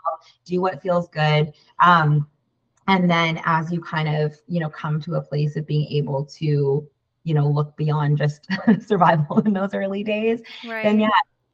do 0.44 0.60
what 0.60 0.82
feels 0.82 1.08
good. 1.08 1.52
Um, 1.80 2.28
and 2.88 3.10
then 3.10 3.40
as 3.44 3.70
you 3.70 3.80
kind 3.80 4.08
of, 4.08 4.36
you 4.46 4.60
know, 4.60 4.68
come 4.68 5.00
to 5.02 5.14
a 5.14 5.20
place 5.20 5.56
of 5.56 5.66
being 5.66 5.86
able 5.92 6.24
to, 6.26 6.86
you 7.24 7.34
know, 7.34 7.48
look 7.48 7.76
beyond 7.76 8.18
just 8.18 8.46
survival 8.86 9.40
in 9.40 9.52
those 9.52 9.74
early 9.74 10.02
days, 10.02 10.40
right. 10.66 10.82
then 10.82 10.98
yeah, 10.98 11.08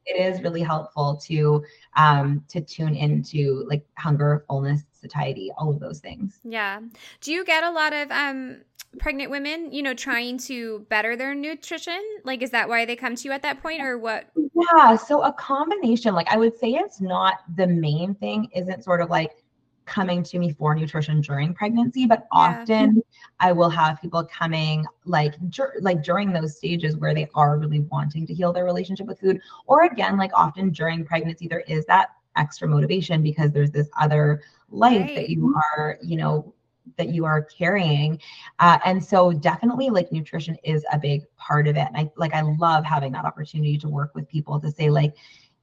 it 0.05 0.19
is 0.19 0.41
really 0.41 0.63
helpful 0.63 1.15
to 1.27 1.63
um 1.95 2.43
to 2.47 2.61
tune 2.61 2.95
into 2.95 3.65
like 3.69 3.85
hunger, 3.97 4.43
fullness, 4.47 4.81
satiety, 5.01 5.51
all 5.57 5.69
of 5.69 5.79
those 5.79 5.99
things. 5.99 6.39
Yeah. 6.43 6.79
Do 7.21 7.31
you 7.31 7.45
get 7.45 7.63
a 7.63 7.71
lot 7.71 7.93
of 7.93 8.11
um 8.11 8.61
pregnant 8.97 9.29
women, 9.29 9.71
you 9.71 9.83
know, 9.83 9.93
trying 9.93 10.37
to 10.37 10.85
better 10.89 11.15
their 11.15 11.35
nutrition? 11.35 12.01
Like, 12.23 12.41
is 12.41 12.51
that 12.51 12.67
why 12.67 12.85
they 12.85 12.95
come 12.95 13.15
to 13.15 13.23
you 13.23 13.31
at 13.31 13.43
that 13.43 13.61
point 13.61 13.81
or 13.81 13.97
what? 13.97 14.29
Yeah. 14.35 14.95
So, 14.95 15.21
a 15.23 15.33
combination, 15.33 16.15
like, 16.15 16.27
I 16.31 16.37
would 16.37 16.57
say 16.57 16.71
it's 16.71 16.99
not 16.99 17.35
the 17.55 17.67
main 17.67 18.15
thing, 18.15 18.49
isn't 18.55 18.83
sort 18.83 19.01
of 19.01 19.09
like 19.09 19.43
coming 19.85 20.21
to 20.21 20.37
me 20.37 20.53
for 20.53 20.75
nutrition 20.75 21.19
during 21.19 21.53
pregnancy, 21.53 22.05
but 22.05 22.19
yeah. 22.19 22.25
often 22.31 23.01
I 23.39 23.51
will 23.51 23.69
have 23.69 23.99
people 23.99 24.23
coming 24.25 24.85
like, 25.05 25.33
dur- 25.49 25.77
like 25.81 26.03
during 26.03 26.31
those 26.31 26.57
stages 26.57 26.95
where 26.95 27.13
they 27.13 27.27
are 27.33 27.57
really 27.57 27.79
wanting 27.79 28.27
to 28.27 28.33
heal 28.33 28.53
their 28.53 28.65
relationship 28.65 29.07
with 29.07 29.19
food. 29.19 29.39
Or 29.65 29.83
again, 29.83 30.17
like, 30.17 30.31
often 30.33 30.69
during 30.71 31.05
pregnancy, 31.05 31.47
there 31.47 31.61
is 31.61 31.85
that 31.85 32.09
extra 32.35 32.67
motivation 32.67 33.23
because 33.23 33.51
there's 33.51 33.71
this 33.71 33.89
other 33.99 34.41
life 34.71 35.01
right. 35.01 35.15
that 35.15 35.29
you 35.29 35.55
are, 35.55 35.97
you 36.01 36.17
know, 36.17 36.53
that 36.97 37.09
you 37.09 37.25
are 37.25 37.41
carrying 37.43 38.19
uh, 38.59 38.79
and 38.85 39.03
so 39.03 39.31
definitely 39.31 39.89
like 39.89 40.11
nutrition 40.11 40.55
is 40.63 40.83
a 40.91 40.97
big 40.97 41.23
part 41.37 41.67
of 41.67 41.75
it 41.75 41.87
and 41.87 41.95
i 41.95 42.09
like 42.17 42.33
i 42.33 42.41
love 42.41 42.83
having 42.83 43.11
that 43.11 43.25
opportunity 43.25 43.77
to 43.77 43.87
work 43.87 44.13
with 44.15 44.27
people 44.27 44.59
to 44.59 44.71
say 44.71 44.89
like 44.89 45.13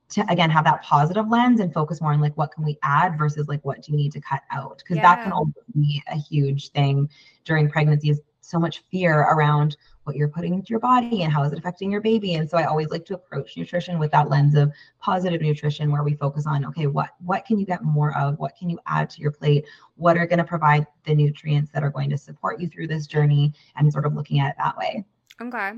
to 0.09 0.25
again 0.31 0.51
have 0.51 0.64
that 0.64 0.83
positive 0.83 1.29
lens 1.29 1.61
and 1.61 1.73
focus 1.73 2.01
more 2.01 2.12
on 2.12 2.21
like 2.21 2.37
what 2.37 2.53
can 2.53 2.64
we 2.64 2.79
add 2.83 3.19
versus 3.19 3.49
like 3.49 3.64
what 3.64 3.83
do 3.83 3.92
you 3.92 3.99
need 3.99 4.12
to 4.12 4.21
cut 4.21 4.42
out 4.51 4.79
because 4.79 4.97
yeah. 4.97 5.03
that 5.03 5.23
can 5.23 5.33
also 5.33 5.61
be 5.75 6.03
a 6.09 6.16
huge 6.16 6.71
thing 6.71 7.09
during 7.45 7.69
pregnancy 7.69 8.11
is 8.11 8.21
so 8.40 8.59
much 8.59 8.85
fear 8.90 9.23
around 9.23 9.77
what 10.07 10.16
you're 10.16 10.29
putting 10.29 10.55
into 10.55 10.69
your 10.71 10.79
body 10.79 11.23
and 11.23 11.33
how 11.33 11.42
is 11.42 11.53
it 11.53 11.59
affecting 11.59 11.90
your 11.90 12.01
baby. 12.01 12.35
And 12.35 12.49
so 12.49 12.57
i 12.57 12.64
always 12.64 12.90
like 12.90 13.05
to 13.07 13.14
approach 13.14 13.57
nutrition 13.57 13.99
with 13.99 14.12
that 14.12 14.31
lens 14.31 14.55
of 14.55 14.73
positive 15.01 15.40
nutrition 15.40 15.90
where 15.90 16.05
we 16.05 16.14
focus 16.14 16.47
on 16.47 16.64
okay 16.66 16.87
what 16.87 17.11
what 17.25 17.45
can 17.45 17.59
you 17.59 17.66
get 17.66 17.83
more 17.83 18.16
of? 18.16 18.38
What 18.38 18.57
can 18.57 18.71
you 18.71 18.79
add 18.87 19.11
to 19.11 19.21
your 19.21 19.33
plate? 19.33 19.64
What 19.97 20.16
are 20.16 20.27
going 20.27 20.38
to 20.38 20.45
provide 20.45 20.87
the 21.05 21.14
nutrients 21.14 21.71
that 21.73 21.83
are 21.83 21.90
going 21.90 22.11
to 22.11 22.19
support 22.19 22.61
you 22.61 22.69
through 22.69 22.87
this 22.87 23.07
journey? 23.07 23.53
And 23.77 23.92
sort 23.92 24.07
of 24.07 24.14
looking 24.14 24.40
at 24.40 24.51
it 24.51 24.57
that 24.59 24.77
way. 24.77 25.05
Okay. 25.40 25.73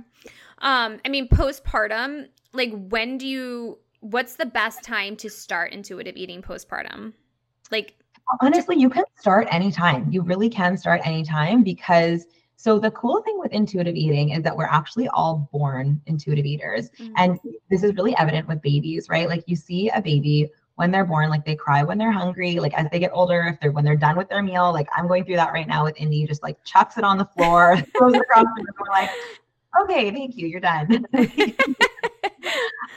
Um 0.58 1.00
i 1.04 1.08
mean 1.08 1.28
postpartum 1.28 2.28
like 2.52 2.72
when 2.90 3.18
do 3.18 3.26
you 3.26 3.78
what's 4.00 4.36
the 4.36 4.46
best 4.46 4.82
time 4.82 5.16
to 5.16 5.28
start 5.28 5.72
intuitive 5.72 6.16
eating 6.16 6.42
postpartum? 6.42 7.12
Like 7.70 7.96
honestly 8.40 8.76
you 8.76 8.90
can 8.90 9.04
start 9.16 9.48
anytime. 9.50 10.10
You 10.10 10.22
really 10.22 10.50
can 10.50 10.76
start 10.76 11.00
anytime 11.04 11.62
because 11.62 12.26
so 12.60 12.80
the 12.80 12.90
cool 12.90 13.22
thing 13.22 13.38
with 13.38 13.52
intuitive 13.52 13.94
eating 13.94 14.30
is 14.30 14.42
that 14.42 14.56
we're 14.56 14.64
actually 14.64 15.06
all 15.10 15.48
born 15.52 16.02
intuitive 16.06 16.44
eaters. 16.44 16.90
Mm-hmm. 16.90 17.12
And 17.16 17.38
this 17.70 17.84
is 17.84 17.94
really 17.94 18.16
evident 18.16 18.48
with 18.48 18.60
babies, 18.62 19.06
right? 19.08 19.28
Like 19.28 19.44
you 19.46 19.54
see 19.54 19.90
a 19.90 20.02
baby 20.02 20.50
when 20.74 20.90
they're 20.90 21.04
born, 21.04 21.30
like 21.30 21.44
they 21.44 21.54
cry 21.54 21.84
when 21.84 21.98
they're 21.98 22.10
hungry, 22.10 22.58
like 22.58 22.74
as 22.74 22.88
they 22.90 22.98
get 22.98 23.12
older, 23.14 23.42
if 23.42 23.60
they're 23.60 23.70
when 23.70 23.84
they're 23.84 23.94
done 23.94 24.16
with 24.16 24.28
their 24.28 24.42
meal, 24.42 24.72
like 24.72 24.88
I'm 24.96 25.06
going 25.06 25.24
through 25.24 25.36
that 25.36 25.52
right 25.52 25.68
now 25.68 25.84
with 25.84 25.96
Indy, 25.98 26.26
just 26.26 26.42
like 26.42 26.56
chucks 26.64 26.98
it 26.98 27.04
on 27.04 27.16
the 27.16 27.26
floor, 27.26 27.76
throws 27.96 28.14
it 28.14 28.22
across 28.22 28.46
the 28.56 28.64
room, 28.64 28.88
like, 28.90 29.10
okay, 29.84 30.10
thank 30.10 30.36
you, 30.36 30.48
you're 30.48 30.58
done. 30.58 30.88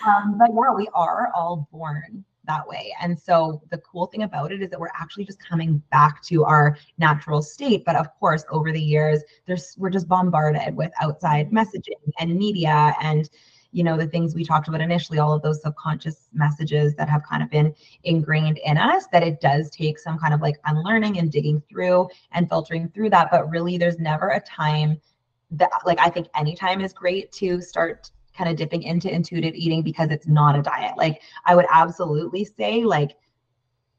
um, 0.07 0.39
but 0.39 0.49
yeah, 0.49 0.73
we 0.75 0.89
are 0.95 1.31
all 1.35 1.67
born 1.71 2.25
that 2.51 2.67
way. 2.67 2.93
And 3.01 3.17
so 3.17 3.61
the 3.71 3.77
cool 3.79 4.07
thing 4.07 4.23
about 4.23 4.51
it 4.51 4.61
is 4.61 4.69
that 4.69 4.79
we're 4.79 4.99
actually 4.99 5.25
just 5.25 5.39
coming 5.43 5.81
back 5.91 6.21
to 6.23 6.43
our 6.43 6.77
natural 6.97 7.41
state. 7.41 7.83
But 7.85 7.95
of 7.95 8.07
course, 8.19 8.43
over 8.49 8.71
the 8.71 8.81
years, 8.81 9.21
there's 9.47 9.75
we're 9.77 9.89
just 9.89 10.07
bombarded 10.07 10.75
with 10.75 10.91
outside 11.01 11.51
messaging 11.51 12.01
and 12.19 12.35
media 12.35 12.93
and 13.01 13.29
you 13.71 13.83
know 13.85 13.95
the 13.97 14.07
things 14.07 14.35
we 14.35 14.43
talked 14.43 14.67
about 14.67 14.81
initially 14.81 15.19
all 15.19 15.33
of 15.33 15.41
those 15.41 15.61
subconscious 15.61 16.27
messages 16.33 16.93
that 16.95 17.09
have 17.09 17.23
kind 17.23 17.41
of 17.41 17.49
been 17.49 17.73
ingrained 18.03 18.59
in 18.65 18.77
us 18.77 19.05
that 19.13 19.23
it 19.23 19.39
does 19.39 19.69
take 19.69 19.97
some 19.97 20.19
kind 20.19 20.33
of 20.33 20.41
like 20.41 20.57
unlearning 20.65 21.19
and 21.19 21.31
digging 21.31 21.61
through 21.69 22.09
and 22.33 22.49
filtering 22.49 22.89
through 22.89 23.09
that 23.09 23.29
but 23.31 23.49
really 23.49 23.77
there's 23.77 23.97
never 23.97 24.29
a 24.31 24.41
time 24.41 24.99
that 25.51 25.69
like 25.85 25.99
i 25.99 26.09
think 26.09 26.27
any 26.35 26.53
time 26.53 26.81
is 26.81 26.91
great 26.91 27.31
to 27.31 27.61
start 27.61 28.11
kind 28.37 28.49
of 28.49 28.55
dipping 28.55 28.83
into 28.83 29.13
intuitive 29.13 29.53
eating 29.55 29.81
because 29.81 30.09
it's 30.09 30.27
not 30.27 30.57
a 30.57 30.61
diet. 30.61 30.97
Like 30.97 31.21
I 31.45 31.55
would 31.55 31.65
absolutely 31.71 32.45
say 32.45 32.83
like 32.83 33.11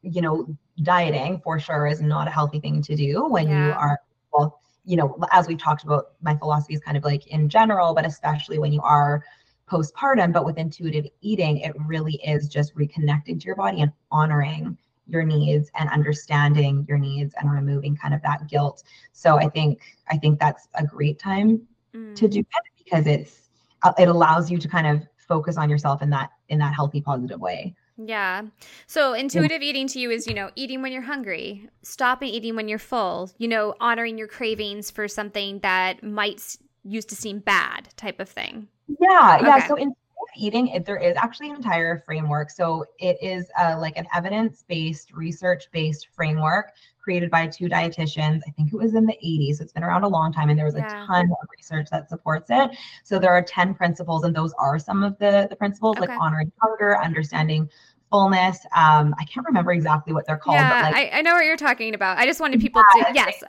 you 0.02 0.20
know 0.20 0.46
dieting 0.82 1.40
for 1.44 1.60
sure 1.60 1.86
is 1.86 2.00
not 2.00 2.26
a 2.26 2.30
healthy 2.30 2.58
thing 2.58 2.82
to 2.82 2.96
do 2.96 3.26
when 3.28 3.48
yeah. 3.48 3.66
you 3.66 3.72
are 3.72 3.98
well 4.32 4.62
you 4.84 4.96
know, 4.96 5.16
as 5.30 5.46
we've 5.46 5.58
talked 5.58 5.84
about, 5.84 6.12
my 6.22 6.36
philosophy 6.36 6.74
is 6.74 6.80
kind 6.80 6.96
of 6.96 7.04
like 7.04 7.26
in 7.28 7.48
general, 7.48 7.94
but 7.94 8.04
especially 8.04 8.58
when 8.58 8.72
you 8.72 8.80
are 8.82 9.24
postpartum. 9.70 10.32
But 10.32 10.44
with 10.44 10.58
intuitive 10.58 11.06
eating, 11.20 11.58
it 11.58 11.72
really 11.86 12.14
is 12.24 12.48
just 12.48 12.74
reconnecting 12.74 13.40
to 13.40 13.46
your 13.46 13.56
body 13.56 13.82
and 13.82 13.92
honoring 14.10 14.76
your 15.06 15.22
needs 15.22 15.70
and 15.78 15.88
understanding 15.90 16.84
your 16.88 16.98
needs 16.98 17.34
and 17.40 17.50
removing 17.50 17.96
kind 17.96 18.14
of 18.14 18.22
that 18.22 18.48
guilt. 18.48 18.82
So 19.12 19.36
I 19.36 19.48
think 19.48 19.80
I 20.08 20.16
think 20.16 20.38
that's 20.38 20.68
a 20.74 20.84
great 20.84 21.18
time 21.18 21.62
mm. 21.94 22.14
to 22.16 22.28
do 22.28 22.40
it 22.40 22.84
because 22.84 23.06
it's 23.06 23.41
Uh, 23.82 23.92
it 23.98 24.08
allows 24.08 24.50
you 24.50 24.58
to 24.58 24.68
kind 24.68 24.86
of 24.86 25.06
focus 25.16 25.56
on 25.56 25.70
yourself 25.70 26.02
in 26.02 26.10
that 26.10 26.30
in 26.48 26.58
that 26.58 26.74
healthy 26.74 27.00
positive 27.00 27.40
way. 27.40 27.74
Yeah. 27.96 28.42
So 28.86 29.12
intuitive 29.12 29.62
eating 29.62 29.86
to 29.88 29.98
you 29.98 30.10
is, 30.10 30.26
you 30.26 30.34
know, 30.34 30.50
eating 30.56 30.82
when 30.82 30.92
you're 30.92 31.02
hungry, 31.02 31.68
stopping 31.82 32.28
eating 32.28 32.56
when 32.56 32.68
you're 32.68 32.78
full, 32.78 33.30
you 33.38 33.48
know, 33.48 33.74
honoring 33.80 34.18
your 34.18 34.28
cravings 34.28 34.90
for 34.90 35.06
something 35.08 35.60
that 35.60 36.02
might 36.02 36.56
used 36.84 37.08
to 37.10 37.16
seem 37.16 37.38
bad 37.38 37.88
type 37.96 38.18
of 38.18 38.28
thing. 38.28 38.68
Yeah. 39.00 39.36
Okay. 39.40 39.46
Yeah. 39.46 39.68
So 39.68 39.76
in 39.76 39.94
eating, 40.36 40.68
it, 40.68 40.84
there 40.84 40.96
is 40.96 41.16
actually 41.16 41.50
an 41.50 41.56
entire 41.56 42.02
framework. 42.06 42.50
So 42.50 42.84
it 42.98 43.16
is 43.22 43.46
uh, 43.58 43.76
like 43.78 43.96
an 43.96 44.06
evidence 44.14 44.64
based, 44.68 45.12
research 45.12 45.64
based 45.72 46.08
framework 46.14 46.72
created 47.02 47.30
by 47.30 47.46
two 47.46 47.68
dietitians. 47.68 48.40
I 48.46 48.50
think 48.52 48.72
it 48.72 48.76
was 48.76 48.94
in 48.94 49.06
the 49.06 49.16
80s. 49.24 49.60
It's 49.60 49.72
been 49.72 49.82
around 49.82 50.04
a 50.04 50.08
long 50.08 50.32
time 50.32 50.50
and 50.50 50.58
there 50.58 50.66
was 50.66 50.76
yeah. 50.76 51.02
a 51.02 51.06
ton 51.06 51.24
of 51.26 51.48
research 51.56 51.88
that 51.90 52.08
supports 52.08 52.46
it. 52.50 52.70
So 53.04 53.18
there 53.18 53.32
are 53.32 53.42
10 53.42 53.74
principles 53.74 54.24
and 54.24 54.34
those 54.34 54.52
are 54.58 54.78
some 54.78 55.02
of 55.02 55.18
the 55.18 55.46
the 55.50 55.56
principles 55.56 55.96
okay. 55.96 56.06
like 56.06 56.20
honoring 56.20 56.52
hunger, 56.60 56.98
understanding 57.02 57.68
fullness. 58.10 58.58
Um, 58.76 59.14
I 59.18 59.24
can't 59.24 59.46
remember 59.46 59.72
exactly 59.72 60.12
what 60.12 60.26
they're 60.26 60.36
called. 60.36 60.56
Yeah, 60.56 60.82
like, 60.82 60.94
I, 60.94 61.18
I, 61.18 61.22
know 61.22 61.34
what 61.34 61.44
you're 61.44 61.56
talking 61.56 61.94
about. 61.94 62.18
I 62.18 62.26
just 62.26 62.40
wanted 62.40 62.60
people 62.60 62.82
yeah, 62.96 63.04
to 63.04 63.14
yes. 63.14 63.42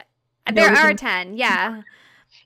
There 0.51 0.73
are 0.73 0.93
10. 0.93 1.37
Yeah. 1.37 1.81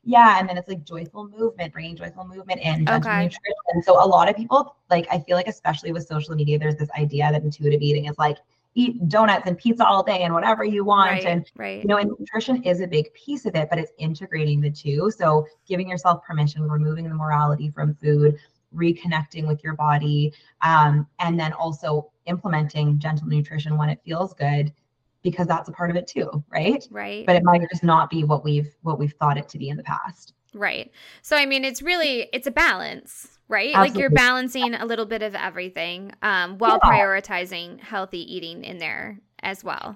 Yeah, 0.03 0.39
and 0.39 0.47
then 0.47 0.57
it's 0.57 0.67
like 0.67 0.83
joyful 0.83 1.27
movement, 1.27 1.73
bringing 1.73 1.95
joyful 1.95 2.27
movement 2.27 2.61
in, 2.61 2.87
okay. 2.89 3.23
nutrition. 3.23 3.83
So 3.83 4.03
a 4.03 4.05
lot 4.05 4.29
of 4.29 4.35
people, 4.35 4.75
like 4.89 5.07
I 5.11 5.19
feel 5.19 5.35
like, 5.35 5.47
especially 5.47 5.91
with 5.91 6.07
social 6.07 6.35
media, 6.35 6.59
there's 6.59 6.75
this 6.75 6.89
idea 6.97 7.31
that 7.31 7.43
intuitive 7.43 7.81
eating 7.81 8.05
is 8.05 8.17
like 8.17 8.37
eat 8.75 9.09
donuts 9.09 9.47
and 9.47 9.57
pizza 9.57 9.85
all 9.85 10.03
day 10.03 10.21
and 10.21 10.33
whatever 10.33 10.63
you 10.63 10.85
want. 10.85 11.11
Right, 11.11 11.25
and 11.25 11.51
right. 11.55 11.81
you 11.81 11.87
know, 11.87 11.97
and 11.97 12.11
nutrition 12.19 12.61
is 12.63 12.81
a 12.81 12.87
big 12.87 13.11
piece 13.13 13.45
of 13.45 13.55
it, 13.55 13.69
but 13.69 13.79
it's 13.79 13.91
integrating 13.97 14.61
the 14.61 14.69
two. 14.69 15.11
So 15.11 15.47
giving 15.67 15.89
yourself 15.89 16.23
permission, 16.23 16.69
removing 16.69 17.07
the 17.07 17.15
morality 17.15 17.71
from 17.71 17.95
food, 17.95 18.37
reconnecting 18.75 19.47
with 19.47 19.63
your 19.63 19.73
body, 19.73 20.33
um, 20.61 21.07
and 21.19 21.39
then 21.39 21.53
also 21.53 22.11
implementing 22.27 22.99
gentle 22.99 23.27
nutrition 23.27 23.77
when 23.77 23.89
it 23.89 23.99
feels 24.05 24.33
good 24.33 24.71
because 25.23 25.47
that's 25.47 25.69
a 25.69 25.71
part 25.71 25.89
of 25.89 25.95
it 25.95 26.07
too, 26.07 26.43
right? 26.49 26.85
Right. 26.91 27.25
But 27.25 27.35
it 27.35 27.43
might 27.43 27.61
just 27.69 27.83
not 27.83 28.09
be 28.09 28.23
what 28.23 28.43
we've 28.43 28.73
what 28.81 28.99
we've 28.99 29.13
thought 29.19 29.37
it 29.37 29.49
to 29.49 29.57
be 29.57 29.69
in 29.69 29.77
the 29.77 29.83
past. 29.83 30.33
Right. 30.53 30.91
So 31.21 31.35
I 31.35 31.45
mean 31.45 31.65
it's 31.65 31.81
really 31.81 32.29
it's 32.33 32.47
a 32.47 32.51
balance, 32.51 33.39
right? 33.47 33.75
Absolutely. 33.75 33.89
Like 33.89 33.99
you're 33.99 34.09
balancing 34.11 34.73
a 34.75 34.85
little 34.85 35.05
bit 35.05 35.21
of 35.21 35.35
everything 35.35 36.11
um, 36.21 36.57
while 36.57 36.79
yeah. 36.83 36.89
prioritizing 36.89 37.79
healthy 37.79 38.19
eating 38.33 38.63
in 38.63 38.77
there 38.77 39.19
as 39.43 39.63
well. 39.63 39.95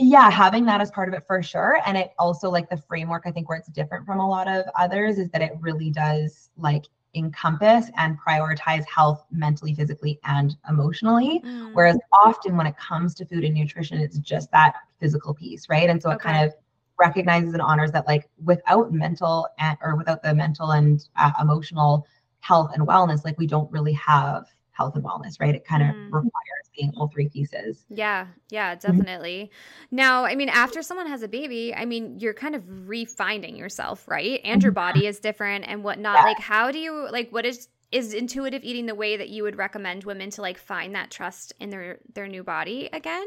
Yeah, 0.00 0.30
having 0.30 0.64
that 0.66 0.80
as 0.80 0.92
part 0.92 1.08
of 1.08 1.14
it 1.14 1.24
for 1.26 1.42
sure. 1.42 1.80
And 1.84 1.96
it 1.96 2.12
also 2.20 2.48
like 2.48 2.70
the 2.70 2.76
framework, 2.76 3.24
I 3.26 3.32
think 3.32 3.48
where 3.48 3.58
it's 3.58 3.68
different 3.68 4.06
from 4.06 4.20
a 4.20 4.28
lot 4.28 4.46
of 4.46 4.64
others 4.78 5.18
is 5.18 5.28
that 5.30 5.42
it 5.42 5.52
really 5.60 5.90
does 5.90 6.50
like 6.56 6.84
encompass 7.14 7.90
and 7.96 8.18
prioritize 8.20 8.84
health 8.86 9.24
mentally, 9.30 9.74
physically, 9.74 10.18
and 10.24 10.56
emotionally. 10.68 11.40
Mm. 11.44 11.72
Whereas 11.72 11.98
often 12.12 12.56
when 12.56 12.66
it 12.66 12.76
comes 12.76 13.14
to 13.16 13.26
food 13.26 13.44
and 13.44 13.54
nutrition, 13.54 14.00
it's 14.00 14.18
just 14.18 14.50
that 14.52 14.74
physical 15.00 15.34
piece, 15.34 15.68
right? 15.68 15.88
And 15.88 16.02
so 16.02 16.10
it 16.10 16.20
kind 16.20 16.46
of 16.46 16.54
recognizes 16.98 17.52
and 17.52 17.62
honors 17.62 17.92
that 17.92 18.06
like 18.06 18.28
without 18.44 18.92
mental 18.92 19.48
and, 19.58 19.78
or 19.82 19.96
without 19.96 20.22
the 20.22 20.34
mental 20.34 20.72
and 20.72 21.08
uh, 21.16 21.32
emotional 21.40 22.06
health 22.40 22.72
and 22.74 22.86
wellness, 22.86 23.24
like 23.24 23.38
we 23.38 23.46
don't 23.46 23.70
really 23.70 23.92
have 23.92 24.46
health 24.78 24.94
and 24.94 25.04
wellness, 25.04 25.40
right? 25.40 25.54
It 25.54 25.66
kind 25.66 25.82
of 25.82 25.88
mm. 25.88 26.04
requires 26.06 26.70
being 26.74 26.92
all 26.96 27.08
three 27.08 27.28
pieces. 27.28 27.84
Yeah, 27.90 28.28
yeah, 28.48 28.74
mm-hmm. 28.74 28.86
definitely. 28.86 29.50
Mm-hmm. 29.50 29.96
Now, 29.96 30.24
I 30.24 30.36
mean, 30.36 30.48
after 30.48 30.82
someone 30.82 31.08
has 31.08 31.22
a 31.22 31.28
baby, 31.28 31.74
I 31.74 31.84
mean, 31.84 32.18
you're 32.18 32.34
kind 32.34 32.54
of 32.54 32.62
refinding 32.62 33.58
yourself, 33.58 34.06
right? 34.06 34.40
And 34.44 34.62
your 34.62 34.72
mm-hmm. 34.72 34.98
body 34.98 35.06
is 35.06 35.18
different 35.18 35.64
and 35.66 35.82
whatnot. 35.82 36.18
Yeah. 36.18 36.22
Like, 36.22 36.38
how 36.38 36.70
do 36.70 36.78
you 36.78 37.10
like 37.10 37.30
what 37.30 37.44
is 37.44 37.68
is 37.90 38.14
intuitive 38.14 38.62
eating 38.64 38.86
the 38.86 38.94
way 38.94 39.16
that 39.16 39.30
you 39.30 39.42
would 39.42 39.56
recommend 39.56 40.04
women 40.04 40.30
to 40.30 40.42
like 40.42 40.58
find 40.58 40.94
that 40.94 41.10
trust 41.10 41.52
in 41.58 41.70
their 41.70 41.98
their 42.14 42.28
new 42.28 42.44
body 42.44 42.88
again? 42.92 43.26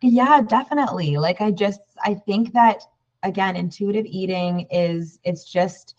Yeah, 0.00 0.40
definitely. 0.40 1.18
Like 1.18 1.40
I 1.40 1.50
just 1.50 1.80
I 2.02 2.14
think 2.14 2.52
that 2.54 2.82
again, 3.22 3.56
intuitive 3.56 4.06
eating 4.06 4.66
is 4.70 5.18
it's 5.24 5.44
just 5.44 5.96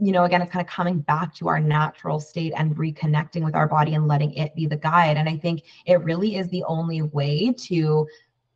you 0.00 0.12
know, 0.12 0.24
again, 0.24 0.42
it's 0.42 0.52
kind 0.52 0.64
of 0.64 0.70
coming 0.70 1.00
back 1.00 1.34
to 1.36 1.48
our 1.48 1.60
natural 1.60 2.20
state 2.20 2.52
and 2.56 2.76
reconnecting 2.76 3.44
with 3.44 3.54
our 3.54 3.68
body 3.68 3.94
and 3.94 4.06
letting 4.06 4.32
it 4.34 4.54
be 4.54 4.66
the 4.66 4.76
guide. 4.76 5.16
And 5.16 5.28
I 5.28 5.36
think 5.36 5.62
it 5.86 6.02
really 6.02 6.36
is 6.36 6.48
the 6.48 6.64
only 6.64 7.02
way 7.02 7.52
to 7.64 8.06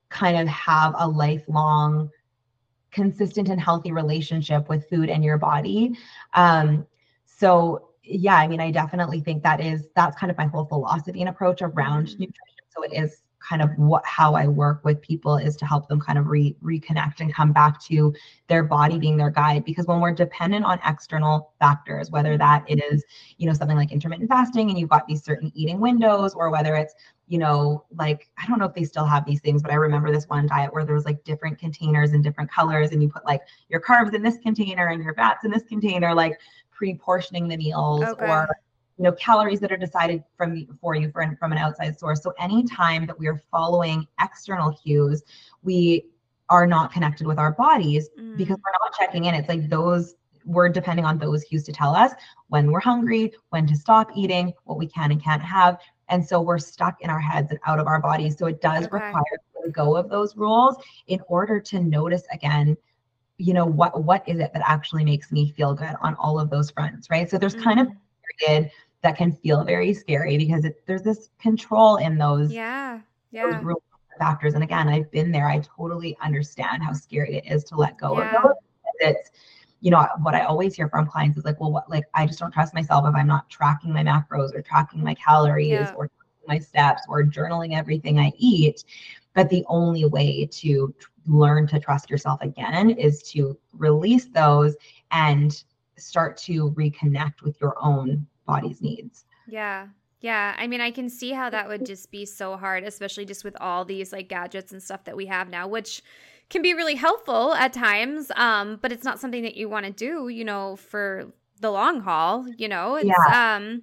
kind 0.09 0.39
of 0.39 0.47
have 0.49 0.95
a 0.99 1.09
lifelong, 1.09 2.11
consistent 2.91 3.49
and 3.49 3.61
healthy 3.61 3.93
relationship 3.93 4.69
with 4.69 4.89
food 4.89 5.11
and 5.11 5.25
your 5.25 5.39
body. 5.39 5.97
Um, 6.35 6.87
so 7.25 7.91
yeah, 8.03 8.37
I 8.37 8.47
mean, 8.47 8.61
I 8.61 8.71
definitely 8.71 9.21
think 9.21 9.43
that 9.43 9.61
is 9.61 9.89
that's 9.95 10.17
kind 10.17 10.31
of 10.31 10.39
my 10.39 10.47
whole 10.47 10.65
philosophy 10.65 11.21
and 11.21 11.29
approach 11.29 11.61
around 11.63 12.07
mm-hmm. 12.07 12.21
nutrition. 12.21 12.65
So 12.69 12.83
it 12.83 12.93
is 12.93 13.23
kind 13.49 13.63
of 13.63 13.71
what 13.77 14.05
how 14.05 14.35
I 14.35 14.47
work 14.47 14.85
with 14.85 15.01
people 15.01 15.37
is 15.37 15.57
to 15.57 15.67
help 15.67 15.89
them 15.89 16.01
kind 16.01 16.19
of 16.19 16.27
re, 16.27 16.57
reconnect 16.63 17.21
and 17.21 17.33
come 17.33 17.53
back 17.53 17.81
to 17.85 18.15
their 18.49 18.65
body 18.65 18.99
being 18.99 19.17
their 19.17 19.31
guide 19.31 19.65
because 19.65 19.87
when 19.87 20.01
we're 20.01 20.13
dependent 20.13 20.65
on 20.65 20.81
external 20.85 21.53
factors 21.61 22.11
whether 22.11 22.37
that 22.39 22.65
it 22.69 22.83
is 22.91 23.05
you 23.39 23.47
know 23.47 23.53
something 23.53 23.77
like 23.77 23.93
intermittent 23.93 24.29
fasting 24.29 24.71
and 24.71 24.79
you've 24.79 24.91
got 24.91 25.07
these 25.07 25.23
certain 25.23 25.53
eating 25.55 25.81
windows 25.81 26.35
or 26.35 26.51
whether 26.51 26.75
it's 26.75 26.95
you 27.29 27.39
know 27.39 27.85
like 27.97 28.29
I 28.39 28.47
don't 28.47 28.59
know 28.59 28.67
if 28.67 28.75
they 28.75 28.85
still 28.85 29.07
have 29.07 29.25
these 29.25 29.41
things 29.41 29.63
but 29.63 29.71
I 29.71 29.77
remember 29.77 30.11
this 30.11 30.29
one 30.29 30.47
diet 30.47 30.73
where 30.73 30.85
there 30.85 30.95
was 30.95 31.05
like 31.05 31.23
different 31.25 31.59
containers 31.59 32.13
and 32.13 32.23
different 32.25 32.51
colors 32.51 32.91
and 32.93 33.03
you 33.03 33.09
put 33.09 33.25
like 33.25 33.43
your 33.69 33.81
carbs 33.81 34.15
in 34.15 34.23
this 34.23 34.39
container 34.39 34.89
and 34.89 35.03
your 35.03 35.15
fats 35.15 35.45
in 35.45 35.51
this 35.51 35.65
container 35.65 36.15
like 36.15 36.39
pre-portioning 36.73 37.49
the 37.49 37.57
meals 37.57 38.03
okay. 38.03 38.27
or 38.27 38.49
you 38.99 39.05
know 39.05 39.13
calories 39.13 39.61
that 39.61 39.71
are 39.71 39.77
decided 39.77 40.23
from 40.37 40.67
for 40.81 40.95
you 40.95 41.11
for, 41.11 41.37
from 41.39 41.53
an 41.53 41.59
outside 41.59 41.99
source 41.99 42.23
so 42.23 42.33
anytime 42.39 43.07
that 43.07 43.19
we 43.19 43.27
are 43.27 43.41
following 43.51 44.07
external 44.21 44.73
cues 44.73 45.23
we 45.63 46.07
are 46.49 46.67
not 46.67 46.93
connected 46.93 47.27
with 47.27 47.39
our 47.39 47.53
bodies 47.53 48.09
mm. 48.19 48.37
because 48.37 48.57
we're 48.57 48.73
not 48.81 48.95
checking 48.99 49.25
in 49.25 49.35
it's 49.35 49.49
like 49.49 49.69
those 49.69 50.15
we're 50.45 50.69
depending 50.69 51.05
on 51.05 51.19
those 51.19 51.43
cues 51.45 51.65
to 51.65 51.73
tell 51.73 51.95
us 51.95 52.13
when 52.49 52.71
we're 52.71 52.81
hungry 52.81 53.33
when 53.51 53.67
to 53.67 53.77
stop 53.77 54.11
eating 54.17 54.53
what 54.65 54.79
we 54.79 54.87
can 54.87 55.11
and 55.11 55.23
can't 55.23 55.43
have 55.43 55.79
and 56.09 56.25
so 56.25 56.41
we're 56.41 56.59
stuck 56.59 57.01
in 57.01 57.11
our 57.11 57.21
heads 57.21 57.51
and 57.51 57.59
out 57.67 57.79
of 57.79 57.87
our 57.87 58.01
bodies 58.01 58.39
so 58.39 58.47
it 58.47 58.61
does 58.61 58.85
okay. 58.85 58.95
require 58.95 59.23
to 59.65 59.71
go 59.73 59.97
of 59.97 60.09
those 60.09 60.37
rules 60.37 60.77
in 61.09 61.21
order 61.29 61.61
to 61.61 61.81
notice 61.81 62.23
again 62.33 62.77
you 63.39 63.53
know 63.53 63.67
what 63.67 64.05
what 64.05 64.27
is 64.27 64.39
it 64.39 64.51
that 64.53 64.63
actually 64.65 65.05
makes 65.05 65.31
me 65.31 65.53
feel 65.53 65.75
good 65.75 65.95
on 66.01 66.15
all 66.15 66.39
of 66.39 66.49
those 66.49 66.71
fronts 66.71 67.11
right 67.11 67.29
so 67.29 67.37
there's 67.37 67.57
mm. 67.57 67.65
kind 67.65 67.81
of 67.81 67.89
mm. 67.89 67.97
period 68.39 68.71
that 69.07 69.17
can 69.17 69.31
feel 69.31 69.63
very 69.63 69.95
scary 69.95 70.37
because 70.37 70.65
it, 70.65 70.85
there's 70.85 71.03
this 71.03 71.31
control 71.41 71.97
in 71.99 72.19
those 72.19 72.53
yeah 72.53 72.99
yeah 73.31 73.61
those 73.63 73.77
factors 74.19 74.55
and 74.55 74.65
again 74.65 74.89
i've 74.89 75.09
been 75.13 75.31
there 75.31 75.49
i 75.49 75.61
totally 75.61 76.17
understand 76.21 76.83
how 76.83 76.93
scary 76.93 77.37
it 77.37 77.45
is 77.47 77.63
to 77.63 77.77
let 77.77 77.97
go 77.99 78.19
yeah. 78.19 78.35
of 78.35 78.43
those 78.43 78.53
it's 78.99 79.31
you 79.81 79.93
know 79.93 80.05
what 80.23 80.35
i 80.35 80.41
always 80.41 80.75
hear 80.75 80.89
from 80.89 81.07
clients 81.07 81.39
is 81.39 81.45
like 81.45 81.61
well 81.61 81.71
what 81.71 81.89
like 81.89 82.03
i 82.15 82.27
just 82.27 82.41
don't 82.41 82.51
trust 82.51 82.75
myself 82.75 83.07
if 83.07 83.15
i'm 83.15 83.29
not 83.29 83.49
tracking 83.49 83.93
my 83.93 84.03
macros 84.03 84.53
or 84.53 84.61
tracking 84.61 85.05
my 85.05 85.15
calories 85.15 85.69
yeah. 85.69 85.95
or 85.97 86.11
my 86.49 86.59
steps 86.59 87.03
or 87.09 87.23
journaling 87.23 87.77
everything 87.77 88.19
i 88.19 88.33
eat 88.39 88.83
but 89.35 89.49
the 89.51 89.65
only 89.69 90.05
way 90.05 90.49
to 90.51 90.93
learn 91.29 91.65
to 91.65 91.79
trust 91.79 92.11
yourself 92.11 92.43
again 92.43 92.91
is 92.91 93.23
to 93.23 93.57
release 93.73 94.27
those 94.27 94.75
and 95.13 95.63
start 95.97 96.37
to 96.37 96.73
reconnect 96.73 97.43
with 97.43 97.61
your 97.61 97.77
own 97.81 98.27
body's 98.47 98.81
needs. 98.81 99.25
Yeah. 99.47 99.89
Yeah, 100.21 100.57
I 100.57 100.67
mean, 100.67 100.81
I 100.81 100.91
can 100.91 101.11
see 101.11 101.31
how 101.33 101.51
that 101.51 101.69
would 101.69 101.85
just 101.85 102.11
be 102.11 102.25
so 102.25 102.57
hard, 102.57 102.85
especially 102.85 103.27
just 103.27 103.45
with 103.45 103.57
all 103.61 103.85
these 103.85 104.13
like 104.13 104.29
gadgets 104.29 104.73
and 104.73 104.83
stuff 104.83 105.05
that 105.05 105.17
we 105.17 105.27
have 105.27 105.51
now, 105.51 105.69
which 105.69 106.03
can 106.49 106.63
be 106.63 106.73
really 106.73 106.95
helpful 106.95 107.55
at 107.55 107.73
times. 107.73 108.33
Um, 108.35 108.79
but 108.81 108.93
it's 108.93 109.05
not 109.05 109.21
something 109.21 109.43
that 109.43 109.57
you 109.57 109.69
want 109.69 109.85
to 109.87 109.93
do, 109.93 110.29
you 110.29 110.45
know, 110.45 110.77
for 110.77 111.33
the 111.61 111.71
long 111.71 112.01
haul. 112.01 112.47
You 112.57 112.69
know, 112.69 112.97
it's 112.97 113.07
yeah. 113.07 113.57
um, 113.57 113.83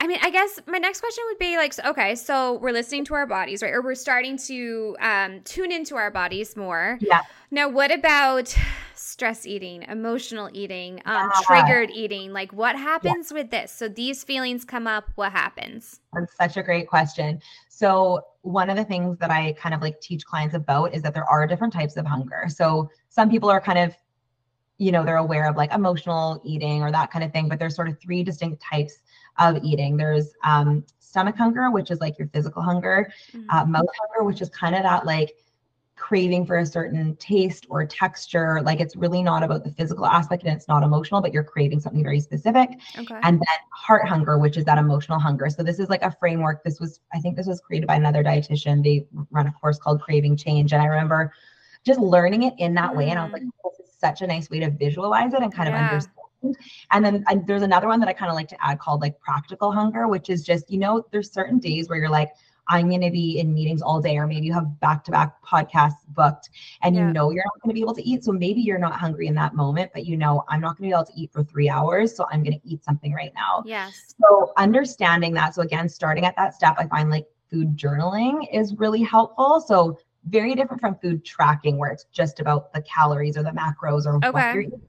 I 0.00 0.06
mean, 0.06 0.18
I 0.22 0.30
guess 0.30 0.60
my 0.66 0.78
next 0.78 1.00
question 1.00 1.24
would 1.28 1.38
be 1.38 1.56
like, 1.56 1.74
okay, 1.84 2.14
so 2.14 2.58
we're 2.58 2.70
listening 2.70 3.04
to 3.06 3.14
our 3.14 3.26
bodies, 3.26 3.62
right? 3.62 3.72
Or 3.72 3.82
we're 3.82 3.96
starting 3.96 4.38
to 4.38 4.96
um, 5.00 5.40
tune 5.42 5.72
into 5.72 5.96
our 5.96 6.10
bodies 6.10 6.56
more. 6.56 6.98
Yeah. 7.00 7.22
Now, 7.50 7.68
what 7.68 7.92
about 7.92 8.56
stress 8.94 9.44
eating, 9.44 9.82
emotional 9.82 10.50
eating, 10.52 11.02
um, 11.04 11.30
yeah. 11.34 11.40
triggered 11.42 11.90
eating? 11.90 12.32
Like, 12.32 12.52
what 12.52 12.76
happens 12.76 13.32
yeah. 13.32 13.42
with 13.42 13.50
this? 13.50 13.72
So 13.72 13.88
these 13.88 14.22
feelings 14.22 14.64
come 14.64 14.86
up. 14.86 15.04
What 15.16 15.32
happens? 15.32 15.98
That's 16.12 16.36
such 16.36 16.56
a 16.56 16.62
great 16.62 16.86
question. 16.86 17.40
So 17.68 18.22
one 18.42 18.70
of 18.70 18.76
the 18.76 18.84
things 18.84 19.18
that 19.18 19.32
I 19.32 19.52
kind 19.54 19.74
of 19.74 19.80
like 19.80 20.00
teach 20.00 20.24
clients 20.24 20.54
about 20.54 20.94
is 20.94 21.02
that 21.02 21.12
there 21.12 21.28
are 21.28 21.44
different 21.48 21.72
types 21.72 21.96
of 21.96 22.06
hunger. 22.06 22.44
So 22.48 22.88
some 23.08 23.28
people 23.30 23.50
are 23.50 23.60
kind 23.60 23.78
of 23.80 23.96
you 24.78 24.92
know 24.92 25.04
they're 25.04 25.16
aware 25.16 25.48
of 25.48 25.56
like 25.56 25.72
emotional 25.72 26.40
eating 26.44 26.82
or 26.82 26.92
that 26.92 27.10
kind 27.10 27.24
of 27.24 27.32
thing 27.32 27.48
but 27.48 27.58
there's 27.58 27.74
sort 27.74 27.88
of 27.88 27.98
three 28.00 28.22
distinct 28.22 28.62
types 28.62 28.98
of 29.38 29.62
eating 29.62 29.96
there's 29.96 30.32
um, 30.44 30.84
stomach 30.98 31.36
hunger 31.36 31.70
which 31.70 31.90
is 31.90 32.00
like 32.00 32.18
your 32.18 32.28
physical 32.28 32.62
hunger 32.62 33.10
mm-hmm. 33.32 33.48
uh, 33.50 33.64
mouth 33.64 33.86
hunger 34.00 34.24
which 34.24 34.40
is 34.40 34.48
kind 34.50 34.74
of 34.74 34.82
that 34.82 35.06
like 35.06 35.34
craving 35.98 36.46
for 36.46 36.58
a 36.58 36.66
certain 36.66 37.16
taste 37.16 37.66
or 37.68 37.84
texture. 37.84 38.62
Like 38.62 38.80
it's 38.80 38.96
really 38.96 39.22
not 39.22 39.42
about 39.42 39.64
the 39.64 39.70
physical 39.72 40.06
aspect 40.06 40.44
and 40.44 40.56
it's 40.56 40.68
not 40.68 40.82
emotional, 40.82 41.20
but 41.20 41.34
you're 41.34 41.44
craving 41.44 41.80
something 41.80 42.02
very 42.02 42.20
specific. 42.20 42.70
Okay. 42.96 43.20
And 43.22 43.38
then 43.38 43.58
heart 43.72 44.08
hunger, 44.08 44.38
which 44.38 44.56
is 44.56 44.64
that 44.64 44.78
emotional 44.78 45.18
hunger. 45.18 45.50
So 45.50 45.62
this 45.62 45.78
is 45.78 45.88
like 45.88 46.02
a 46.02 46.16
framework. 46.18 46.62
This 46.64 46.80
was, 46.80 47.00
I 47.12 47.18
think 47.18 47.36
this 47.36 47.46
was 47.46 47.60
created 47.60 47.86
by 47.86 47.96
another 47.96 48.22
dietitian. 48.22 48.82
They 48.82 49.06
run 49.30 49.48
a 49.48 49.52
course 49.52 49.78
called 49.78 50.00
Craving 50.00 50.36
Change. 50.36 50.72
And 50.72 50.80
I 50.80 50.86
remember 50.86 51.32
just 51.84 52.00
learning 52.00 52.44
it 52.44 52.54
in 52.58 52.74
that 52.74 52.92
mm. 52.92 52.96
way. 52.96 53.10
And 53.10 53.18
I 53.18 53.24
was 53.24 53.32
like, 53.32 53.42
mm. 53.42 53.50
this 53.64 53.86
is 53.86 53.94
such 53.98 54.22
a 54.22 54.26
nice 54.26 54.48
way 54.48 54.60
to 54.60 54.70
visualize 54.70 55.34
it 55.34 55.42
and 55.42 55.52
kind 55.52 55.68
yeah. 55.68 55.84
of 55.84 55.90
understand. 55.90 56.14
And 56.90 57.04
then 57.04 57.24
and 57.28 57.46
there's 57.46 57.62
another 57.62 57.88
one 57.88 58.00
that 58.00 58.08
I 58.08 58.12
kind 58.12 58.30
of 58.30 58.36
like 58.36 58.48
to 58.48 58.64
add 58.64 58.78
called 58.78 59.00
like 59.00 59.18
practical 59.20 59.72
hunger, 59.72 60.08
which 60.08 60.30
is 60.30 60.44
just, 60.44 60.70
you 60.70 60.78
know, 60.78 61.04
there's 61.10 61.32
certain 61.32 61.58
days 61.58 61.88
where 61.88 61.98
you're 61.98 62.08
like, 62.08 62.30
I'm 62.68 62.88
going 62.88 63.00
to 63.00 63.10
be 63.10 63.38
in 63.38 63.54
meetings 63.54 63.80
all 63.80 64.00
day, 64.00 64.16
or 64.18 64.26
maybe 64.26 64.46
you 64.46 64.52
have 64.52 64.78
back 64.80 65.02
to 65.04 65.10
back 65.10 65.42
podcasts 65.42 66.06
booked 66.08 66.50
and 66.82 66.94
yeah. 66.94 67.06
you 67.06 67.12
know 67.12 67.30
you're 67.30 67.44
not 67.44 67.62
going 67.62 67.70
to 67.70 67.74
be 67.74 67.80
able 67.80 67.94
to 67.94 68.02
eat. 68.06 68.24
So 68.24 68.32
maybe 68.32 68.60
you're 68.60 68.78
not 68.78 68.92
hungry 68.92 69.26
in 69.26 69.34
that 69.36 69.54
moment, 69.54 69.90
but 69.94 70.04
you 70.04 70.16
know, 70.16 70.44
I'm 70.48 70.60
not 70.60 70.76
going 70.76 70.90
to 70.90 70.94
be 70.94 70.98
able 70.98 71.06
to 71.06 71.12
eat 71.16 71.32
for 71.32 71.42
three 71.42 71.68
hours. 71.68 72.14
So 72.14 72.26
I'm 72.30 72.42
going 72.42 72.60
to 72.60 72.68
eat 72.68 72.84
something 72.84 73.12
right 73.12 73.32
now. 73.34 73.62
Yes. 73.64 74.14
So 74.20 74.52
understanding 74.56 75.32
that. 75.34 75.54
So 75.54 75.62
again, 75.62 75.88
starting 75.88 76.24
at 76.26 76.36
that 76.36 76.54
step, 76.54 76.76
I 76.78 76.86
find 76.86 77.10
like 77.10 77.26
food 77.50 77.76
journaling 77.76 78.46
is 78.52 78.74
really 78.74 79.02
helpful. 79.02 79.64
So 79.66 79.98
very 80.26 80.54
different 80.54 80.80
from 80.80 80.96
food 80.96 81.24
tracking 81.24 81.78
where 81.78 81.90
it's 81.90 82.04
just 82.12 82.40
about 82.40 82.72
the 82.74 82.82
calories 82.82 83.38
or 83.38 83.42
the 83.42 83.50
macros 83.50 84.04
or 84.04 84.16
okay. 84.16 84.30
what 84.30 84.54
you're 84.54 84.62
eating 84.62 84.82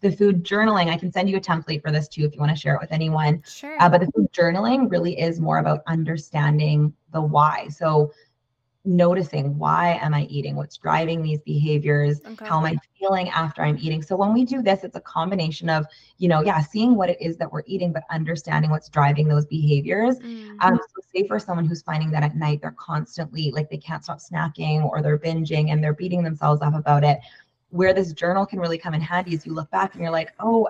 the 0.00 0.10
food 0.10 0.44
journaling, 0.44 0.88
I 0.88 0.96
can 0.96 1.12
send 1.12 1.28
you 1.28 1.36
a 1.36 1.40
template 1.40 1.82
for 1.82 1.90
this 1.90 2.08
too 2.08 2.24
if 2.24 2.34
you 2.34 2.40
want 2.40 2.50
to 2.50 2.56
share 2.56 2.74
it 2.74 2.80
with 2.80 2.92
anyone. 2.92 3.42
Sure. 3.46 3.76
Uh, 3.80 3.88
but 3.88 4.00
the 4.00 4.10
food 4.12 4.30
journaling 4.32 4.90
really 4.90 5.18
is 5.18 5.40
more 5.40 5.58
about 5.58 5.80
understanding 5.86 6.92
the 7.12 7.20
why. 7.20 7.68
So 7.68 8.12
noticing 8.86 9.58
why 9.58 9.98
am 10.00 10.14
I 10.14 10.22
eating? 10.24 10.54
What's 10.54 10.76
driving 10.76 11.20
these 11.20 11.40
behaviors? 11.40 12.20
Okay. 12.24 12.44
How 12.44 12.58
am 12.58 12.64
I 12.64 12.76
feeling 12.98 13.28
after 13.30 13.62
I'm 13.62 13.76
eating? 13.78 14.00
So 14.00 14.16
when 14.16 14.32
we 14.32 14.44
do 14.44 14.62
this, 14.62 14.84
it's 14.84 14.96
a 14.96 15.00
combination 15.00 15.68
of, 15.68 15.86
you 16.18 16.28
know, 16.28 16.42
yeah, 16.42 16.60
seeing 16.60 16.94
what 16.94 17.10
it 17.10 17.20
is 17.20 17.36
that 17.38 17.52
we're 17.52 17.64
eating, 17.66 17.92
but 17.92 18.04
understanding 18.10 18.70
what's 18.70 18.88
driving 18.88 19.26
those 19.26 19.44
behaviors. 19.46 20.18
Mm-hmm. 20.20 20.56
Um, 20.60 20.76
so 20.76 21.02
say 21.16 21.26
for 21.26 21.38
someone 21.38 21.66
who's 21.66 21.82
finding 21.82 22.10
that 22.10 22.22
at 22.22 22.36
night 22.36 22.60
they're 22.62 22.76
constantly 22.78 23.50
like 23.50 23.70
they 23.70 23.76
can't 23.76 24.04
stop 24.04 24.18
snacking 24.18 24.84
or 24.84 25.02
they're 25.02 25.18
binging 25.18 25.72
and 25.72 25.82
they're 25.82 25.94
beating 25.94 26.22
themselves 26.22 26.62
up 26.62 26.74
about 26.74 27.04
it 27.04 27.18
where 27.70 27.92
this 27.92 28.12
journal 28.12 28.46
can 28.46 28.60
really 28.60 28.78
come 28.78 28.94
in 28.94 29.00
handy 29.00 29.34
is 29.34 29.46
you 29.46 29.54
look 29.54 29.70
back 29.70 29.94
and 29.94 30.02
you're 30.02 30.12
like, 30.12 30.32
oh, 30.40 30.68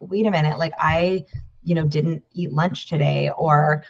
wait 0.00 0.26
a 0.26 0.30
minute, 0.30 0.58
like 0.58 0.72
I, 0.78 1.24
you 1.62 1.74
know, 1.74 1.86
didn't 1.86 2.22
eat 2.32 2.52
lunch 2.52 2.88
today, 2.88 3.30
or 3.36 3.84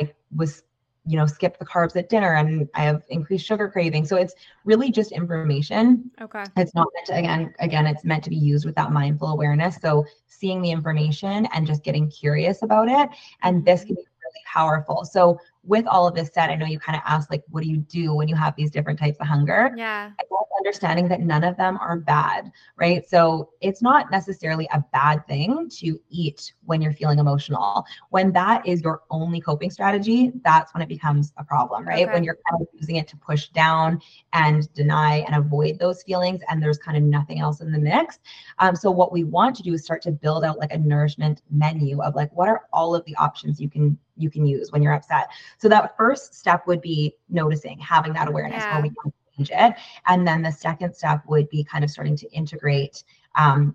I 0.00 0.12
was, 0.36 0.62
you 1.06 1.16
know, 1.16 1.26
skipped 1.26 1.58
the 1.58 1.66
carbs 1.66 1.96
at 1.96 2.08
dinner 2.08 2.34
and 2.34 2.68
I 2.74 2.82
have 2.82 3.02
increased 3.08 3.44
sugar 3.44 3.68
craving. 3.68 4.06
So 4.06 4.16
it's 4.16 4.34
really 4.64 4.90
just 4.90 5.12
information. 5.12 6.10
Okay. 6.20 6.44
It's 6.56 6.74
not 6.74 6.88
meant 6.94 7.06
to, 7.08 7.18
again, 7.18 7.54
again, 7.58 7.86
it's 7.86 8.04
meant 8.04 8.24
to 8.24 8.30
be 8.30 8.36
used 8.36 8.64
with 8.64 8.74
that 8.76 8.92
mindful 8.92 9.28
awareness. 9.28 9.76
So 9.82 10.06
seeing 10.26 10.62
the 10.62 10.70
information 10.70 11.46
and 11.52 11.66
just 11.66 11.82
getting 11.82 12.08
curious 12.08 12.62
about 12.62 12.88
it. 12.88 13.10
And 13.42 13.64
this 13.64 13.84
can 13.84 13.96
be 13.96 14.02
really 14.02 14.44
powerful. 14.46 15.04
So 15.04 15.38
with 15.66 15.86
all 15.86 16.06
of 16.06 16.14
this 16.14 16.30
said, 16.32 16.50
I 16.50 16.54
know 16.56 16.66
you 16.66 16.78
kind 16.78 16.96
of 16.96 17.02
asked, 17.06 17.30
like, 17.30 17.42
what 17.50 17.62
do 17.62 17.70
you 17.70 17.78
do 17.78 18.14
when 18.14 18.28
you 18.28 18.36
have 18.36 18.54
these 18.56 18.70
different 18.70 18.98
types 18.98 19.18
of 19.20 19.26
hunger? 19.26 19.72
Yeah. 19.76 20.10
Understanding 20.58 21.08
that 21.08 21.20
none 21.20 21.44
of 21.44 21.56
them 21.56 21.76
are 21.78 21.98
bad, 21.98 22.50
right? 22.76 23.06
So 23.06 23.50
it's 23.60 23.82
not 23.82 24.10
necessarily 24.10 24.68
a 24.72 24.82
bad 24.92 25.26
thing 25.26 25.68
to 25.80 26.00
eat 26.08 26.54
when 26.64 26.80
you're 26.80 26.92
feeling 26.92 27.18
emotional. 27.18 27.84
When 28.10 28.32
that 28.32 28.66
is 28.66 28.80
your 28.82 29.02
only 29.10 29.40
coping 29.40 29.70
strategy, 29.70 30.32
that's 30.42 30.72
when 30.72 30.82
it 30.82 30.88
becomes 30.88 31.32
a 31.36 31.44
problem, 31.44 31.86
right? 31.86 32.04
Okay. 32.04 32.12
When 32.14 32.24
you're 32.24 32.38
kind 32.50 32.62
of 32.62 32.68
using 32.72 32.96
it 32.96 33.08
to 33.08 33.16
push 33.16 33.48
down 33.48 34.00
and 34.32 34.72
deny 34.74 35.16
and 35.26 35.34
avoid 35.34 35.78
those 35.78 36.02
feelings, 36.02 36.40
and 36.48 36.62
there's 36.62 36.78
kind 36.78 36.96
of 36.96 37.02
nothing 37.02 37.40
else 37.40 37.60
in 37.60 37.70
the 37.70 37.78
mix. 37.78 38.18
Um, 38.58 38.74
so 38.74 38.90
what 38.90 39.12
we 39.12 39.24
want 39.24 39.56
to 39.56 39.62
do 39.62 39.74
is 39.74 39.84
start 39.84 40.00
to 40.02 40.12
build 40.12 40.44
out 40.44 40.58
like 40.58 40.72
a 40.72 40.78
nourishment 40.78 41.42
menu 41.50 42.00
of 42.00 42.14
like 42.14 42.34
what 42.34 42.48
are 42.48 42.62
all 42.72 42.94
of 42.94 43.04
the 43.04 43.16
options 43.16 43.60
you 43.60 43.68
can 43.68 43.98
you 44.16 44.30
can 44.30 44.46
use 44.46 44.72
when 44.72 44.82
you're 44.82 44.92
upset. 44.92 45.28
So 45.58 45.68
that 45.68 45.96
first 45.96 46.34
step 46.34 46.66
would 46.66 46.80
be 46.80 47.14
noticing, 47.28 47.78
having 47.78 48.12
that 48.14 48.28
awareness 48.28 48.62
yeah. 48.62 48.74
where 48.74 48.82
we 48.82 49.12
change 49.36 49.50
it. 49.52 49.74
And 50.06 50.26
then 50.26 50.42
the 50.42 50.52
second 50.52 50.94
step 50.94 51.22
would 51.26 51.48
be 51.50 51.64
kind 51.64 51.84
of 51.84 51.90
starting 51.90 52.16
to 52.16 52.30
integrate 52.32 53.04
um, 53.34 53.74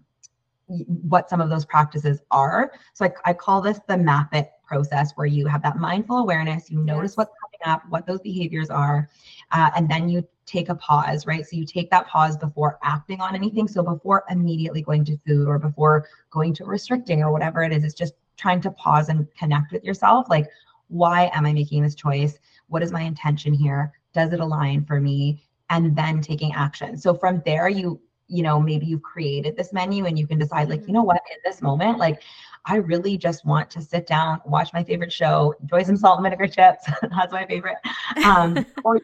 what 0.68 1.30
some 1.30 1.42
of 1.42 1.50
those 1.50 1.66
practices 1.66 2.22
are. 2.32 2.72
So 2.94 3.06
I, 3.06 3.12
I 3.26 3.34
call 3.34 3.62
this 3.62 3.80
the 3.88 3.98
map 3.98 4.34
it 4.34 4.52
process 4.66 5.14
where 5.16 5.26
you 5.26 5.48
have 5.48 5.64
that 5.64 5.78
mindful 5.78 6.18
awareness, 6.18 6.70
you 6.70 6.80
notice 6.80 7.18
what's 7.18 7.32
coming 7.42 7.74
up, 7.74 7.82
what 7.90 8.06
those 8.06 8.22
behaviors 8.22 8.70
are, 8.70 9.10
uh, 9.52 9.72
and 9.76 9.90
then 9.90 10.08
you 10.08 10.28
take 10.46 10.70
a 10.70 10.76
pause, 10.76 11.26
right? 11.26 11.46
So 11.46 11.56
you 11.56 11.66
take 11.66 11.90
that 11.90 12.08
pause 12.08 12.38
before 12.38 12.78
acting 12.84 13.20
on 13.20 13.36
anything. 13.36 13.68
So 13.68 13.82
before 13.84 14.26
immediately 14.30 14.82
going 14.82 15.06
to 15.06 15.18
food 15.26 15.48
or 15.48 15.58
before 15.58 16.08
going 16.30 16.54
to 16.56 16.66
restricting 16.66 17.24
or 17.24 17.32
whatever 17.32 17.64
it 17.64 17.72
is, 17.72 17.84
it's 17.84 17.96
just 17.96 18.14
trying 18.40 18.62
to 18.62 18.72
pause 18.72 19.10
and 19.10 19.28
connect 19.38 19.72
with 19.72 19.84
yourself. 19.84 20.28
Like, 20.30 20.48
why 20.88 21.30
am 21.34 21.46
I 21.46 21.54
making 21.54 21.84
this 21.84 21.96
choice? 21.96 22.40
What 22.68 22.82
is 22.82 22.92
my 22.92 23.02
intention 23.02 23.54
here? 23.54 23.92
Does 24.14 24.34
it 24.34 24.40
align 24.40 24.86
for 24.86 25.00
me? 25.00 25.44
And 25.70 25.96
then 25.96 26.22
taking 26.22 26.54
action. 26.54 26.98
So 26.98 27.14
from 27.14 27.44
there, 27.46 27.70
you, 27.70 28.02
you 28.28 28.42
know, 28.42 28.60
maybe 28.60 28.88
you've 28.88 29.04
created 29.04 29.56
this 29.56 29.72
menu 29.72 30.06
and 30.06 30.18
you 30.18 30.26
can 30.26 30.40
decide, 30.40 30.70
like, 30.70 30.88
you 30.88 30.94
know 30.94 31.04
what, 31.04 31.22
in 31.32 31.38
this 31.46 31.62
moment, 31.62 32.00
like, 32.00 32.24
I 32.66 32.76
really 32.76 33.18
just 33.18 33.46
want 33.46 33.70
to 33.72 33.82
sit 33.82 34.08
down, 34.08 34.42
watch 34.46 34.74
my 34.74 34.84
favorite 34.84 35.14
show, 35.14 35.54
enjoy 35.62 35.84
some 35.84 35.96
salt 35.96 36.18
and 36.18 36.26
vinegar 36.26 36.48
chips. 36.48 36.86
That's 37.02 37.32
my 37.32 37.46
favorite. 37.46 37.78
Um, 38.26 38.66
or, 38.84 39.00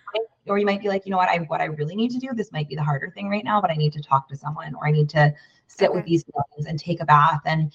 or 0.47 0.57
you 0.57 0.65
might 0.65 0.81
be 0.81 0.87
like, 0.87 1.05
you 1.05 1.11
know 1.11 1.17
what, 1.17 1.29
I 1.29 1.37
what 1.47 1.61
I 1.61 1.65
really 1.65 1.95
need 1.95 2.11
to 2.11 2.19
do. 2.19 2.29
This 2.33 2.51
might 2.51 2.67
be 2.67 2.75
the 2.75 2.83
harder 2.83 3.11
thing 3.11 3.29
right 3.29 3.43
now, 3.43 3.61
but 3.61 3.71
I 3.71 3.75
need 3.75 3.93
to 3.93 4.01
talk 4.01 4.27
to 4.29 4.35
someone, 4.35 4.75
or 4.75 4.87
I 4.87 4.91
need 4.91 5.09
to 5.09 5.33
sit 5.67 5.89
okay. 5.89 5.97
with 5.97 6.05
these 6.05 6.23
feelings 6.23 6.67
and 6.67 6.79
take 6.79 7.01
a 7.01 7.05
bath 7.05 7.41
and 7.45 7.71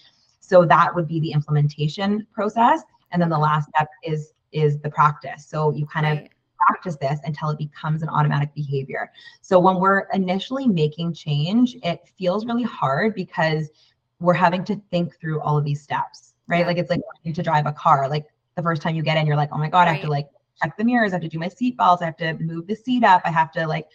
so 0.51 0.65
that 0.65 0.93
would 0.93 1.07
be 1.07 1.21
the 1.21 1.31
implementation 1.31 2.27
process. 2.33 2.83
And 3.13 3.23
then 3.23 3.29
the 3.29 3.39
last 3.39 3.69
step 3.69 3.89
is 4.03 4.33
is 4.51 4.81
the 4.81 4.91
practice. 4.91 5.47
So 5.47 5.73
you 5.73 5.87
kind 5.87 6.05
right. 6.05 6.25
of 6.25 6.29
practice 6.67 6.97
this 6.97 7.21
until 7.25 7.51
it 7.51 7.59
becomes 7.59 8.03
an 8.03 8.09
automatic 8.09 8.53
behavior. 8.53 9.13
So 9.43 9.61
when 9.61 9.77
we're 9.77 10.09
initially 10.13 10.67
making 10.67 11.15
change, 11.15 11.77
it 11.85 12.01
feels 12.19 12.47
really 12.47 12.65
hard 12.65 13.15
because 13.15 13.71
we're 14.19 14.35
having 14.35 14.65
to 14.65 14.83
think 14.91 15.21
through 15.21 15.41
all 15.41 15.57
of 15.57 15.65
these 15.65 15.81
steps, 15.81 16.35
right? 16.49 16.67
Like 16.67 16.79
it's 16.79 16.91
like 16.91 17.01
to 17.33 17.43
drive 17.45 17.67
a 17.67 17.73
car. 17.73 18.09
Like 18.09 18.27
the 18.57 18.63
first 18.63 18.83
time 18.83 18.97
you 18.97 19.05
get 19.05 19.17
in, 19.19 19.29
you're 19.29 19.37
like, 19.37 19.51
oh 19.53 19.59
my 19.59 19.69
God, 19.69 19.83
right. 19.83 19.91
I 19.91 19.93
have 19.93 20.03
to 20.03 20.11
like 20.11 20.27
check 20.61 20.77
the 20.77 20.85
mirrors, 20.85 21.13
I 21.13 21.17
have 21.17 21.23
to 21.23 21.29
do 21.29 21.39
my 21.39 21.49
seat 21.49 21.77
belts, 21.77 22.03
I 22.03 22.07
have 22.07 22.17
to 22.17 22.35
move 22.35 22.67
the 22.67 22.75
seat 22.75 23.05
up, 23.05 23.23
I 23.25 23.31
have 23.31 23.53
to 23.53 23.69
like 23.69 23.87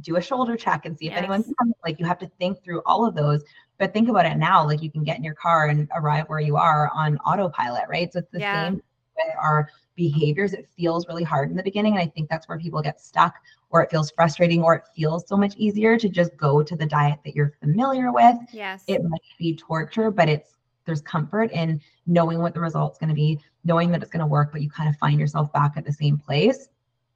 do 0.00 0.16
a 0.16 0.20
shoulder 0.22 0.56
check 0.56 0.86
and 0.86 0.96
see 0.96 1.06
if 1.08 1.12
yes. 1.12 1.18
anyone's 1.18 1.52
coming. 1.58 1.74
Like 1.84 2.00
you 2.00 2.06
have 2.06 2.18
to 2.20 2.30
think 2.38 2.64
through 2.64 2.80
all 2.86 3.06
of 3.06 3.14
those. 3.14 3.42
But 3.80 3.94
think 3.94 4.10
about 4.10 4.26
it 4.26 4.36
now, 4.36 4.64
like 4.64 4.82
you 4.82 4.90
can 4.90 5.04
get 5.04 5.16
in 5.16 5.24
your 5.24 5.34
car 5.34 5.68
and 5.68 5.88
arrive 5.94 6.26
where 6.28 6.38
you 6.38 6.56
are 6.56 6.90
on 6.94 7.16
autopilot, 7.18 7.84
right? 7.88 8.12
So 8.12 8.18
it's 8.18 8.30
the 8.30 8.40
yeah. 8.40 8.66
same 8.66 8.74
with 8.74 9.36
our 9.42 9.70
behaviors. 9.96 10.52
It 10.52 10.68
feels 10.76 11.08
really 11.08 11.24
hard 11.24 11.50
in 11.50 11.56
the 11.56 11.62
beginning. 11.62 11.94
And 11.94 12.02
I 12.02 12.06
think 12.06 12.28
that's 12.28 12.46
where 12.46 12.58
people 12.58 12.82
get 12.82 13.00
stuck 13.00 13.36
or 13.70 13.82
it 13.82 13.90
feels 13.90 14.10
frustrating 14.10 14.62
or 14.62 14.74
it 14.74 14.82
feels 14.94 15.26
so 15.26 15.34
much 15.34 15.56
easier 15.56 15.96
to 15.96 16.10
just 16.10 16.36
go 16.36 16.62
to 16.62 16.76
the 16.76 16.84
diet 16.84 17.20
that 17.24 17.34
you're 17.34 17.54
familiar 17.58 18.12
with. 18.12 18.36
Yes. 18.52 18.84
It 18.86 19.02
might 19.02 19.22
be 19.38 19.56
torture, 19.56 20.10
but 20.10 20.28
it's 20.28 20.56
there's 20.84 21.00
comfort 21.00 21.50
in 21.52 21.80
knowing 22.06 22.40
what 22.40 22.52
the 22.52 22.60
result's 22.60 22.98
going 22.98 23.08
to 23.08 23.14
be, 23.14 23.40
knowing 23.64 23.90
that 23.92 24.02
it's 24.02 24.10
going 24.10 24.20
to 24.20 24.26
work, 24.26 24.52
but 24.52 24.60
you 24.60 24.68
kind 24.68 24.90
of 24.90 24.96
find 24.96 25.18
yourself 25.18 25.50
back 25.54 25.72
at 25.76 25.86
the 25.86 25.92
same 25.92 26.18
place. 26.18 26.68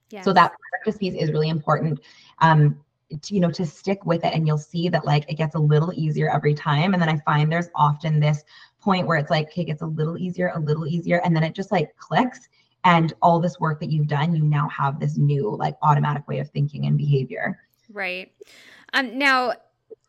Yes. 0.09 0.25
So 0.25 0.33
that 0.33 0.53
practice 0.71 0.97
piece 0.97 1.15
is 1.15 1.31
really 1.31 1.51
important. 1.51 2.01
Um, 2.39 2.81
you 3.29 3.41
know 3.41 3.51
to 3.51 3.67
stick 3.67 4.05
with 4.05 4.25
it 4.25 4.35
and 4.35 4.47
you'll 4.47 4.59
see 4.59 4.89
that 4.89 5.05
like 5.05 5.31
it 5.31 5.35
gets 5.35 5.55
a 5.55 5.59
little 5.59 5.93
easier 5.95 6.31
every 6.31 6.55
time. 6.55 6.95
And 6.95 7.03
then 7.03 7.09
i 7.09 7.19
find 7.19 7.51
there's 7.51 7.71
often 7.75 8.21
this 8.21 8.43
point 8.81 9.07
where 9.07 9.17
it's 9.17 9.31
like 9.31 9.49
okay 9.49 9.63
it 9.63 9.67
gets 9.67 9.83
a 9.83 9.87
little 9.87 10.19
easier 10.19 10.53
a 10.55 10.61
little 10.61 10.87
easier 10.87 11.21
and 11.25 11.35
then 11.35 11.43
it 11.43 11.55
just 11.55 11.73
like 11.73 11.97
clicks. 11.97 12.49
And 12.85 13.15
all 13.23 13.41
this 13.41 13.59
work 13.59 13.81
that 13.81 13.91
you've 13.91 14.09
done 14.09 14.35
you 14.35 14.43
now 14.43 14.69
have 14.69 15.01
this 15.01 15.17
new 15.17 15.55
like 15.57 15.77
automatic 15.83 16.29
way 16.29 16.39
of 16.39 16.51
thinking 16.51 16.87
and 16.87 16.99
behavior. 16.99 17.59
Right. 17.93 18.33
Um 18.93 19.19
now 19.19 19.55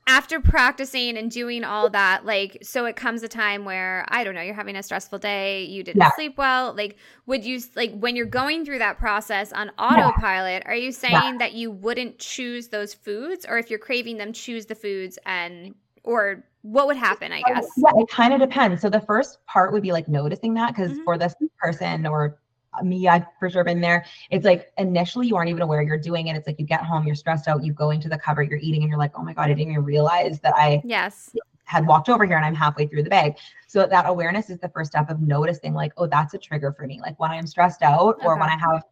after 0.08 0.40
practicing 0.40 1.18
and 1.18 1.32
doing 1.32 1.64
all 1.64 1.90
that, 1.90 2.26
like, 2.26 2.60
so 2.62 2.86
it 2.86 2.96
comes 2.96 3.24
a 3.24 3.28
time 3.28 3.66
where 3.66 4.06
I 4.10 4.24
don't 4.24 4.36
know, 4.36 4.42
you're 4.42 4.54
having 4.54 4.76
a 4.76 4.84
stressful 4.84 5.18
day, 5.18 5.66
you 5.66 5.84
didn't 5.84 6.02
yeah. 6.02 6.12
sleep 6.16 6.38
well. 6.38 6.74
Like, 6.76 6.98
would 7.26 7.44
you, 7.44 7.60
like, 7.76 7.98
when 7.98 8.16
you're 8.16 8.28
going 8.28 8.66
through 8.66 8.80
that 8.80 9.00
process 9.00 9.52
on 9.52 9.72
autopilot, 9.80 10.64
yeah. 10.64 10.72
are 10.72 10.76
you 10.76 10.92
saying 10.92 11.14
yeah. 11.14 11.38
that 11.40 11.54
you 11.54 11.72
wouldn't 11.72 12.20
choose 12.20 12.68
those 12.68 12.94
foods, 12.94 13.46
or 13.50 13.58
if 13.58 13.70
you're 13.70 13.80
craving 13.80 14.18
them, 14.18 14.32
choose 14.32 14.68
the 14.68 14.76
foods 14.76 15.18
and, 15.26 15.74
or 16.04 16.44
what 16.62 16.86
would 16.86 16.98
happen, 16.98 17.32
I 17.32 17.42
guess? 17.42 17.68
Yeah, 17.76 17.90
it 17.96 18.08
kind 18.08 18.34
of 18.34 18.40
depends. 18.40 18.82
So 18.82 18.90
the 18.90 19.02
first 19.02 19.44
part 19.48 19.74
would 19.74 19.82
be 19.82 19.92
like 19.92 20.08
noticing 20.08 20.54
that 20.56 20.76
because 20.76 20.92
mm-hmm. 20.92 21.04
for 21.04 21.18
this 21.18 21.34
person 21.60 22.06
or 22.06 22.38
me, 22.84 23.08
I've 23.08 23.26
for 23.40 23.50
sure 23.50 23.64
been 23.64 23.82
there. 23.82 24.06
It's 24.30 24.46
like 24.46 24.72
initially 24.78 25.28
you 25.28 25.36
aren't 25.36 25.50
even 25.50 25.62
aware 25.62 25.82
you're 25.82 25.98
doing 25.98 26.28
it. 26.28 26.36
It's 26.36 26.48
like 26.48 26.60
you 26.60 26.66
get 26.66 26.84
home, 26.84 27.06
you're 27.06 27.16
stressed 27.16 27.48
out, 27.48 27.64
you 27.64 27.74
go 27.74 27.92
into 27.92 28.10
the 28.10 28.18
cupboard, 28.18 28.50
you're 28.50 28.60
eating, 28.60 28.82
and 28.82 28.90
you're 28.90 29.00
like, 29.00 29.12
oh 29.16 29.24
my 29.24 29.34
God, 29.34 29.44
I 29.44 29.54
didn't 29.54 29.72
even 29.72 29.84
realize 29.84 30.40
that 30.42 30.54
I 30.56 30.82
yes 30.86 31.32
had 31.66 31.88
walked 31.88 32.10
over 32.10 32.26
here 32.26 32.38
and 32.38 32.46
I'm 32.46 32.56
halfway 32.56 32.86
through 32.86 33.04
the 33.04 33.10
bag. 33.10 33.38
So 33.68 33.86
that 33.86 34.08
awareness 34.08 34.50
is 34.50 34.60
the 34.60 34.70
first 34.70 34.92
step 34.92 35.10
of 35.10 35.20
noticing, 35.20 35.74
like, 35.74 35.94
oh, 35.98 36.06
that's 36.06 36.36
a 36.36 36.38
trigger 36.38 36.72
for 36.72 36.86
me. 36.86 37.02
Like 37.02 37.20
when 37.20 37.32
I'm 37.32 37.48
stressed 37.48 37.82
out 37.82 38.18
or 38.24 38.38
when 38.38 38.50
I 38.50 38.58
have 38.58 38.84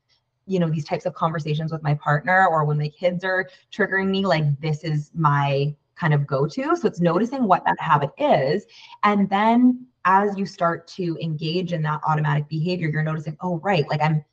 you 0.45 0.59
know 0.59 0.69
these 0.69 0.85
types 0.85 1.05
of 1.05 1.13
conversations 1.13 1.71
with 1.71 1.81
my 1.83 1.93
partner 1.93 2.47
or 2.47 2.65
when 2.65 2.77
my 2.77 2.89
kids 2.89 3.23
are 3.23 3.47
triggering 3.71 4.09
me 4.09 4.25
like 4.25 4.43
this 4.59 4.83
is 4.83 5.09
my 5.13 5.73
kind 5.95 6.13
of 6.13 6.27
go 6.27 6.47
to 6.47 6.75
so 6.75 6.87
it's 6.87 6.99
noticing 6.99 7.47
what 7.47 7.63
that 7.65 7.79
habit 7.79 8.09
is 8.17 8.65
and 9.03 9.29
then 9.29 9.85
as 10.05 10.37
you 10.37 10.45
start 10.45 10.87
to 10.87 11.17
engage 11.21 11.73
in 11.73 11.81
that 11.81 12.01
automatic 12.07 12.47
behavior 12.49 12.89
you're 12.89 13.03
noticing 13.03 13.35
oh 13.41 13.59
right 13.59 13.87
like 13.89 14.01
i'm 14.01 14.23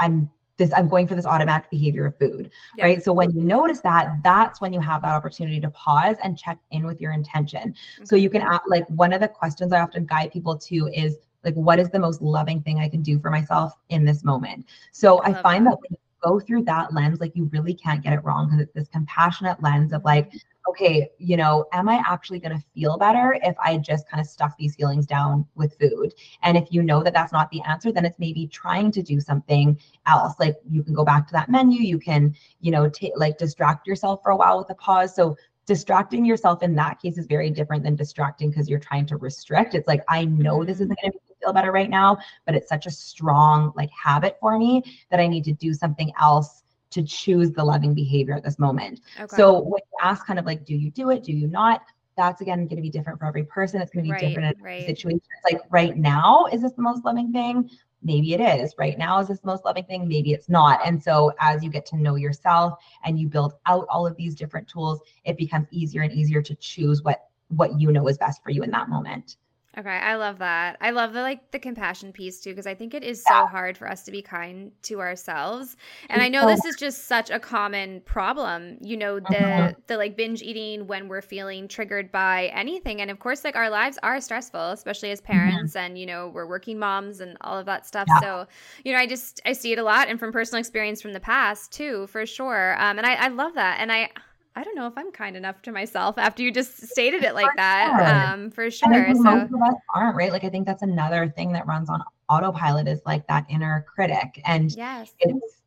i'm 0.00 0.30
this 0.56 0.72
i'm 0.74 0.88
going 0.88 1.06
for 1.06 1.14
this 1.14 1.26
automatic 1.26 1.70
behavior 1.70 2.06
of 2.06 2.18
food 2.18 2.50
yep. 2.76 2.84
right 2.84 3.02
so 3.02 3.12
when 3.12 3.30
you 3.30 3.42
notice 3.42 3.80
that 3.80 4.16
that's 4.22 4.60
when 4.60 4.72
you 4.72 4.80
have 4.80 5.02
that 5.02 5.12
opportunity 5.12 5.60
to 5.60 5.70
pause 5.70 6.16
and 6.22 6.38
check 6.38 6.58
in 6.70 6.86
with 6.86 7.00
your 7.00 7.12
intention 7.12 7.72
mm-hmm. 7.72 8.04
so 8.04 8.16
you 8.16 8.30
can 8.30 8.42
ask 8.42 8.62
like 8.68 8.86
one 8.88 9.12
of 9.12 9.20
the 9.20 9.28
questions 9.28 9.72
i 9.72 9.80
often 9.80 10.04
guide 10.04 10.30
people 10.32 10.56
to 10.56 10.88
is 10.94 11.16
like 11.44 11.54
what 11.54 11.78
is 11.78 11.88
the 11.90 11.98
most 11.98 12.20
loving 12.20 12.60
thing 12.62 12.78
i 12.78 12.88
can 12.88 13.02
do 13.02 13.18
for 13.18 13.30
myself 13.30 13.74
in 13.88 14.04
this 14.04 14.24
moment 14.24 14.64
so 14.92 15.18
i, 15.18 15.30
I 15.30 15.42
find 15.42 15.66
that. 15.66 15.70
that 15.70 15.80
when 15.80 15.90
you 15.90 15.96
go 16.22 16.38
through 16.38 16.62
that 16.64 16.92
lens 16.94 17.20
like 17.20 17.34
you 17.34 17.48
really 17.52 17.74
can't 17.74 18.02
get 18.02 18.12
it 18.12 18.24
wrong 18.24 18.46
because 18.46 18.60
it's 18.60 18.74
this 18.74 18.88
compassionate 18.88 19.60
lens 19.62 19.92
of 19.92 20.04
like 20.04 20.32
okay 20.68 21.08
you 21.18 21.36
know 21.36 21.64
am 21.72 21.88
i 21.88 22.02
actually 22.06 22.38
going 22.38 22.56
to 22.56 22.64
feel 22.74 22.96
better 22.96 23.36
if 23.42 23.54
i 23.62 23.76
just 23.76 24.08
kind 24.08 24.20
of 24.20 24.26
stuff 24.26 24.54
these 24.58 24.74
feelings 24.76 25.06
down 25.06 25.46
with 25.54 25.76
food? 25.78 26.14
And 26.42 26.56
if 26.56 26.68
you 26.70 26.82
know 26.82 27.02
that 27.02 27.12
that's 27.12 27.32
not 27.32 27.50
the 27.50 27.60
answer 27.62 27.92
then 27.92 28.04
it's 28.04 28.18
maybe 28.18 28.46
trying 28.46 28.90
to 28.92 29.02
do 29.02 29.20
something 29.20 29.78
else. 30.06 30.34
Like 30.38 30.56
you 30.70 30.82
can 30.82 30.94
go 30.94 31.04
back 31.04 31.26
to 31.28 31.32
that 31.32 31.50
menu 31.50 31.82
you 31.82 31.98
can 31.98 32.34
you 32.60 32.70
know 32.70 32.88
take 32.88 33.12
like 33.16 33.38
distract 33.38 33.86
yourself 33.86 34.20
for 34.22 34.30
a 34.30 34.36
while 34.36 34.58
with 34.58 34.70
a 34.70 34.74
pause. 34.74 35.14
So 35.14 35.36
distracting 35.66 36.24
yourself 36.24 36.62
in 36.62 36.74
that 36.74 37.00
case 37.00 37.18
is 37.18 37.26
very 37.26 37.50
different 37.50 37.84
than 37.84 37.94
distracting 37.94 38.50
because 38.50 38.68
you're 38.68 38.80
trying 38.80 39.06
to 39.06 39.16
restrict. 39.16 39.74
It's 39.74 39.88
like 39.88 40.02
i 40.08 40.24
know 40.24 40.64
this 40.64 40.76
mm-hmm. 40.76 40.84
isn't 40.84 40.88
going 40.88 41.12
to 41.12 41.18
make 41.18 41.28
me 41.28 41.36
feel 41.42 41.52
better 41.52 41.72
right 41.72 41.90
now, 41.90 42.18
but 42.46 42.54
it's 42.54 42.68
such 42.68 42.86
a 42.86 42.90
strong 42.90 43.72
like 43.76 43.90
habit 43.90 44.36
for 44.40 44.58
me 44.58 44.82
that 45.10 45.20
I 45.20 45.26
need 45.26 45.44
to 45.44 45.52
do 45.52 45.72
something 45.72 46.12
else 46.20 46.62
to 46.92 47.02
choose 47.02 47.50
the 47.52 47.64
loving 47.64 47.94
behavior 47.94 48.34
at 48.34 48.44
this 48.44 48.58
moment. 48.58 49.00
Okay. 49.18 49.36
So 49.36 49.60
when 49.60 49.80
you 49.90 49.98
ask 50.02 50.26
kind 50.26 50.38
of 50.38 50.46
like, 50.46 50.64
do 50.64 50.74
you 50.76 50.90
do 50.90 51.10
it? 51.10 51.24
Do 51.24 51.32
you 51.32 51.48
not? 51.48 51.82
That's 52.16 52.40
again 52.42 52.66
going 52.66 52.76
to 52.76 52.82
be 52.82 52.90
different 52.90 53.18
for 53.18 53.26
every 53.26 53.44
person. 53.44 53.80
It's 53.80 53.90
going 53.90 54.04
to 54.04 54.08
be 54.08 54.12
right, 54.12 54.20
different 54.20 54.56
in 54.56 54.62
right. 54.62 54.86
situations. 54.86 55.22
Like 55.50 55.62
right 55.70 55.96
now, 55.96 56.46
is 56.52 56.62
this 56.62 56.72
the 56.72 56.82
most 56.82 57.04
loving 57.04 57.32
thing? 57.32 57.70
Maybe 58.02 58.34
it 58.34 58.40
is. 58.40 58.74
Right 58.78 58.98
now, 58.98 59.20
is 59.20 59.28
this 59.28 59.40
the 59.40 59.46
most 59.46 59.64
loving 59.64 59.84
thing? 59.84 60.06
Maybe 60.08 60.32
it's 60.32 60.48
not. 60.48 60.80
And 60.84 61.02
so 61.02 61.32
as 61.40 61.62
you 61.62 61.70
get 61.70 61.86
to 61.86 61.96
know 61.96 62.16
yourself 62.16 62.74
and 63.04 63.18
you 63.18 63.28
build 63.28 63.54
out 63.66 63.86
all 63.88 64.06
of 64.06 64.16
these 64.16 64.34
different 64.34 64.68
tools, 64.68 65.00
it 65.24 65.36
becomes 65.36 65.68
easier 65.70 66.02
and 66.02 66.12
easier 66.12 66.42
to 66.42 66.54
choose 66.56 67.02
what 67.02 67.28
what 67.48 67.78
you 67.78 67.92
know 67.92 68.08
is 68.08 68.18
best 68.18 68.42
for 68.42 68.50
you 68.50 68.62
in 68.62 68.70
that 68.70 68.88
moment. 68.88 69.36
Okay, 69.78 69.88
I 69.88 70.16
love 70.16 70.38
that. 70.40 70.76
I 70.82 70.90
love 70.90 71.14
the 71.14 71.22
like 71.22 71.50
the 71.50 71.58
compassion 71.58 72.12
piece 72.12 72.40
too 72.40 72.50
because 72.50 72.66
I 72.66 72.74
think 72.74 72.92
it 72.92 73.02
is 73.02 73.24
so 73.26 73.46
hard 73.46 73.78
for 73.78 73.88
us 73.88 74.02
to 74.02 74.10
be 74.10 74.20
kind 74.20 74.70
to 74.82 75.00
ourselves. 75.00 75.78
And 76.10 76.20
I 76.20 76.28
know 76.28 76.46
this 76.46 76.64
is 76.66 76.76
just 76.76 77.06
such 77.06 77.30
a 77.30 77.40
common 77.40 78.02
problem, 78.02 78.76
you 78.82 78.98
know, 78.98 79.18
the 79.18 79.24
mm-hmm. 79.34 79.80
the 79.86 79.96
like 79.96 80.14
binge 80.14 80.42
eating 80.42 80.86
when 80.86 81.08
we're 81.08 81.22
feeling 81.22 81.68
triggered 81.68 82.12
by 82.12 82.50
anything. 82.54 83.00
And 83.00 83.10
of 83.10 83.18
course, 83.18 83.44
like 83.44 83.56
our 83.56 83.70
lives 83.70 83.98
are 84.02 84.20
stressful, 84.20 84.72
especially 84.72 85.10
as 85.10 85.22
mm-hmm. 85.22 85.32
parents 85.32 85.72
mm-hmm. 85.74 85.86
and 85.86 85.98
you 85.98 86.04
know, 86.04 86.28
we're 86.28 86.46
working 86.46 86.78
moms 86.78 87.20
and 87.20 87.38
all 87.40 87.58
of 87.58 87.64
that 87.64 87.86
stuff. 87.86 88.06
Yeah. 88.08 88.20
So, 88.20 88.46
you 88.84 88.92
know, 88.92 88.98
I 88.98 89.06
just 89.06 89.40
I 89.46 89.54
see 89.54 89.72
it 89.72 89.78
a 89.78 89.84
lot 89.84 90.08
and 90.08 90.18
from 90.20 90.32
personal 90.32 90.60
experience 90.60 91.00
from 91.00 91.14
the 91.14 91.20
past 91.20 91.72
too, 91.72 92.08
for 92.08 92.26
sure. 92.26 92.74
Um 92.78 92.98
and 92.98 93.06
I, 93.06 93.14
I 93.14 93.28
love 93.28 93.54
that. 93.54 93.80
And 93.80 93.90
I 93.90 94.10
I 94.54 94.62
don't 94.62 94.74
know 94.74 94.86
if 94.86 94.92
I'm 94.96 95.10
kind 95.12 95.36
enough 95.36 95.62
to 95.62 95.72
myself 95.72 96.18
after 96.18 96.42
you 96.42 96.52
just 96.52 96.86
stated 96.88 97.24
it 97.24 97.34
like 97.34 97.46
for 97.46 97.56
that. 97.56 97.96
Sure. 97.98 98.34
Um, 98.34 98.50
for 98.50 98.70
sure. 98.70 99.14
so 99.14 99.22
most 99.22 99.52
of 99.52 99.62
us 99.62 99.74
aren't, 99.94 100.16
right? 100.16 100.30
Like 100.30 100.44
I 100.44 100.50
think 100.50 100.66
that's 100.66 100.82
another 100.82 101.28
thing 101.28 101.52
that 101.52 101.66
runs 101.66 101.88
on 101.88 102.02
autopilot 102.28 102.86
is 102.86 103.00
like 103.06 103.26
that 103.28 103.46
inner 103.48 103.86
critic. 103.88 104.40
And 104.44 104.70
yes. 104.72 105.14
it's 105.20 105.62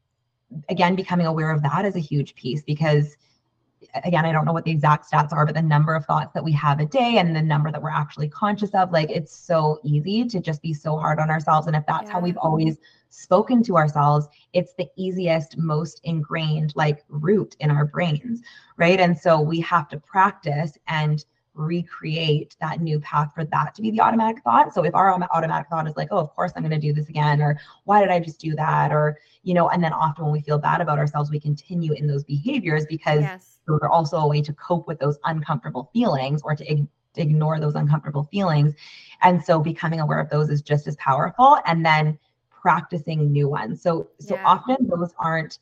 again 0.69 0.95
becoming 0.95 1.25
aware 1.25 1.51
of 1.51 1.63
that 1.63 1.85
is 1.85 1.95
a 1.95 1.99
huge 1.99 2.35
piece 2.35 2.61
because 2.61 3.17
again, 4.03 4.25
I 4.25 4.31
don't 4.31 4.45
know 4.45 4.53
what 4.53 4.65
the 4.65 4.71
exact 4.71 5.09
stats 5.09 5.31
are, 5.31 5.45
but 5.45 5.55
the 5.55 5.61
number 5.61 5.95
of 5.95 6.05
thoughts 6.05 6.33
that 6.33 6.43
we 6.43 6.51
have 6.53 6.79
a 6.79 6.85
day 6.85 7.17
and 7.17 7.35
the 7.35 7.41
number 7.41 7.71
that 7.71 7.81
we're 7.81 7.89
actually 7.89 8.27
conscious 8.27 8.71
of, 8.71 8.91
like 8.91 9.09
it's 9.09 9.35
so 9.35 9.79
easy 9.83 10.25
to 10.25 10.39
just 10.39 10.61
be 10.61 10.73
so 10.73 10.97
hard 10.97 11.19
on 11.19 11.29
ourselves. 11.29 11.67
And 11.67 11.75
if 11.75 11.85
that's 11.85 12.07
yeah. 12.07 12.13
how 12.13 12.19
we've 12.19 12.37
always 12.37 12.77
spoken 13.09 13.63
to 13.63 13.77
ourselves, 13.77 14.27
it's 14.53 14.73
the 14.73 14.87
easiest, 14.97 15.57
most 15.57 16.01
ingrained 16.03 16.73
like 16.75 17.03
root 17.07 17.55
in 17.59 17.71
our 17.71 17.85
brains, 17.85 18.41
right? 18.77 18.99
And 18.99 19.17
so 19.17 19.39
we 19.39 19.61
have 19.61 19.87
to 19.89 19.99
practice 19.99 20.77
and 20.87 21.23
recreate 21.55 22.55
that 22.61 22.81
new 22.81 22.99
path 22.99 23.31
for 23.33 23.45
that 23.45 23.73
to 23.75 23.81
be 23.81 23.91
the 23.91 24.01
automatic 24.01 24.43
thought. 24.43 24.73
So 24.73 24.83
if 24.83 24.93
our 24.93 25.13
automatic 25.13 25.67
thought 25.69 25.87
is 25.87 25.95
like, 25.95 26.09
oh, 26.11 26.17
of 26.19 26.29
course 26.35 26.51
I'm 26.55 26.63
going 26.63 26.79
to 26.79 26.87
do 26.87 26.93
this 26.93 27.09
again, 27.09 27.41
or 27.41 27.59
why 27.85 28.01
did 28.01 28.09
I 28.09 28.19
just 28.19 28.39
do 28.39 28.55
that? 28.55 28.91
Or, 28.91 29.17
you 29.43 29.53
know, 29.53 29.69
and 29.69 29.83
then 29.83 29.93
often 29.93 30.25
when 30.25 30.33
we 30.33 30.41
feel 30.41 30.57
bad 30.57 30.81
about 30.81 30.99
ourselves, 30.99 31.31
we 31.31 31.39
continue 31.39 31.93
in 31.93 32.07
those 32.07 32.23
behaviors 32.23 32.85
because 32.85 33.21
yes. 33.21 33.59
those 33.67 33.79
are 33.81 33.89
also 33.89 34.17
a 34.17 34.27
way 34.27 34.41
to 34.41 34.53
cope 34.53 34.87
with 34.87 34.99
those 34.99 35.17
uncomfortable 35.25 35.89
feelings 35.93 36.41
or 36.43 36.55
to 36.55 36.71
ig- 36.71 36.87
ignore 37.15 37.59
those 37.59 37.75
uncomfortable 37.75 38.23
feelings. 38.31 38.73
And 39.21 39.43
so 39.43 39.59
becoming 39.59 40.01
aware 40.01 40.19
of 40.19 40.29
those 40.29 40.49
is 40.49 40.61
just 40.61 40.87
as 40.87 40.95
powerful. 40.97 41.59
And 41.65 41.85
then 41.85 42.19
practicing 42.65 43.31
new 43.31 43.47
ones. 43.47 43.79
So 43.79 44.09
so 44.19 44.33
yeah. 44.33 44.43
often 44.43 44.87
those 44.87 45.13
aren't 45.19 45.59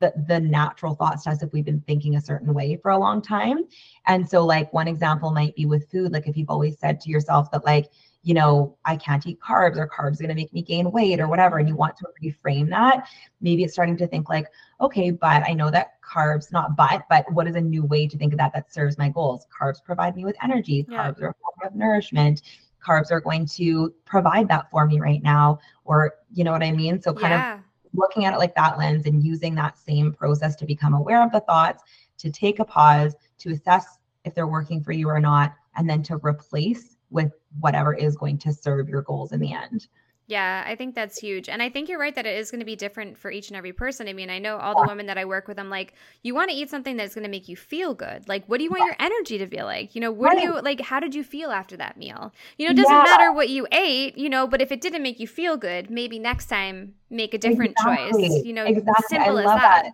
the, 0.00 0.12
the 0.28 0.40
natural 0.40 0.94
thoughts 0.94 1.24
to 1.24 1.30
us 1.30 1.42
if 1.42 1.52
we've 1.52 1.64
been 1.64 1.82
thinking 1.86 2.16
a 2.16 2.20
certain 2.20 2.52
way 2.52 2.76
for 2.76 2.90
a 2.90 2.98
long 2.98 3.22
time. 3.22 3.64
And 4.06 4.28
so 4.28 4.44
like 4.44 4.72
one 4.72 4.88
example 4.88 5.30
might 5.30 5.54
be 5.54 5.66
with 5.66 5.90
food, 5.90 6.12
like 6.12 6.26
if 6.26 6.36
you've 6.36 6.50
always 6.50 6.78
said 6.78 7.00
to 7.00 7.10
yourself 7.10 7.50
that 7.52 7.64
like, 7.64 7.90
you 8.22 8.34
know, 8.34 8.76
I 8.84 8.96
can't 8.96 9.26
eat 9.26 9.38
carbs 9.40 9.76
or 9.76 9.86
carbs 9.86 10.14
are 10.14 10.24
going 10.24 10.28
to 10.30 10.34
make 10.34 10.52
me 10.52 10.62
gain 10.62 10.90
weight 10.90 11.20
or 11.20 11.28
whatever. 11.28 11.58
And 11.58 11.68
you 11.68 11.76
want 11.76 11.96
to 11.98 12.06
reframe 12.22 12.70
that. 12.70 13.06
Maybe 13.40 13.64
it's 13.64 13.74
starting 13.74 13.98
to 13.98 14.06
think 14.06 14.30
like, 14.30 14.46
okay, 14.80 15.10
but 15.10 15.42
I 15.46 15.52
know 15.52 15.70
that 15.70 16.00
carbs, 16.02 16.50
not 16.50 16.74
but, 16.76 17.02
but 17.10 17.30
what 17.32 17.46
is 17.46 17.54
a 17.54 17.60
new 17.60 17.84
way 17.84 18.06
to 18.08 18.16
think 18.16 18.32
of 18.32 18.38
that 18.38 18.54
that 18.54 18.72
serves 18.72 18.96
my 18.96 19.10
goals? 19.10 19.46
Carbs 19.58 19.82
provide 19.84 20.16
me 20.16 20.24
with 20.24 20.36
energy. 20.42 20.86
Yeah. 20.88 21.10
Carbs 21.10 21.20
are 21.20 21.28
a 21.28 21.34
form 21.34 21.72
of 21.72 21.74
nourishment 21.74 22.42
carbs 22.84 23.10
are 23.10 23.20
going 23.20 23.46
to 23.46 23.94
provide 24.04 24.46
that 24.48 24.70
for 24.70 24.86
me 24.86 25.00
right 25.00 25.22
now 25.22 25.58
or 25.84 26.16
you 26.32 26.44
know 26.44 26.52
what 26.52 26.62
i 26.62 26.70
mean 26.70 27.00
so 27.00 27.12
kind 27.12 27.32
yeah. 27.32 27.54
of 27.54 27.60
looking 27.94 28.24
at 28.24 28.34
it 28.34 28.38
like 28.38 28.54
that 28.54 28.76
lens 28.78 29.06
and 29.06 29.24
using 29.24 29.54
that 29.54 29.78
same 29.78 30.12
process 30.12 30.56
to 30.56 30.66
become 30.66 30.94
aware 30.94 31.22
of 31.22 31.32
the 31.32 31.40
thoughts 31.40 31.82
to 32.18 32.30
take 32.30 32.58
a 32.58 32.64
pause 32.64 33.14
to 33.38 33.52
assess 33.52 33.98
if 34.24 34.34
they're 34.34 34.46
working 34.46 34.82
for 34.82 34.92
you 34.92 35.08
or 35.08 35.20
not 35.20 35.54
and 35.76 35.88
then 35.88 36.02
to 36.02 36.16
replace 36.18 36.96
with 37.10 37.32
whatever 37.60 37.94
is 37.94 38.16
going 38.16 38.38
to 38.38 38.52
serve 38.52 38.88
your 38.88 39.02
goals 39.02 39.32
in 39.32 39.40
the 39.40 39.52
end 39.52 39.88
yeah, 40.26 40.64
I 40.66 40.74
think 40.74 40.94
that's 40.94 41.18
huge. 41.18 41.50
And 41.50 41.62
I 41.62 41.68
think 41.68 41.88
you're 41.88 41.98
right 41.98 42.14
that 42.14 42.24
it 42.24 42.38
is 42.38 42.50
going 42.50 42.60
to 42.60 42.64
be 42.64 42.76
different 42.76 43.18
for 43.18 43.30
each 43.30 43.48
and 43.48 43.56
every 43.56 43.74
person. 43.74 44.08
I 44.08 44.14
mean, 44.14 44.30
I 44.30 44.38
know 44.38 44.56
all 44.56 44.80
the 44.80 44.88
women 44.88 45.06
that 45.06 45.18
I 45.18 45.26
work 45.26 45.46
with, 45.46 45.58
I'm 45.58 45.68
like, 45.68 45.92
you 46.22 46.34
want 46.34 46.50
to 46.50 46.56
eat 46.56 46.70
something 46.70 46.96
that's 46.96 47.14
going 47.14 47.24
to 47.24 47.30
make 47.30 47.46
you 47.46 47.56
feel 47.56 47.92
good. 47.92 48.26
Like, 48.26 48.46
what 48.46 48.56
do 48.56 48.64
you 48.64 48.70
want 48.70 48.84
your 48.84 48.96
energy 48.98 49.36
to 49.36 49.46
feel 49.46 49.66
like? 49.66 49.94
You 49.94 50.00
know, 50.00 50.10
what 50.10 50.36
do 50.36 50.42
you 50.42 50.60
like? 50.62 50.80
How 50.80 50.98
did 50.98 51.14
you 51.14 51.22
feel 51.22 51.50
after 51.50 51.76
that 51.76 51.98
meal? 51.98 52.32
You 52.56 52.66
know, 52.66 52.72
it 52.72 52.76
doesn't 52.76 52.90
yeah. 52.90 53.02
matter 53.02 53.32
what 53.32 53.50
you 53.50 53.66
ate, 53.70 54.16
you 54.16 54.30
know, 54.30 54.46
but 54.46 54.62
if 54.62 54.72
it 54.72 54.80
didn't 54.80 55.02
make 55.02 55.20
you 55.20 55.26
feel 55.26 55.58
good, 55.58 55.90
maybe 55.90 56.18
next 56.18 56.46
time 56.46 56.94
make 57.10 57.34
a 57.34 57.38
different 57.38 57.72
exactly. 57.72 58.28
choice. 58.28 58.44
You 58.44 58.54
know, 58.54 58.64
exactly. 58.64 59.04
simple 59.10 59.38
as 59.38 59.44
that. 59.44 59.82
that 59.84 59.92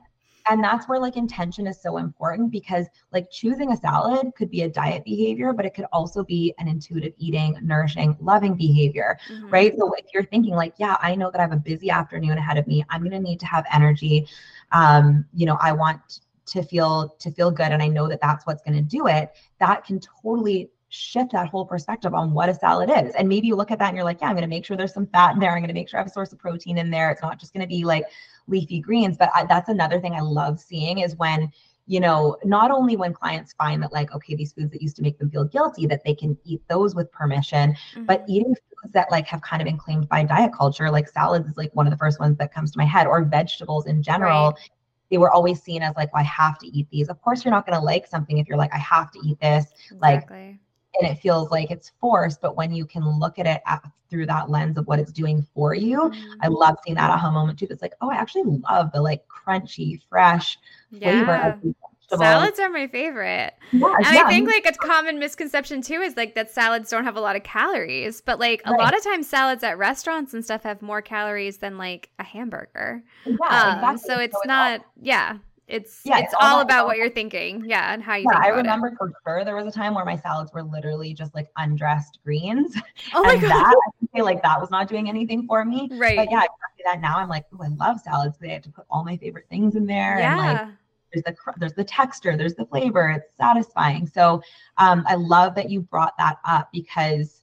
and 0.50 0.62
that's 0.62 0.88
where 0.88 0.98
like 0.98 1.16
intention 1.16 1.66
is 1.66 1.80
so 1.80 1.96
important 1.96 2.50
because 2.50 2.86
like 3.12 3.30
choosing 3.30 3.72
a 3.72 3.76
salad 3.76 4.32
could 4.36 4.50
be 4.50 4.62
a 4.62 4.68
diet 4.68 5.04
behavior 5.04 5.52
but 5.52 5.64
it 5.64 5.74
could 5.74 5.86
also 5.92 6.24
be 6.24 6.52
an 6.58 6.68
intuitive 6.68 7.12
eating 7.18 7.56
nourishing 7.62 8.16
loving 8.20 8.54
behavior 8.54 9.18
mm-hmm. 9.30 9.48
right 9.48 9.74
so 9.78 9.92
if 9.94 10.06
you're 10.12 10.24
thinking 10.24 10.54
like 10.54 10.74
yeah 10.78 10.96
i 11.00 11.14
know 11.14 11.30
that 11.30 11.38
i 11.38 11.42
have 11.42 11.52
a 11.52 11.56
busy 11.56 11.88
afternoon 11.88 12.36
ahead 12.36 12.58
of 12.58 12.66
me 12.66 12.84
i'm 12.90 13.00
going 13.00 13.12
to 13.12 13.20
need 13.20 13.40
to 13.40 13.46
have 13.46 13.64
energy 13.72 14.26
um 14.72 15.24
you 15.32 15.46
know 15.46 15.56
i 15.60 15.72
want 15.72 16.20
to 16.46 16.62
feel 16.62 17.14
to 17.20 17.30
feel 17.30 17.50
good 17.50 17.70
and 17.70 17.82
i 17.82 17.86
know 17.86 18.08
that 18.08 18.20
that's 18.20 18.44
what's 18.46 18.62
going 18.62 18.76
to 18.76 18.82
do 18.82 19.06
it 19.06 19.30
that 19.60 19.84
can 19.84 20.00
totally 20.22 20.68
shift 20.90 21.30
that 21.32 21.48
whole 21.48 21.64
perspective 21.64 22.14
on 22.14 22.32
what 22.32 22.48
a 22.48 22.54
salad 22.54 22.90
is. 22.90 23.14
And 23.14 23.28
maybe 23.28 23.46
you 23.46 23.54
look 23.54 23.70
at 23.70 23.78
that 23.78 23.88
and 23.88 23.96
you're 23.96 24.04
like, 24.04 24.20
yeah, 24.20 24.26
I'm 24.26 24.34
going 24.34 24.42
to 24.42 24.48
make 24.48 24.64
sure 24.64 24.76
there's 24.76 24.92
some 24.92 25.06
fat 25.06 25.34
in 25.34 25.40
there. 25.40 25.52
I'm 25.52 25.60
going 25.60 25.68
to 25.68 25.74
make 25.74 25.88
sure 25.88 25.98
I 25.98 26.02
have 26.02 26.08
a 26.08 26.12
source 26.12 26.32
of 26.32 26.40
protein 26.40 26.78
in 26.78 26.90
there. 26.90 27.10
It's 27.10 27.22
not 27.22 27.38
just 27.38 27.52
going 27.52 27.62
to 27.62 27.68
be 27.68 27.84
like 27.84 28.04
leafy 28.50 28.80
greens. 28.80 29.16
But 29.16 29.30
I, 29.34 29.44
that's 29.44 29.68
another 29.68 30.00
thing 30.00 30.14
I 30.14 30.20
love 30.20 30.60
seeing 30.60 30.98
is 30.98 31.16
when, 31.16 31.50
you 31.86 32.00
know, 32.00 32.36
not 32.44 32.70
only 32.70 32.96
when 32.96 33.12
clients 33.12 33.52
find 33.54 33.82
that, 33.82 33.92
like, 33.92 34.12
okay, 34.12 34.34
these 34.34 34.52
foods 34.52 34.70
that 34.72 34.82
used 34.82 34.96
to 34.96 35.02
make 35.02 35.18
them 35.18 35.30
feel 35.30 35.44
guilty, 35.44 35.86
that 35.86 36.02
they 36.04 36.14
can 36.14 36.36
eat 36.44 36.62
those 36.68 36.94
with 36.94 37.10
permission, 37.12 37.72
mm-hmm. 37.72 38.04
but 38.04 38.24
eating 38.28 38.54
foods 38.54 38.92
that 38.92 39.10
like 39.10 39.26
have 39.26 39.42
kind 39.42 39.62
of 39.62 39.66
been 39.66 39.78
claimed 39.78 40.08
by 40.08 40.22
diet 40.24 40.52
culture, 40.52 40.90
like 40.90 41.08
salads 41.08 41.48
is 41.48 41.56
like 41.56 41.70
one 41.74 41.86
of 41.86 41.90
the 41.90 41.98
first 41.98 42.20
ones 42.20 42.36
that 42.38 42.52
comes 42.52 42.70
to 42.72 42.78
my 42.78 42.84
head, 42.84 43.06
or 43.06 43.24
vegetables 43.24 43.86
in 43.86 44.02
general. 44.02 44.50
Right 44.50 44.70
they 45.10 45.18
were 45.18 45.30
always 45.30 45.60
seen 45.60 45.82
as 45.82 45.94
like, 45.96 46.12
well, 46.14 46.20
I 46.20 46.24
have 46.24 46.58
to 46.60 46.66
eat 46.68 46.86
these. 46.90 47.08
Of 47.08 47.20
course, 47.20 47.44
you're 47.44 47.52
not 47.52 47.66
going 47.66 47.78
to 47.78 47.84
like 47.84 48.06
something 48.06 48.38
if 48.38 48.48
you're 48.48 48.56
like, 48.56 48.72
I 48.72 48.78
have 48.78 49.10
to 49.12 49.18
eat 49.24 49.40
this. 49.40 49.66
Exactly. 49.90 50.46
Like, 50.46 50.58
and 51.00 51.10
it 51.10 51.20
feels 51.20 51.50
like 51.50 51.70
it's 51.70 51.92
forced. 52.00 52.40
But 52.40 52.56
when 52.56 52.72
you 52.72 52.84
can 52.84 53.06
look 53.18 53.38
at 53.38 53.46
it 53.46 53.62
at, 53.66 53.82
through 54.10 54.26
that 54.26 54.50
lens 54.50 54.76
of 54.76 54.86
what 54.86 54.98
it's 54.98 55.12
doing 55.12 55.46
for 55.54 55.74
you, 55.74 55.98
mm-hmm. 55.98 56.32
I 56.42 56.48
love 56.48 56.76
seeing 56.84 56.96
that 56.96 57.10
aha 57.10 57.30
moment 57.30 57.58
too. 57.58 57.66
That's 57.66 57.82
like, 57.82 57.94
oh, 58.00 58.10
I 58.10 58.16
actually 58.16 58.44
love 58.70 58.90
the 58.92 59.00
like 59.00 59.24
crunchy, 59.28 60.00
fresh 60.08 60.58
flavor 60.90 61.26
yeah. 61.26 61.54
of 61.54 61.74
Salads 62.18 62.58
are 62.58 62.68
my 62.68 62.88
favorite. 62.88 63.54
Yeah, 63.70 63.94
and 63.98 64.14
yeah. 64.14 64.22
I 64.24 64.28
think 64.28 64.48
like 64.48 64.66
a 64.66 64.72
common 64.72 65.18
misconception 65.18 65.80
too 65.80 66.00
is 66.00 66.16
like 66.16 66.34
that 66.34 66.50
salads 66.50 66.90
don't 66.90 67.04
have 67.04 67.16
a 67.16 67.20
lot 67.20 67.36
of 67.36 67.44
calories, 67.44 68.20
but 68.20 68.40
like 68.40 68.62
a 68.64 68.72
lot 68.72 68.96
of 68.96 69.04
times 69.04 69.28
salads 69.28 69.62
at 69.62 69.78
restaurants 69.78 70.34
and 70.34 70.44
stuff 70.44 70.64
have 70.64 70.82
more 70.82 71.02
calories 71.02 71.58
than 71.58 71.78
like 71.78 72.10
a 72.18 72.24
hamburger. 72.24 73.02
Yeah, 73.24 73.34
um, 73.48 73.76
exactly. 73.76 73.98
So 74.08 74.18
it's 74.18 74.34
so 74.34 74.40
not, 74.46 74.84
yeah. 75.00 75.38
It's 75.70 76.00
yeah, 76.04 76.18
it's, 76.18 76.34
all, 76.34 76.56
all 76.56 76.60
about 76.60 76.86
what 76.86 76.96
you're 76.96 77.10
thinking, 77.10 77.64
yeah, 77.66 77.94
and 77.94 78.02
how 78.02 78.16
you. 78.16 78.26
Yeah, 78.30 78.38
I 78.38 78.48
remember 78.48 78.88
it. 78.88 78.94
for 78.98 79.12
sure 79.24 79.44
there 79.44 79.54
was 79.54 79.66
a 79.66 79.70
time 79.70 79.94
where 79.94 80.04
my 80.04 80.16
salads 80.16 80.52
were 80.52 80.62
literally 80.62 81.14
just 81.14 81.34
like 81.34 81.48
undressed 81.56 82.18
greens. 82.24 82.74
Oh 83.14 83.22
my 83.22 83.32
and 83.32 83.42
god! 83.42 83.50
That, 83.50 83.90
I 84.02 84.16
feel 84.16 84.24
like 84.24 84.42
that 84.42 84.60
was 84.60 84.70
not 84.70 84.88
doing 84.88 85.08
anything 85.08 85.46
for 85.46 85.64
me. 85.64 85.88
Right. 85.92 86.16
But 86.16 86.30
yeah, 86.30 86.42
exactly 86.42 86.84
that 86.84 87.00
now 87.00 87.18
I'm 87.18 87.28
like, 87.28 87.44
oh, 87.52 87.64
I 87.64 87.68
love 87.68 88.00
salads. 88.00 88.36
They 88.38 88.50
have 88.50 88.62
to 88.62 88.70
put 88.70 88.84
all 88.90 89.04
my 89.04 89.16
favorite 89.16 89.46
things 89.48 89.74
in 89.74 89.86
there. 89.86 90.18
Yeah. 90.18 90.32
And 90.32 90.68
like, 90.68 90.76
there's 91.12 91.24
the 91.24 91.52
there's 91.58 91.72
the 91.74 91.84
texture, 91.84 92.36
there's 92.36 92.54
the 92.54 92.66
flavor. 92.66 93.10
It's 93.10 93.34
satisfying. 93.36 94.06
So 94.06 94.42
um, 94.78 95.04
I 95.06 95.14
love 95.14 95.54
that 95.54 95.70
you 95.70 95.80
brought 95.80 96.16
that 96.18 96.38
up 96.44 96.68
because 96.72 97.42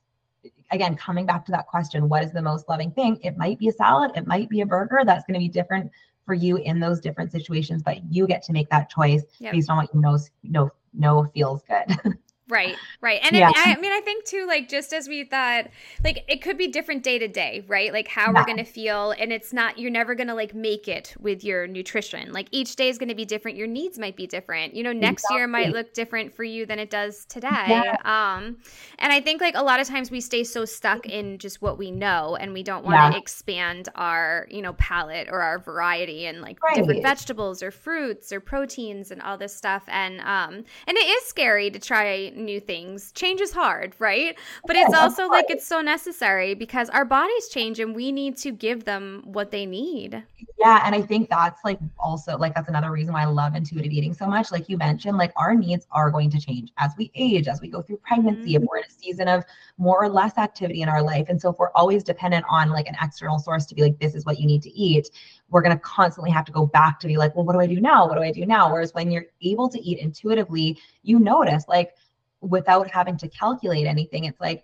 again, 0.71 0.95
coming 0.95 1.25
back 1.25 1.45
to 1.45 1.51
that 1.53 1.67
question, 1.67 2.09
what 2.09 2.23
is 2.23 2.32
the 2.32 2.41
most 2.41 2.67
loving 2.67 2.91
thing? 2.91 3.19
It 3.23 3.38
might 3.38 3.57
be 3.57 3.69
a 3.69 3.71
salad, 3.71 4.11
it 4.15 4.28
might 4.28 4.49
be 4.49 4.61
a 4.61 4.65
burger. 4.65 5.01
That's 5.05 5.25
going 5.25 5.36
to 5.36 5.39
be 5.39 5.49
different 5.49 5.91
for 6.28 6.36
you 6.36 6.57
in 6.57 6.80
those 6.80 6.99
different 6.99 7.32
situations, 7.32 7.82
but 7.82 7.97
you 8.13 8.28
get 8.28 8.43
to 8.43 8.53
make 8.53 8.69
that 8.69 8.91
choice 8.91 9.23
yep. 9.39 9.53
based 9.53 9.71
on 9.71 9.78
what 9.78 9.89
you 9.95 10.01
know 10.01 10.19
know 10.43 10.69
know 10.93 11.25
feels 11.34 11.63
good. 11.63 12.17
Right, 12.49 12.77
right. 13.01 13.19
And 13.23 13.35
yeah. 13.35 13.49
it, 13.49 13.57
I 13.57 13.75
mean, 13.77 13.91
I 13.91 13.99
think 13.99 14.23
too, 14.23 14.45
like, 14.47 14.69
just 14.69 14.93
as 14.93 15.09
we 15.09 15.25
thought, 15.25 15.67
like, 16.05 16.23
it 16.29 16.41
could 16.41 16.57
be 16.57 16.69
different 16.69 17.03
day 17.03 17.19
to 17.19 17.27
day, 17.27 17.65
right? 17.67 17.91
Like, 17.91 18.07
how 18.07 18.27
yeah. 18.27 18.39
we're 18.39 18.45
going 18.45 18.57
to 18.57 18.63
feel. 18.63 19.11
And 19.11 19.33
it's 19.33 19.51
not, 19.51 19.77
you're 19.77 19.91
never 19.91 20.15
going 20.15 20.29
to, 20.29 20.33
like, 20.33 20.55
make 20.55 20.87
it 20.87 21.13
with 21.19 21.43
your 21.43 21.67
nutrition. 21.67 22.31
Like, 22.31 22.47
each 22.51 22.77
day 22.77 22.87
is 22.87 22.97
going 22.97 23.09
to 23.09 23.15
be 23.15 23.25
different. 23.25 23.57
Your 23.57 23.67
needs 23.67 23.99
might 23.99 24.15
be 24.15 24.27
different. 24.27 24.75
You 24.75 24.83
know, 24.83 24.93
next 24.93 25.23
exactly. 25.23 25.37
year 25.37 25.47
might 25.47 25.73
look 25.73 25.93
different 25.93 26.33
for 26.33 26.45
you 26.45 26.65
than 26.65 26.79
it 26.79 26.89
does 26.89 27.25
today. 27.25 27.49
Yeah. 27.67 27.97
Um, 28.05 28.55
and 28.97 29.11
I 29.11 29.19
think, 29.19 29.41
like, 29.41 29.57
a 29.57 29.63
lot 29.63 29.81
of 29.81 29.87
times 29.87 30.09
we 30.09 30.21
stay 30.21 30.45
so 30.45 30.63
stuck 30.63 31.05
in 31.05 31.39
just 31.39 31.61
what 31.61 31.77
we 31.77 31.91
know 31.91 32.37
and 32.37 32.53
we 32.53 32.63
don't 32.63 32.85
want 32.85 33.13
to 33.13 33.19
expand 33.19 33.89
our, 33.95 34.47
you 34.49 34.61
know, 34.61 34.71
palate 34.73 35.27
or 35.29 35.41
our 35.41 35.59
variety 35.59 36.25
and, 36.27 36.39
like, 36.39 36.63
right. 36.63 36.75
different 36.75 37.03
vegetables 37.03 37.61
or 37.61 37.71
fruits 37.71 38.31
or 38.31 38.39
proteins 38.39 39.11
and 39.11 39.21
all 39.21 39.37
this 39.37 39.53
stuff. 39.53 39.83
And, 39.87 40.21
um, 40.21 40.63
and 40.87 40.97
it 40.97 41.05
is 41.05 41.25
scary 41.25 41.69
to 41.71 41.79
try 41.79 42.31
new 42.38 42.59
things. 42.59 43.11
Change 43.13 43.41
is 43.41 43.51
hard, 43.51 43.93
right? 43.99 44.38
But 44.65 44.75
it's 44.75 44.93
also 44.93 45.27
like 45.27 45.45
it's 45.49 45.65
so 45.65 45.81
necessary 45.81 46.53
because 46.53 46.89
our 46.89 47.05
bodies 47.05 47.49
change 47.49 47.79
and 47.79 47.95
we 47.95 48.11
need 48.11 48.38
to 48.38 48.51
give 48.51 48.85
them 48.85 49.23
what 49.25 49.51
they 49.51 49.65
need. 49.65 50.23
Yeah. 50.59 50.81
And 50.85 50.95
I 50.95 51.01
think 51.01 51.29
that's 51.29 51.63
like 51.63 51.79
also 51.99 52.38
like 52.38 52.55
that's 52.55 52.69
another 52.69 52.91
reason 52.91 53.13
why 53.13 53.23
I 53.23 53.25
love 53.25 53.55
intuitive 53.55 53.91
eating 53.91 54.13
so 54.13 54.25
much. 54.25 54.51
Like 54.51 54.69
you 54.69 54.77
mentioned, 54.77 55.17
like 55.17 55.31
our 55.35 55.53
needs 55.53 55.88
are 55.91 56.09
going 56.09 56.29
to 56.31 56.39
change 56.39 56.71
as 56.77 56.91
we 56.97 57.11
age, 57.15 57.47
as 57.47 57.61
we 57.61 57.67
go 57.67 57.81
through 57.81 57.97
pregnancy, 57.97 58.53
mm-hmm. 58.53 58.63
if 58.63 58.69
we're 58.69 58.77
in 58.77 58.83
a 58.83 58.89
season 58.89 59.27
of 59.27 59.43
more 59.77 60.01
or 60.03 60.09
less 60.09 60.38
activity 60.38 60.81
in 60.81 60.89
our 60.89 61.01
life. 61.01 61.27
And 61.29 61.39
so 61.39 61.51
if 61.51 61.59
we're 61.59 61.71
always 61.71 62.03
dependent 62.03 62.45
on 62.49 62.69
like 62.69 62.88
an 62.88 62.95
external 63.01 63.39
source 63.39 63.65
to 63.67 63.75
be 63.75 63.81
like, 63.81 63.99
this 63.99 64.15
is 64.15 64.25
what 64.25 64.39
you 64.39 64.47
need 64.47 64.61
to 64.63 64.71
eat, 64.71 65.09
we're 65.49 65.61
going 65.61 65.75
to 65.75 65.81
constantly 65.81 66.31
have 66.31 66.45
to 66.45 66.51
go 66.51 66.65
back 66.65 66.99
to 66.99 67.07
be 67.07 67.17
like, 67.17 67.35
well, 67.35 67.45
what 67.45 67.53
do 67.53 67.59
I 67.59 67.67
do 67.67 67.79
now? 67.79 68.07
What 68.07 68.15
do 68.15 68.21
I 68.21 68.31
do 68.31 68.45
now? 68.45 68.71
Whereas 68.71 68.93
when 68.93 69.11
you're 69.11 69.27
able 69.41 69.69
to 69.69 69.79
eat 69.79 69.99
intuitively, 69.99 70.77
you 71.03 71.19
notice 71.19 71.65
like, 71.67 71.95
without 72.41 72.89
having 72.89 73.17
to 73.17 73.27
calculate 73.29 73.88
anything. 73.88 74.25
It's 74.25 74.39
like 74.39 74.63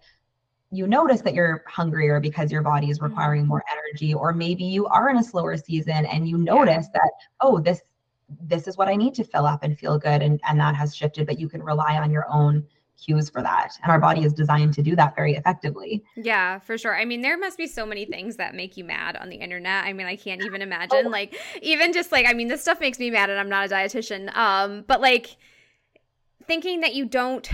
you 0.71 0.87
notice 0.87 1.21
that 1.21 1.33
you're 1.33 1.63
hungrier 1.67 2.19
because 2.19 2.51
your 2.51 2.63
body 2.63 2.89
is 2.89 3.01
requiring 3.01 3.41
mm-hmm. 3.41 3.49
more 3.49 3.63
energy, 3.71 4.13
or 4.13 4.33
maybe 4.33 4.63
you 4.63 4.87
are 4.87 5.09
in 5.09 5.17
a 5.17 5.23
slower 5.23 5.55
season 5.57 6.05
and 6.05 6.27
you 6.27 6.37
notice 6.37 6.87
that, 6.93 7.11
oh, 7.41 7.59
this 7.59 7.81
this 8.41 8.67
is 8.67 8.77
what 8.77 8.87
I 8.87 8.95
need 8.95 9.13
to 9.15 9.23
fill 9.23 9.45
up 9.45 9.63
and 9.63 9.77
feel 9.77 9.99
good. 9.99 10.21
And, 10.23 10.39
and 10.47 10.59
that 10.59 10.75
has 10.75 10.95
shifted, 10.95 11.27
but 11.27 11.39
you 11.39 11.47
can 11.47 11.61
rely 11.61 11.97
on 11.97 12.09
your 12.09 12.25
own 12.29 12.65
cues 12.97 13.29
for 13.29 13.41
that. 13.43 13.71
And 13.83 13.91
our 13.91 13.99
body 13.99 14.23
is 14.23 14.33
designed 14.33 14.73
to 14.75 14.81
do 14.81 14.95
that 14.95 15.15
very 15.15 15.35
effectively. 15.35 16.03
Yeah, 16.15 16.59
for 16.59 16.77
sure. 16.77 16.95
I 16.95 17.05
mean, 17.05 17.21
there 17.21 17.37
must 17.37 17.57
be 17.57 17.67
so 17.67 17.85
many 17.85 18.05
things 18.05 18.37
that 18.37 18.55
make 18.55 18.77
you 18.77 18.85
mad 18.85 19.17
on 19.17 19.29
the 19.29 19.35
internet. 19.35 19.83
I 19.83 19.93
mean, 19.93 20.07
I 20.07 20.15
can't 20.15 20.41
even 20.43 20.61
imagine. 20.61 21.07
Oh. 21.07 21.09
Like, 21.09 21.35
even 21.61 21.93
just 21.93 22.11
like, 22.11 22.25
I 22.27 22.33
mean, 22.33 22.47
this 22.47 22.61
stuff 22.61 22.79
makes 22.79 22.97
me 22.97 23.11
mad 23.11 23.29
and 23.29 23.39
I'm 23.39 23.49
not 23.49 23.65
a 23.65 23.73
dietitian. 23.73 24.35
Um, 24.35 24.83
but 24.87 25.01
like 25.01 25.37
thinking 26.47 26.81
that 26.81 26.93
you 26.93 27.05
don't 27.05 27.49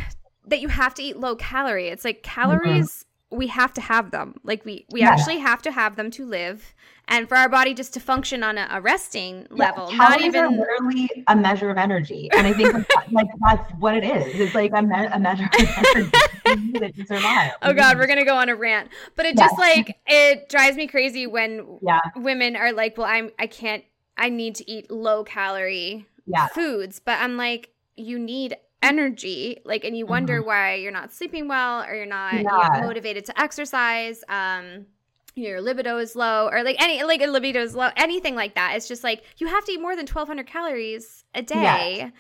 that 0.48 0.62
you 0.62 0.68
have 0.68 0.94
to 0.96 1.04
eat 1.04 1.18
low 1.18 1.36
calorie. 1.36 1.88
It's 1.88 2.04
like 2.06 2.24
calories 2.24 3.06
mm-hmm. 3.32 3.38
we 3.38 3.48
have 3.48 3.74
to 3.74 3.82
have 3.82 4.12
them. 4.12 4.40
Like 4.44 4.66
we 4.66 4.86
we 4.92 5.02
yeah. 5.02 5.10
actually 5.10 5.40
have 5.40 5.62
to 5.64 5.72
have 5.72 5.96
them 5.96 6.12
to 6.12 6.26
live 6.26 6.74
and 7.10 7.28
for 7.28 7.36
our 7.36 7.50
body 7.50 7.74
just 7.74 7.94
to 7.96 8.00
function 8.00 8.44
on 8.44 8.58
a, 8.58 8.68
a 8.72 8.80
resting 8.80 9.48
yeah, 9.50 9.66
level. 9.66 9.92
Not 9.92 10.22
even 10.22 10.46
are 10.46 10.52
literally 10.52 11.10
a 11.28 11.36
measure 11.36 11.70
of 11.70 11.78
energy. 11.78 12.30
And 12.38 12.46
I 12.46 12.54
think 12.54 12.74
like 13.12 13.28
that's 13.42 13.72
what 13.80 13.96
it 13.96 14.04
is. 14.04 14.40
It's 14.40 14.56
like 14.56 14.72
a, 14.74 14.82
me- 14.82 15.08
a 15.12 15.20
measure 15.20 15.46
of 15.46 16.12
energy 16.46 16.94
to 16.94 17.06
survive. 17.06 17.52
Oh 17.62 17.74
God, 17.74 17.98
we're 17.98 18.08
gonna 18.08 18.26
go 18.26 18.36
on 18.36 18.50
a 18.50 18.56
rant. 18.56 18.90
But 19.16 19.26
it 19.26 19.38
just 19.38 19.58
like 19.58 19.98
it 20.06 20.50
drives 20.50 20.78
me 20.78 20.88
crazy 20.88 21.28
when 21.28 21.80
yeah. 21.82 22.00
women 22.16 22.56
are 22.56 22.72
like, 22.72 22.98
Well, 22.98 23.08
I'm 23.08 23.32
I 23.40 23.48
can't 23.48 23.84
I 24.18 24.30
need 24.30 24.56
to 24.56 24.72
eat 24.72 24.92
low 24.92 25.24
calorie 25.24 26.06
yeah. 26.26 26.48
foods. 26.48 27.00
But 27.04 27.20
I'm 27.20 27.38
like, 27.38 27.72
you 27.96 28.20
need 28.20 28.56
energy 28.82 29.60
like 29.66 29.84
and 29.84 29.98
you 29.98 30.06
wonder 30.06 30.40
mm-hmm. 30.40 30.48
why 30.48 30.76
you're 30.76 30.92
not 30.92 31.12
sleeping 31.12 31.48
well 31.48 31.84
or 31.84 31.94
you're 31.94 32.06
not 32.06 32.34
yeah. 32.34 32.76
you're 32.76 32.86
motivated 32.86 33.26
to 33.26 33.42
exercise 33.42 34.24
um 34.30 34.86
your 35.36 35.62
libido 35.62 35.98
is 35.98 36.16
low 36.16 36.48
or 36.50 36.64
like 36.64 36.82
any 36.82 37.04
like 37.04 37.22
a 37.22 37.28
libido 37.28 37.62
is 37.62 37.76
low 37.76 37.90
anything 37.98 38.36
like 38.36 38.56
that 38.56 38.76
it's 38.76 38.88
just 38.88 39.04
like 39.04 39.24
you 39.38 39.48
have 39.48 39.66
to 39.66 39.74
eat 39.74 39.82
more 39.82 39.96
than 39.96 40.06
1200 40.06 40.48
calories 40.48 41.26
a 41.36 41.42
day 41.42 41.98
yes. 41.98 42.12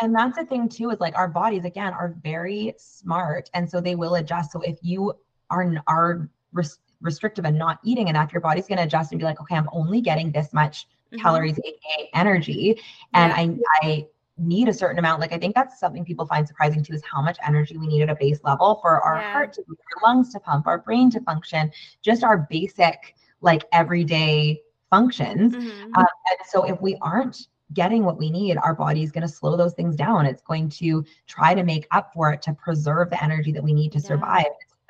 and 0.00 0.14
that's 0.14 0.36
the 0.36 0.44
thing 0.44 0.68
too 0.68 0.90
is 0.90 1.00
like 1.00 1.16
our 1.16 1.28
bodies 1.28 1.64
again 1.64 1.92
are 1.92 2.14
very 2.22 2.72
smart 2.78 3.50
and 3.54 3.68
so 3.68 3.80
they 3.80 3.96
will 3.96 4.14
adjust 4.14 4.52
so 4.52 4.60
if 4.60 4.78
you 4.82 5.12
are 5.50 5.74
are 5.88 6.28
res- 6.52 6.78
restrictive 7.00 7.44
and 7.44 7.58
not 7.58 7.78
eating 7.84 8.06
enough 8.06 8.32
your 8.32 8.40
body's 8.40 8.66
going 8.66 8.78
to 8.78 8.84
adjust 8.84 9.10
and 9.10 9.18
be 9.18 9.24
like 9.24 9.40
okay 9.40 9.56
i'm 9.56 9.68
only 9.72 10.00
getting 10.00 10.30
this 10.30 10.52
much 10.52 10.86
mm-hmm. 10.86 11.20
calories 11.20 11.58
aka 11.58 12.08
energy 12.14 12.80
and 13.14 13.32
yeah. 13.32 13.66
i 13.82 13.86
i 13.88 14.06
need 14.36 14.68
a 14.68 14.74
certain 14.74 14.98
amount. 14.98 15.20
Like 15.20 15.32
I 15.32 15.38
think 15.38 15.54
that's 15.54 15.78
something 15.78 16.04
people 16.04 16.26
find 16.26 16.46
surprising 16.46 16.82
too 16.82 16.94
is 16.94 17.02
how 17.10 17.22
much 17.22 17.38
energy 17.46 17.76
we 17.76 17.86
need 17.86 18.02
at 18.02 18.10
a 18.10 18.16
base 18.16 18.40
level 18.42 18.78
for 18.82 19.00
our 19.00 19.16
yeah. 19.16 19.32
heart 19.32 19.52
to 19.54 19.62
beat, 19.68 19.78
our 19.96 20.08
lungs 20.08 20.32
to 20.32 20.40
pump, 20.40 20.66
our 20.66 20.78
brain 20.78 21.10
to 21.10 21.20
function, 21.20 21.70
just 22.02 22.24
our 22.24 22.46
basic 22.50 23.14
like 23.40 23.64
everyday 23.72 24.60
functions. 24.90 25.54
Mm-hmm. 25.54 25.94
Um, 25.94 26.06
and 26.30 26.38
so 26.48 26.64
if 26.64 26.80
we 26.80 26.96
aren't 27.00 27.48
getting 27.72 28.04
what 28.04 28.18
we 28.18 28.30
need, 28.30 28.56
our 28.58 28.74
body 28.74 29.02
is 29.02 29.10
going 29.10 29.26
to 29.26 29.32
slow 29.32 29.56
those 29.56 29.74
things 29.74 29.96
down. 29.96 30.26
It's 30.26 30.42
going 30.42 30.68
to 30.70 31.04
try 31.26 31.54
to 31.54 31.62
make 31.62 31.86
up 31.90 32.12
for 32.12 32.32
it 32.32 32.42
to 32.42 32.54
preserve 32.54 33.10
the 33.10 33.22
energy 33.22 33.52
that 33.52 33.62
we 33.62 33.72
need 33.72 33.92
to 33.92 33.98
yeah. 33.98 34.08
survive. 34.08 34.46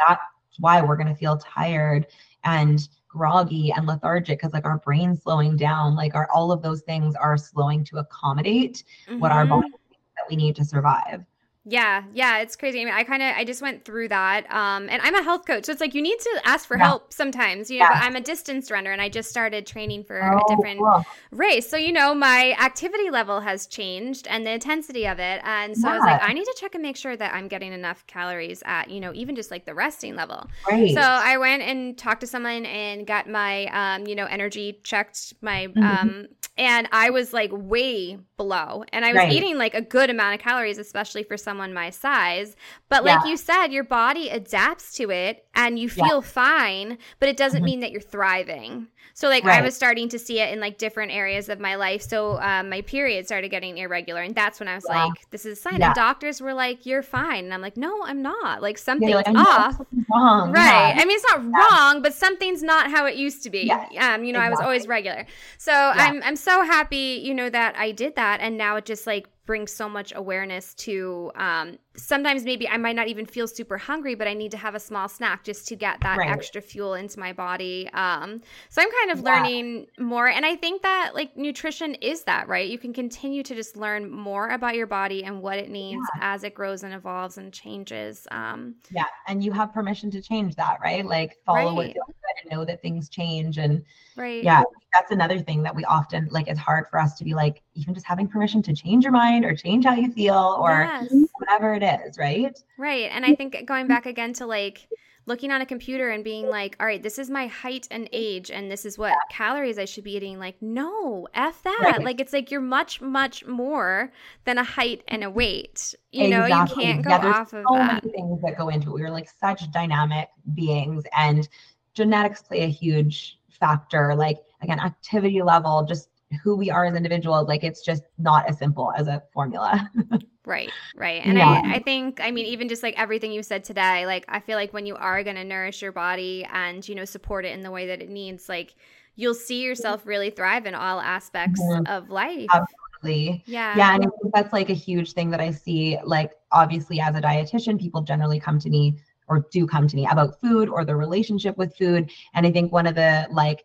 That's 0.06 0.22
why 0.58 0.80
we're 0.82 0.96
going 0.96 1.08
to 1.08 1.14
feel 1.14 1.36
tired 1.36 2.06
and 2.44 2.86
groggy 3.14 3.72
and 3.72 3.86
lethargic 3.86 4.38
because 4.38 4.52
like 4.52 4.66
our 4.66 4.78
brain's 4.78 5.22
slowing 5.22 5.56
down 5.56 5.94
like 5.94 6.16
our 6.16 6.28
all 6.34 6.50
of 6.50 6.62
those 6.62 6.82
things 6.82 7.14
are 7.14 7.36
slowing 7.36 7.84
to 7.84 7.98
accommodate 7.98 8.82
mm-hmm. 9.08 9.20
what 9.20 9.30
our 9.30 9.44
mm-hmm. 9.44 9.60
body 9.60 9.70
that 10.16 10.24
we 10.28 10.34
need 10.34 10.56
to 10.56 10.64
survive 10.64 11.24
yeah, 11.66 12.04
yeah, 12.12 12.40
it's 12.40 12.56
crazy. 12.56 12.82
I 12.82 12.84
mean, 12.84 12.92
I 12.92 13.04
kind 13.04 13.22
of 13.22 13.34
I 13.36 13.44
just 13.44 13.62
went 13.62 13.84
through 13.84 14.08
that. 14.08 14.44
Um 14.52 14.88
and 14.90 15.00
I'm 15.02 15.14
a 15.14 15.22
health 15.22 15.46
coach. 15.46 15.64
So 15.64 15.72
it's 15.72 15.80
like 15.80 15.94
you 15.94 16.02
need 16.02 16.18
to 16.18 16.40
ask 16.44 16.68
for 16.68 16.76
yeah. 16.76 16.86
help 16.86 17.12
sometimes, 17.12 17.70
you 17.70 17.78
know, 17.78 17.86
yeah. 17.86 18.00
but 18.00 18.04
I'm 18.04 18.16
a 18.16 18.20
distance 18.20 18.70
runner 18.70 18.92
and 18.92 19.00
I 19.00 19.08
just 19.08 19.30
started 19.30 19.66
training 19.66 20.04
for 20.04 20.22
oh, 20.22 20.38
a 20.38 20.54
different 20.54 20.80
cool. 20.80 21.04
race. 21.30 21.68
So, 21.68 21.78
you 21.78 21.92
know, 21.92 22.14
my 22.14 22.54
activity 22.60 23.08
level 23.10 23.40
has 23.40 23.66
changed 23.66 24.26
and 24.28 24.46
the 24.46 24.50
intensity 24.50 25.06
of 25.06 25.18
it. 25.18 25.40
And 25.44 25.74
so 25.76 25.88
yeah. 25.88 25.94
I 25.94 25.96
was 25.96 26.04
like, 26.04 26.22
I 26.22 26.32
need 26.34 26.44
to 26.44 26.56
check 26.58 26.74
and 26.74 26.82
make 26.82 26.96
sure 26.96 27.16
that 27.16 27.32
I'm 27.34 27.48
getting 27.48 27.72
enough 27.72 28.06
calories 28.06 28.62
at, 28.66 28.90
you 28.90 29.00
know, 29.00 29.12
even 29.14 29.34
just 29.34 29.50
like 29.50 29.64
the 29.64 29.74
resting 29.74 30.16
level. 30.16 30.46
Right. 30.68 30.92
So 30.92 31.00
I 31.00 31.38
went 31.38 31.62
and 31.62 31.96
talked 31.96 32.20
to 32.20 32.26
someone 32.26 32.66
and 32.66 33.06
got 33.06 33.26
my 33.26 33.66
um, 33.66 34.06
you 34.06 34.14
know, 34.14 34.26
energy 34.26 34.80
checked, 34.82 35.32
my 35.40 35.68
mm-hmm. 35.68 35.82
um 35.82 36.26
and 36.56 36.88
I 36.92 37.10
was 37.10 37.32
like 37.32 37.50
way 37.52 38.18
below. 38.36 38.84
And 38.92 39.04
I 39.04 39.08
was 39.08 39.16
right. 39.16 39.32
eating 39.32 39.58
like 39.58 39.74
a 39.74 39.80
good 39.80 40.08
amount 40.08 40.34
of 40.34 40.40
calories, 40.40 40.78
especially 40.78 41.24
for 41.24 41.36
some 41.36 41.53
someone 41.54 41.72
my 41.72 41.90
size. 41.90 42.56
But 42.88 43.04
like 43.04 43.24
yeah. 43.24 43.30
you 43.30 43.36
said, 43.36 43.68
your 43.68 43.84
body 43.84 44.28
adapts 44.28 44.92
to 44.96 45.10
it 45.10 45.46
and 45.54 45.78
you 45.78 45.88
feel 45.88 46.16
yeah. 46.16 46.20
fine, 46.20 46.98
but 47.20 47.28
it 47.28 47.36
doesn't 47.36 47.58
mm-hmm. 47.58 47.64
mean 47.64 47.80
that 47.80 47.92
you're 47.92 48.00
thriving. 48.00 48.88
So 49.16 49.28
like 49.28 49.44
right. 49.44 49.60
I 49.60 49.62
was 49.62 49.76
starting 49.76 50.08
to 50.08 50.18
see 50.18 50.40
it 50.40 50.52
in 50.52 50.58
like 50.58 50.76
different 50.76 51.12
areas 51.12 51.48
of 51.48 51.60
my 51.60 51.76
life. 51.76 52.02
So 52.02 52.40
um, 52.40 52.68
my 52.68 52.80
period 52.80 53.26
started 53.26 53.48
getting 53.48 53.78
irregular, 53.78 54.22
and 54.22 54.34
that's 54.34 54.58
when 54.58 54.68
I 54.68 54.74
was 54.74 54.84
yeah. 54.88 55.04
like, 55.04 55.30
"This 55.30 55.46
is 55.46 55.58
a 55.58 55.60
sign." 55.60 55.80
And 55.80 55.94
doctors 55.94 56.40
were 56.40 56.52
like, 56.52 56.84
"You're 56.84 57.02
fine," 57.02 57.44
and 57.44 57.54
I'm 57.54 57.62
like, 57.62 57.76
"No, 57.76 58.02
I'm 58.04 58.22
not. 58.22 58.60
Like 58.60 58.76
something's 58.76 59.14
like, 59.14 59.28
off." 59.28 59.80
Wrong. 60.12 60.50
Right. 60.50 60.94
I 60.96 61.04
mean, 61.04 61.16
it's 61.16 61.26
not 61.28 61.44
wrong, 61.44 62.02
but 62.02 62.12
something's 62.12 62.64
not 62.64 62.90
how 62.90 63.06
it 63.06 63.14
used 63.14 63.44
to 63.44 63.50
be. 63.50 63.70
Um, 63.70 64.24
you 64.24 64.32
know, 64.32 64.40
exactly. 64.40 64.40
I 64.40 64.50
was 64.50 64.60
always 64.60 64.88
regular. 64.88 65.26
So 65.58 65.72
I'm 65.72 66.20
I'm 66.24 66.36
so 66.36 66.64
happy, 66.64 67.20
you 67.22 67.34
know, 67.34 67.48
that 67.48 67.76
I 67.76 67.92
did 67.92 68.16
that, 68.16 68.40
and 68.40 68.58
now 68.58 68.74
it 68.76 68.84
just 68.84 69.06
like 69.06 69.28
brings 69.46 69.72
so 69.72 69.88
much 69.88 70.12
awareness 70.14 70.74
to 70.74 71.30
um, 71.36 71.78
sometimes 71.96 72.44
maybe 72.44 72.68
I 72.68 72.76
might 72.76 72.96
not 72.96 73.08
even 73.08 73.26
feel 73.26 73.46
super 73.46 73.78
hungry, 73.78 74.14
but 74.14 74.26
I 74.26 74.34
need 74.34 74.50
to 74.52 74.56
have 74.56 74.74
a 74.74 74.80
small 74.80 75.08
snack 75.08 75.44
just 75.44 75.68
to 75.68 75.76
get 75.76 76.00
that 76.00 76.18
right. 76.18 76.30
extra 76.30 76.60
fuel 76.60 76.94
into 76.94 77.18
my 77.18 77.32
body. 77.32 77.88
Um, 77.92 78.40
so 78.68 78.82
I'm 78.82 78.90
kind 78.90 79.10
of 79.10 79.24
yeah. 79.24 79.34
learning 79.34 79.86
more. 79.98 80.28
And 80.28 80.44
I 80.44 80.56
think 80.56 80.82
that 80.82 81.12
like 81.14 81.36
nutrition 81.36 81.94
is 81.96 82.24
that, 82.24 82.48
right? 82.48 82.68
You 82.68 82.78
can 82.78 82.92
continue 82.92 83.42
to 83.42 83.54
just 83.54 83.76
learn 83.76 84.10
more 84.10 84.48
about 84.48 84.74
your 84.74 84.86
body 84.86 85.24
and 85.24 85.42
what 85.42 85.58
it 85.58 85.70
needs 85.70 86.02
yeah. 86.16 86.34
as 86.34 86.44
it 86.44 86.54
grows 86.54 86.82
and 86.82 86.94
evolves 86.94 87.38
and 87.38 87.52
changes. 87.52 88.26
Um, 88.30 88.76
yeah. 88.90 89.04
And 89.28 89.44
you 89.44 89.52
have 89.52 89.72
permission 89.72 90.10
to 90.12 90.22
change 90.22 90.56
that, 90.56 90.78
right? 90.82 91.04
Like 91.04 91.36
follow 91.46 91.76
right. 91.76 91.94
what 91.96 92.16
and 92.42 92.50
know 92.50 92.64
that 92.64 92.82
things 92.82 93.08
change. 93.08 93.58
And 93.58 93.84
right. 94.16 94.42
yeah, 94.42 94.62
that's 94.92 95.10
another 95.10 95.38
thing 95.38 95.62
that 95.62 95.74
we 95.74 95.84
often 95.84 96.28
like, 96.30 96.48
it's 96.48 96.60
hard 96.60 96.86
for 96.88 96.98
us 96.98 97.14
to 97.14 97.24
be 97.24 97.34
like, 97.34 97.62
even 97.74 97.94
just 97.94 98.06
having 98.06 98.28
permission 98.28 98.62
to 98.62 98.74
change 98.74 99.04
your 99.04 99.12
mind 99.12 99.44
or 99.44 99.54
change 99.54 99.84
how 99.84 99.94
you 99.94 100.12
feel 100.12 100.56
or 100.60 100.88
yes. 100.90 101.12
whatever 101.38 101.74
it 101.74 101.82
is, 101.82 102.18
right? 102.18 102.58
Right. 102.78 103.10
And 103.10 103.24
I 103.24 103.34
think 103.34 103.66
going 103.66 103.86
back 103.86 104.06
again 104.06 104.32
to 104.34 104.46
like 104.46 104.88
looking 105.26 105.50
on 105.50 105.62
a 105.62 105.66
computer 105.66 106.10
and 106.10 106.22
being 106.22 106.50
like, 106.50 106.76
all 106.78 106.84
right, 106.84 107.02
this 107.02 107.18
is 107.18 107.30
my 107.30 107.46
height 107.46 107.88
and 107.90 108.10
age 108.12 108.50
and 108.50 108.70
this 108.70 108.84
is 108.84 108.98
what 108.98 109.08
yeah. 109.08 109.16
calories 109.30 109.78
I 109.78 109.86
should 109.86 110.04
be 110.04 110.16
eating. 110.16 110.38
Like, 110.38 110.60
no, 110.60 111.26
F 111.32 111.62
that. 111.62 111.80
Right. 111.82 112.04
Like, 112.04 112.20
it's 112.20 112.34
like 112.34 112.50
you're 112.50 112.60
much, 112.60 113.00
much 113.00 113.46
more 113.46 114.12
than 114.44 114.58
a 114.58 114.64
height 114.64 115.02
and 115.08 115.24
a 115.24 115.30
weight. 115.30 115.94
You 116.12 116.26
exactly. 116.26 116.50
know, 116.50 116.60
you 116.60 116.74
can't 116.74 117.04
go 117.04 117.10
yeah, 117.10 117.40
off 117.40 117.54
of 117.54 117.64
so 117.66 117.74
that. 117.74 118.04
many 118.04 118.14
things 118.14 118.42
that 118.42 118.58
go 118.58 118.68
into 118.68 118.90
it. 118.90 119.00
We're 119.00 119.10
like 119.10 119.30
such 119.40 119.70
dynamic 119.70 120.28
beings 120.54 121.04
and 121.16 121.48
genetics 121.94 122.42
play 122.42 122.62
a 122.62 122.68
huge 122.68 123.38
factor. 123.48 124.14
Like, 124.14 124.38
again, 124.62 124.80
activity 124.80 125.42
level, 125.42 125.84
just 125.84 126.08
who 126.42 126.56
we 126.56 126.70
are 126.70 126.86
as 126.86 126.94
individuals. 126.94 127.48
Like, 127.48 127.64
it's 127.64 127.82
just 127.82 128.02
not 128.18 128.48
as 128.48 128.58
simple 128.58 128.92
as 128.96 129.08
a 129.08 129.22
formula. 129.32 129.90
Right, 130.46 130.70
right. 130.94 131.22
And 131.24 131.38
yeah. 131.38 131.62
I, 131.64 131.76
I 131.76 131.78
think, 131.78 132.20
I 132.20 132.30
mean, 132.30 132.44
even 132.44 132.68
just 132.68 132.82
like 132.82 132.94
everything 132.98 133.32
you 133.32 133.42
said 133.42 133.64
today, 133.64 134.04
like 134.04 134.26
I 134.28 134.40
feel 134.40 134.58
like 134.58 134.74
when 134.74 134.84
you 134.84 134.94
are 134.94 135.22
going 135.24 135.36
to 135.36 135.44
nourish 135.44 135.80
your 135.80 135.92
body 135.92 136.46
and, 136.52 136.86
you 136.86 136.94
know, 136.94 137.06
support 137.06 137.46
it 137.46 137.52
in 137.52 137.62
the 137.62 137.70
way 137.70 137.86
that 137.86 138.02
it 138.02 138.10
needs, 138.10 138.48
like 138.48 138.74
you'll 139.16 139.34
see 139.34 139.62
yourself 139.62 140.06
really 140.06 140.30
thrive 140.30 140.66
in 140.66 140.74
all 140.74 141.00
aspects 141.00 141.60
mm-hmm. 141.62 141.86
of 141.86 142.10
life. 142.10 142.48
Absolutely. 142.52 143.42
Yeah. 143.46 143.74
Yeah. 143.76 143.94
And 143.94 144.06
that's 144.34 144.52
like 144.52 144.68
a 144.68 144.74
huge 144.74 145.12
thing 145.12 145.30
that 145.30 145.40
I 145.40 145.50
see. 145.50 145.98
Like, 146.04 146.32
obviously, 146.52 147.00
as 147.00 147.16
a 147.16 147.22
dietitian, 147.22 147.80
people 147.80 148.02
generally 148.02 148.38
come 148.38 148.58
to 148.58 148.68
me 148.68 148.98
or 149.28 149.46
do 149.50 149.66
come 149.66 149.88
to 149.88 149.96
me 149.96 150.06
about 150.06 150.40
food 150.40 150.68
or 150.68 150.84
the 150.84 150.94
relationship 150.94 151.56
with 151.56 151.76
food. 151.76 152.10
And 152.34 152.46
I 152.46 152.50
think 152.50 152.72
one 152.72 152.86
of 152.86 152.94
the 152.94 153.26
like, 153.30 153.64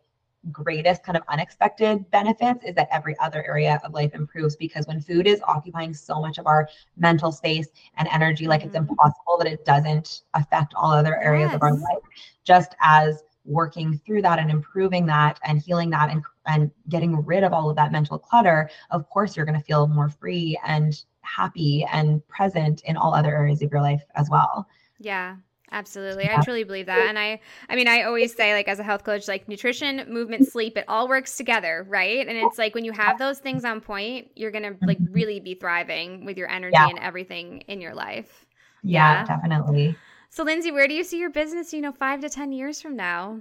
greatest 0.51 1.03
kind 1.03 1.18
of 1.18 1.24
unexpected 1.28 2.10
benefits 2.12 2.64
is 2.64 2.74
that 2.76 2.88
every 2.91 3.18
other 3.20 3.45
area 3.45 3.80
of 3.84 3.93
life 3.93 4.14
improves 4.14 4.55
because 4.55 4.88
when 4.88 5.01
food 5.01 5.28
is 5.28 5.41
occupying 5.45 5.93
so 5.93 6.22
much 6.22 6.38
of 6.38 6.47
our 6.47 6.70
mental 6.97 7.32
space 7.32 7.68
and 7.97 8.07
energy 8.12 8.47
like 8.47 8.64
it's 8.64 8.76
mm-hmm. 8.76 8.89
impossible 8.89 9.38
that 9.38 9.47
it 9.47 9.66
doesn't 9.66 10.22
affect 10.34 10.74
all 10.76 10.91
other 10.91 11.22
areas 11.22 11.49
yes. 11.49 11.55
of 11.55 11.62
our 11.62 11.74
life 11.74 12.03
just 12.43 12.76
as 12.80 13.24
working 13.45 13.99
through 14.05 14.22
that 14.22 14.39
and 14.39 14.49
improving 14.49 15.05
that 15.05 15.39
and 15.43 15.60
healing 15.60 15.89
that 15.89 16.10
and 16.10 16.24
and 16.45 16.72
getting 16.88 17.24
rid 17.26 17.43
of 17.43 17.51
all 17.51 17.70
of 17.70 17.76
that 17.76 17.91
mental 17.91 18.18
clutter 18.18 18.70
of 18.91 19.10
course 19.10 19.36
you're 19.36 19.45
going 19.45 19.57
to 19.57 19.66
feel 19.66 19.88
more 19.88 20.10
free 20.10 20.57
and 20.66 21.03
happy 21.22 21.86
and 21.91 22.26
present 22.28 22.82
in 22.86 22.95
all 22.95 23.14
other 23.14 23.36
areas 23.36 23.62
of 23.62 23.72
your 23.72 23.82
life 23.82 24.03
as 24.16 24.30
well 24.30 24.68
yeah 24.99 25.36
Absolutely. 25.72 26.28
I 26.30 26.41
truly 26.41 26.63
believe 26.63 26.88
that. 26.88 27.07
And 27.07 27.20
I 27.20 27.39
I 27.70 27.76
mean 27.76 27.88
I 27.88 28.03
always 28.03 28.36
say 28.36 28.53
like 28.53 28.67
as 28.67 28.80
a 28.80 28.84
health 28.84 29.03
coach 29.03 29.28
like 29.28 29.47
nutrition, 29.47 30.05
movement, 30.07 30.47
sleep, 30.47 30.78
it 30.78 30.86
all 30.88 31.07
works 31.07 31.38
together, 31.38 31.86
right? 31.88 32.28
And 32.28 32.38
it's 32.38 32.57
like 32.57 32.74
when 32.74 32.86
you 32.86 32.91
have 32.91 33.20
those 33.20 33.39
things 33.39 33.63
on 33.65 33.82
point, 33.82 34.30
you're 34.36 34.51
going 34.51 34.63
to 34.63 34.76
like 34.86 34.97
mm-hmm. 34.99 35.13
really 35.13 35.39
be 35.39 35.53
thriving 35.53 36.26
with 36.26 36.38
your 36.38 36.49
energy 36.49 36.74
yeah. 36.74 36.89
and 36.89 36.99
everything 36.99 37.61
in 37.67 37.82
your 37.82 37.93
life. 37.93 38.45
Yeah, 38.84 39.20
yeah, 39.20 39.26
definitely. 39.26 39.95
So 40.30 40.43
Lindsay, 40.43 40.72
where 40.72 40.88
do 40.88 40.93
you 40.93 41.03
see 41.03 41.20
your 41.20 41.32
business, 41.32 41.74
you 41.74 41.82
know, 41.82 41.91
5 41.91 42.22
to 42.22 42.30
10 42.30 42.51
years 42.51 42.82
from 42.82 42.95
now? 42.95 43.39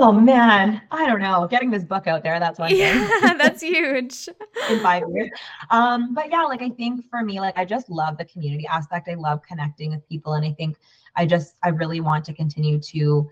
Oh 0.00 0.10
man, 0.10 0.82
I 0.90 1.06
don't 1.06 1.20
know. 1.20 1.46
Getting 1.46 1.70
this 1.70 1.84
book 1.84 2.06
out 2.06 2.22
there, 2.24 2.40
that's 2.40 2.58
one 2.58 2.74
yeah, 2.74 3.06
thing. 3.06 3.38
that's 3.38 3.62
huge. 3.62 4.28
In 4.70 4.80
five 4.80 5.04
years. 5.12 5.30
Um, 5.70 6.14
but 6.14 6.30
yeah, 6.30 6.42
like 6.44 6.62
I 6.62 6.70
think 6.70 7.04
for 7.10 7.22
me, 7.22 7.38
like 7.38 7.56
I 7.56 7.64
just 7.64 7.90
love 7.90 8.16
the 8.18 8.24
community 8.24 8.66
aspect. 8.66 9.08
I 9.08 9.14
love 9.14 9.42
connecting 9.46 9.90
with 9.90 10.08
people. 10.08 10.32
And 10.32 10.44
I 10.44 10.52
think 10.52 10.78
I 11.16 11.26
just, 11.26 11.54
I 11.62 11.68
really 11.68 12.00
want 12.00 12.24
to 12.26 12.34
continue 12.34 12.78
to 12.80 13.30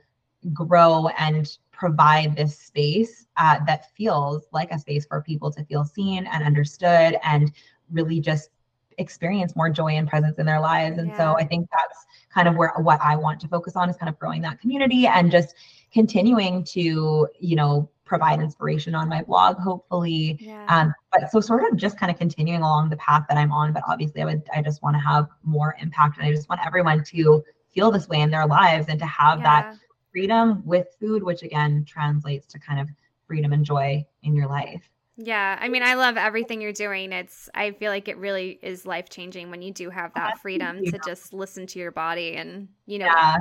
grow 0.53 1.09
and 1.18 1.49
provide 1.70 2.37
this 2.37 2.59
space 2.59 3.26
uh, 3.37 3.59
that 3.66 3.91
feels 3.97 4.47
like 4.53 4.70
a 4.70 4.78
space 4.78 5.07
for 5.07 5.22
people 5.22 5.51
to 5.53 5.64
feel 5.64 5.85
seen 5.85 6.26
and 6.26 6.45
understood 6.45 7.16
and 7.24 7.53
really 7.91 8.20
just 8.20 8.51
experience 8.99 9.57
more 9.57 9.70
joy 9.70 9.93
and 9.93 10.09
presence 10.09 10.39
in 10.39 10.47
their 10.47 10.61
lives. 10.61 10.99
And 10.99 11.09
yeah. 11.09 11.16
so 11.16 11.37
I 11.37 11.45
think 11.45 11.68
that's 11.72 12.07
kind 12.33 12.49
of 12.49 12.57
where 12.57 12.72
what 12.78 13.01
I 13.03 13.16
want 13.16 13.41
to 13.41 13.49
focus 13.49 13.74
on 13.76 13.89
is 13.91 13.97
kind 13.97 14.09
of 14.09 14.18
growing 14.18 14.43
that 14.43 14.61
community 14.61 15.07
and 15.07 15.30
just 15.30 15.55
continuing 15.93 16.64
to, 16.64 17.28
you 17.41 17.57
know, 17.57 17.91
provide 18.05 18.41
inspiration 18.41 18.95
on 18.95 19.09
my 19.09 19.22
blog, 19.22 19.57
hopefully. 19.59 20.37
Yeah. 20.41 20.66
Um, 20.68 20.95
but 21.11 21.30
so 21.30 21.41
sort 21.41 21.64
of 21.70 21.78
just 21.78 21.99
kind 21.99 22.12
of 22.12 22.18
continuing 22.18 22.61
along 22.61 22.91
the 22.91 22.97
path 22.97 23.24
that 23.28 23.39
I'm 23.39 23.53
on. 23.53 23.72
But 23.72 23.83
obviously 23.89 24.22
I 24.22 24.26
would 24.26 24.43
I 24.55 24.62
just 24.62 24.83
want 24.83 24.97
to 24.97 25.01
have 25.01 25.28
more 25.43 25.76
impact 25.80 26.18
and 26.18 26.26
I 26.26 26.30
just 26.30 26.49
want 26.49 26.61
everyone 26.64 27.03
to 27.05 27.43
feel 27.73 27.91
this 27.91 28.09
way 28.09 28.20
in 28.20 28.31
their 28.31 28.47
lives 28.47 28.87
and 28.89 28.99
to 28.99 29.07
have 29.07 29.39
yeah. 29.39 29.45
that 29.45 29.77
freedom 30.11 30.62
with 30.64 30.89
food, 31.01 31.23
which 31.23 31.43
again 31.43 31.85
translates 31.85 32.47
to 32.49 32.59
kind 32.59 32.81
of 32.81 32.89
freedom 33.27 33.53
and 33.53 33.64
joy 33.64 34.05
in 34.23 34.35
your 34.37 34.47
life. 34.47 34.89
Yeah, 35.16 35.59
I 35.61 35.68
mean, 35.68 35.83
I 35.83 35.95
love 35.95 36.16
everything 36.16 36.61
you're 36.61 36.73
doing. 36.73 37.12
It's, 37.12 37.49
I 37.55 37.73
feel 37.73 37.91
like 37.91 38.09
it 38.09 38.16
really 38.16 38.59
is 38.62 38.87
life 38.87 39.11
changing 39.11 39.51
when 39.51 39.61
you 39.61 39.73
do 39.73 39.91
have 39.91 40.11
oh, 40.16 40.20
that 40.20 40.39
freedom 40.39 40.85
to 40.85 40.99
just 41.05 41.33
listen 41.33 41.66
to 41.68 41.79
your 41.79 41.93
body 41.93 42.35
and, 42.35 42.68
you 42.87 42.99
know, 42.99 43.07
yeah. 43.07 43.37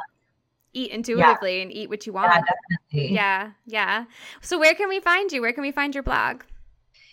eat 0.73 0.91
intuitively 0.91 1.57
yeah. 1.57 1.61
and 1.63 1.71
eat 1.71 1.89
what 1.89 2.05
you 2.05 2.13
want. 2.13 2.33
Yeah, 2.33 2.41
definitely. 2.41 3.15
Yeah, 3.15 3.51
yeah. 3.65 4.05
So, 4.41 4.59
where 4.59 4.75
can 4.75 4.89
we 4.89 4.99
find 4.99 5.31
you? 5.31 5.41
Where 5.41 5.53
can 5.53 5.61
we 5.61 5.71
find 5.71 5.95
your 5.95 6.03
blog? 6.03 6.43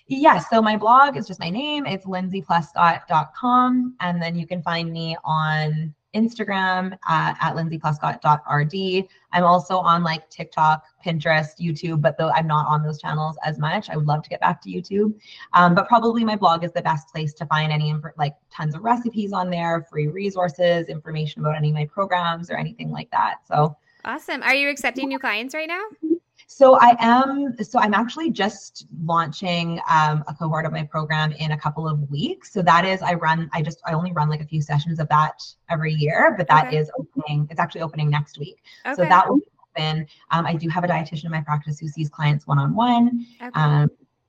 Yeah, 0.09 0.39
so 0.39 0.61
my 0.61 0.77
blog 0.77 1.17
is 1.17 1.27
just 1.27 1.39
my 1.39 1.51
name. 1.51 1.87
It's 1.87 2.07
lindsaypleskot.com. 2.07 3.95
And 4.01 4.23
then 4.23 4.35
you 4.35 4.47
can 4.47 4.63
find 4.63 4.91
me 4.91 5.17
on 5.23 5.95
Instagram 6.15 6.93
uh, 7.09 7.35
at 7.41 7.55
lindsaypleskot.rd. 7.55 9.09
I'm 9.33 9.45
also 9.45 9.79
on 9.79 10.03
like 10.03 10.29
TikTok, 10.31 10.85
Pinterest, 11.05 11.61
YouTube, 11.61 12.01
but 12.01 12.17
though 12.17 12.31
I'm 12.31 12.47
not 12.47 12.67
on 12.67 12.83
those 12.83 13.01
channels 13.01 13.37
as 13.45 13.59
much, 13.59 13.91
I 13.91 13.97
would 13.97 14.07
love 14.07 14.23
to 14.23 14.29
get 14.29 14.41
back 14.41 14.61
to 14.63 14.71
YouTube. 14.71 15.15
Um, 15.53 15.75
but 15.75 15.89
probably 15.89 16.25
my 16.25 16.37
blog 16.37 16.65
is 16.65 16.73
the 16.73 16.83
best 16.83 17.09
place 17.09 17.35
to 17.35 17.47
find 17.47 17.73
any 17.73 17.95
like 18.17 18.35
tons 18.51 18.75
of 18.75 18.83
recipes 18.83 19.33
on 19.33 19.51
there, 19.51 19.87
free 19.91 20.09
resources, 20.09 20.89
information 20.89 21.43
about 21.43 21.57
any 21.57 21.69
of 21.71 21.75
my 21.75 21.87
programs 21.87 22.51
or 22.51 22.57
anything 22.57 22.91
like 22.91 23.11
that. 23.11 23.47
So 23.47 23.77
awesome. 24.05 24.43
Are 24.43 24.55
you 24.55 24.71
accepting 24.71 25.09
new 25.09 25.19
clients 25.19 25.55
right 25.55 25.69
now? 25.69 25.83
So 26.51 26.79
I 26.81 26.97
am. 26.99 27.55
So 27.63 27.79
I'm 27.79 27.93
actually 27.93 28.31
just 28.31 28.87
launching 29.05 29.81
um, 29.89 30.25
a 30.29 30.35
cohort 30.35 30.65
of 30.65 30.73
my 30.73 30.83
program 30.83 31.33
in 31.33 31.53
a 31.53 31.59
couple 31.59 31.87
of 31.87 32.11
weeks. 32.11 32.51
So 32.53 32.63
that 32.63 32.87
is, 32.87 33.03
I 33.03 33.15
run. 33.15 33.51
I 33.53 33.61
just 33.61 33.81
I 33.87 33.93
only 33.93 34.13
run 34.13 34.31
like 34.31 34.41
a 34.41 34.47
few 34.47 34.63
sessions 34.63 34.99
of 34.99 35.09
that 35.11 35.43
every 35.69 35.93
year, 35.93 36.35
but 36.39 36.49
that 36.49 36.69
okay. 36.69 36.79
is 36.79 36.91
opening. 36.99 37.47
It's 37.51 37.61
actually 37.61 37.83
opening 37.83 38.09
next 38.09 38.39
week. 38.39 38.63
Okay. 38.87 38.95
So 38.95 39.03
that 39.03 39.29
will 39.29 39.41
open. 39.77 40.07
Um, 40.31 40.47
I 40.47 40.55
do 40.55 40.71
have 40.71 40.85
a 40.85 40.89
dietitian 40.89 41.27
in 41.27 41.31
my 41.31 41.43
practice 41.43 41.79
who 41.79 41.87
sees 41.87 42.09
clients 42.09 42.47
one 42.47 42.59
on 42.59 42.75
one. 42.75 43.27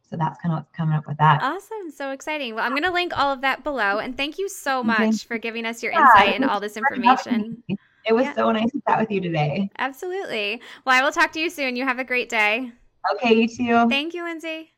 So 0.10 0.18
that's 0.18 0.42
kind 0.42 0.54
of 0.54 0.60
what's 0.60 0.72
coming 0.72 0.96
up 0.96 1.08
with 1.08 1.18
that. 1.20 1.42
Awesome. 1.42 1.90
So 1.90 2.12
exciting. 2.12 2.56
Well, 2.56 2.66
I'm 2.66 2.72
going 2.72 2.84
to 2.84 2.92
link 2.92 3.18
all 3.18 3.32
of 3.32 3.42
that 3.42 3.64
below. 3.64 4.00
And 4.00 4.18
thank 4.18 4.40
you 4.40 4.50
so 4.50 4.84
much 4.84 5.26
for 5.26 5.38
giving 5.38 5.66
us 5.66 5.84
your 5.84 5.94
yeah, 5.94 6.02
insight 6.02 6.36
and 6.36 6.46
all 6.46 6.60
this 6.60 6.76
information. 6.78 7.64
It 8.10 8.16
was 8.16 8.26
yeah. 8.26 8.34
so 8.34 8.51
nice 8.51 8.72
to 8.72 8.82
chat 8.88 8.99
with 8.99 9.12
you 9.12 9.22
today. 9.22 9.70
Absolutely. 9.78 10.60
Well, 10.84 10.99
I 10.99 11.03
will 11.03 11.12
talk 11.12 11.32
to 11.34 11.39
you 11.39 11.51
soon. 11.51 11.76
You 11.76 11.86
have 11.86 11.99
a 11.99 12.03
great 12.03 12.28
day. 12.28 12.72
Okay, 13.14 13.36
you 13.36 13.47
too. 13.47 13.88
Thank 13.88 14.16
you, 14.16 14.24
Lindsay. 14.24 14.72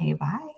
Okay, 0.00 0.14
bye. 0.14 0.48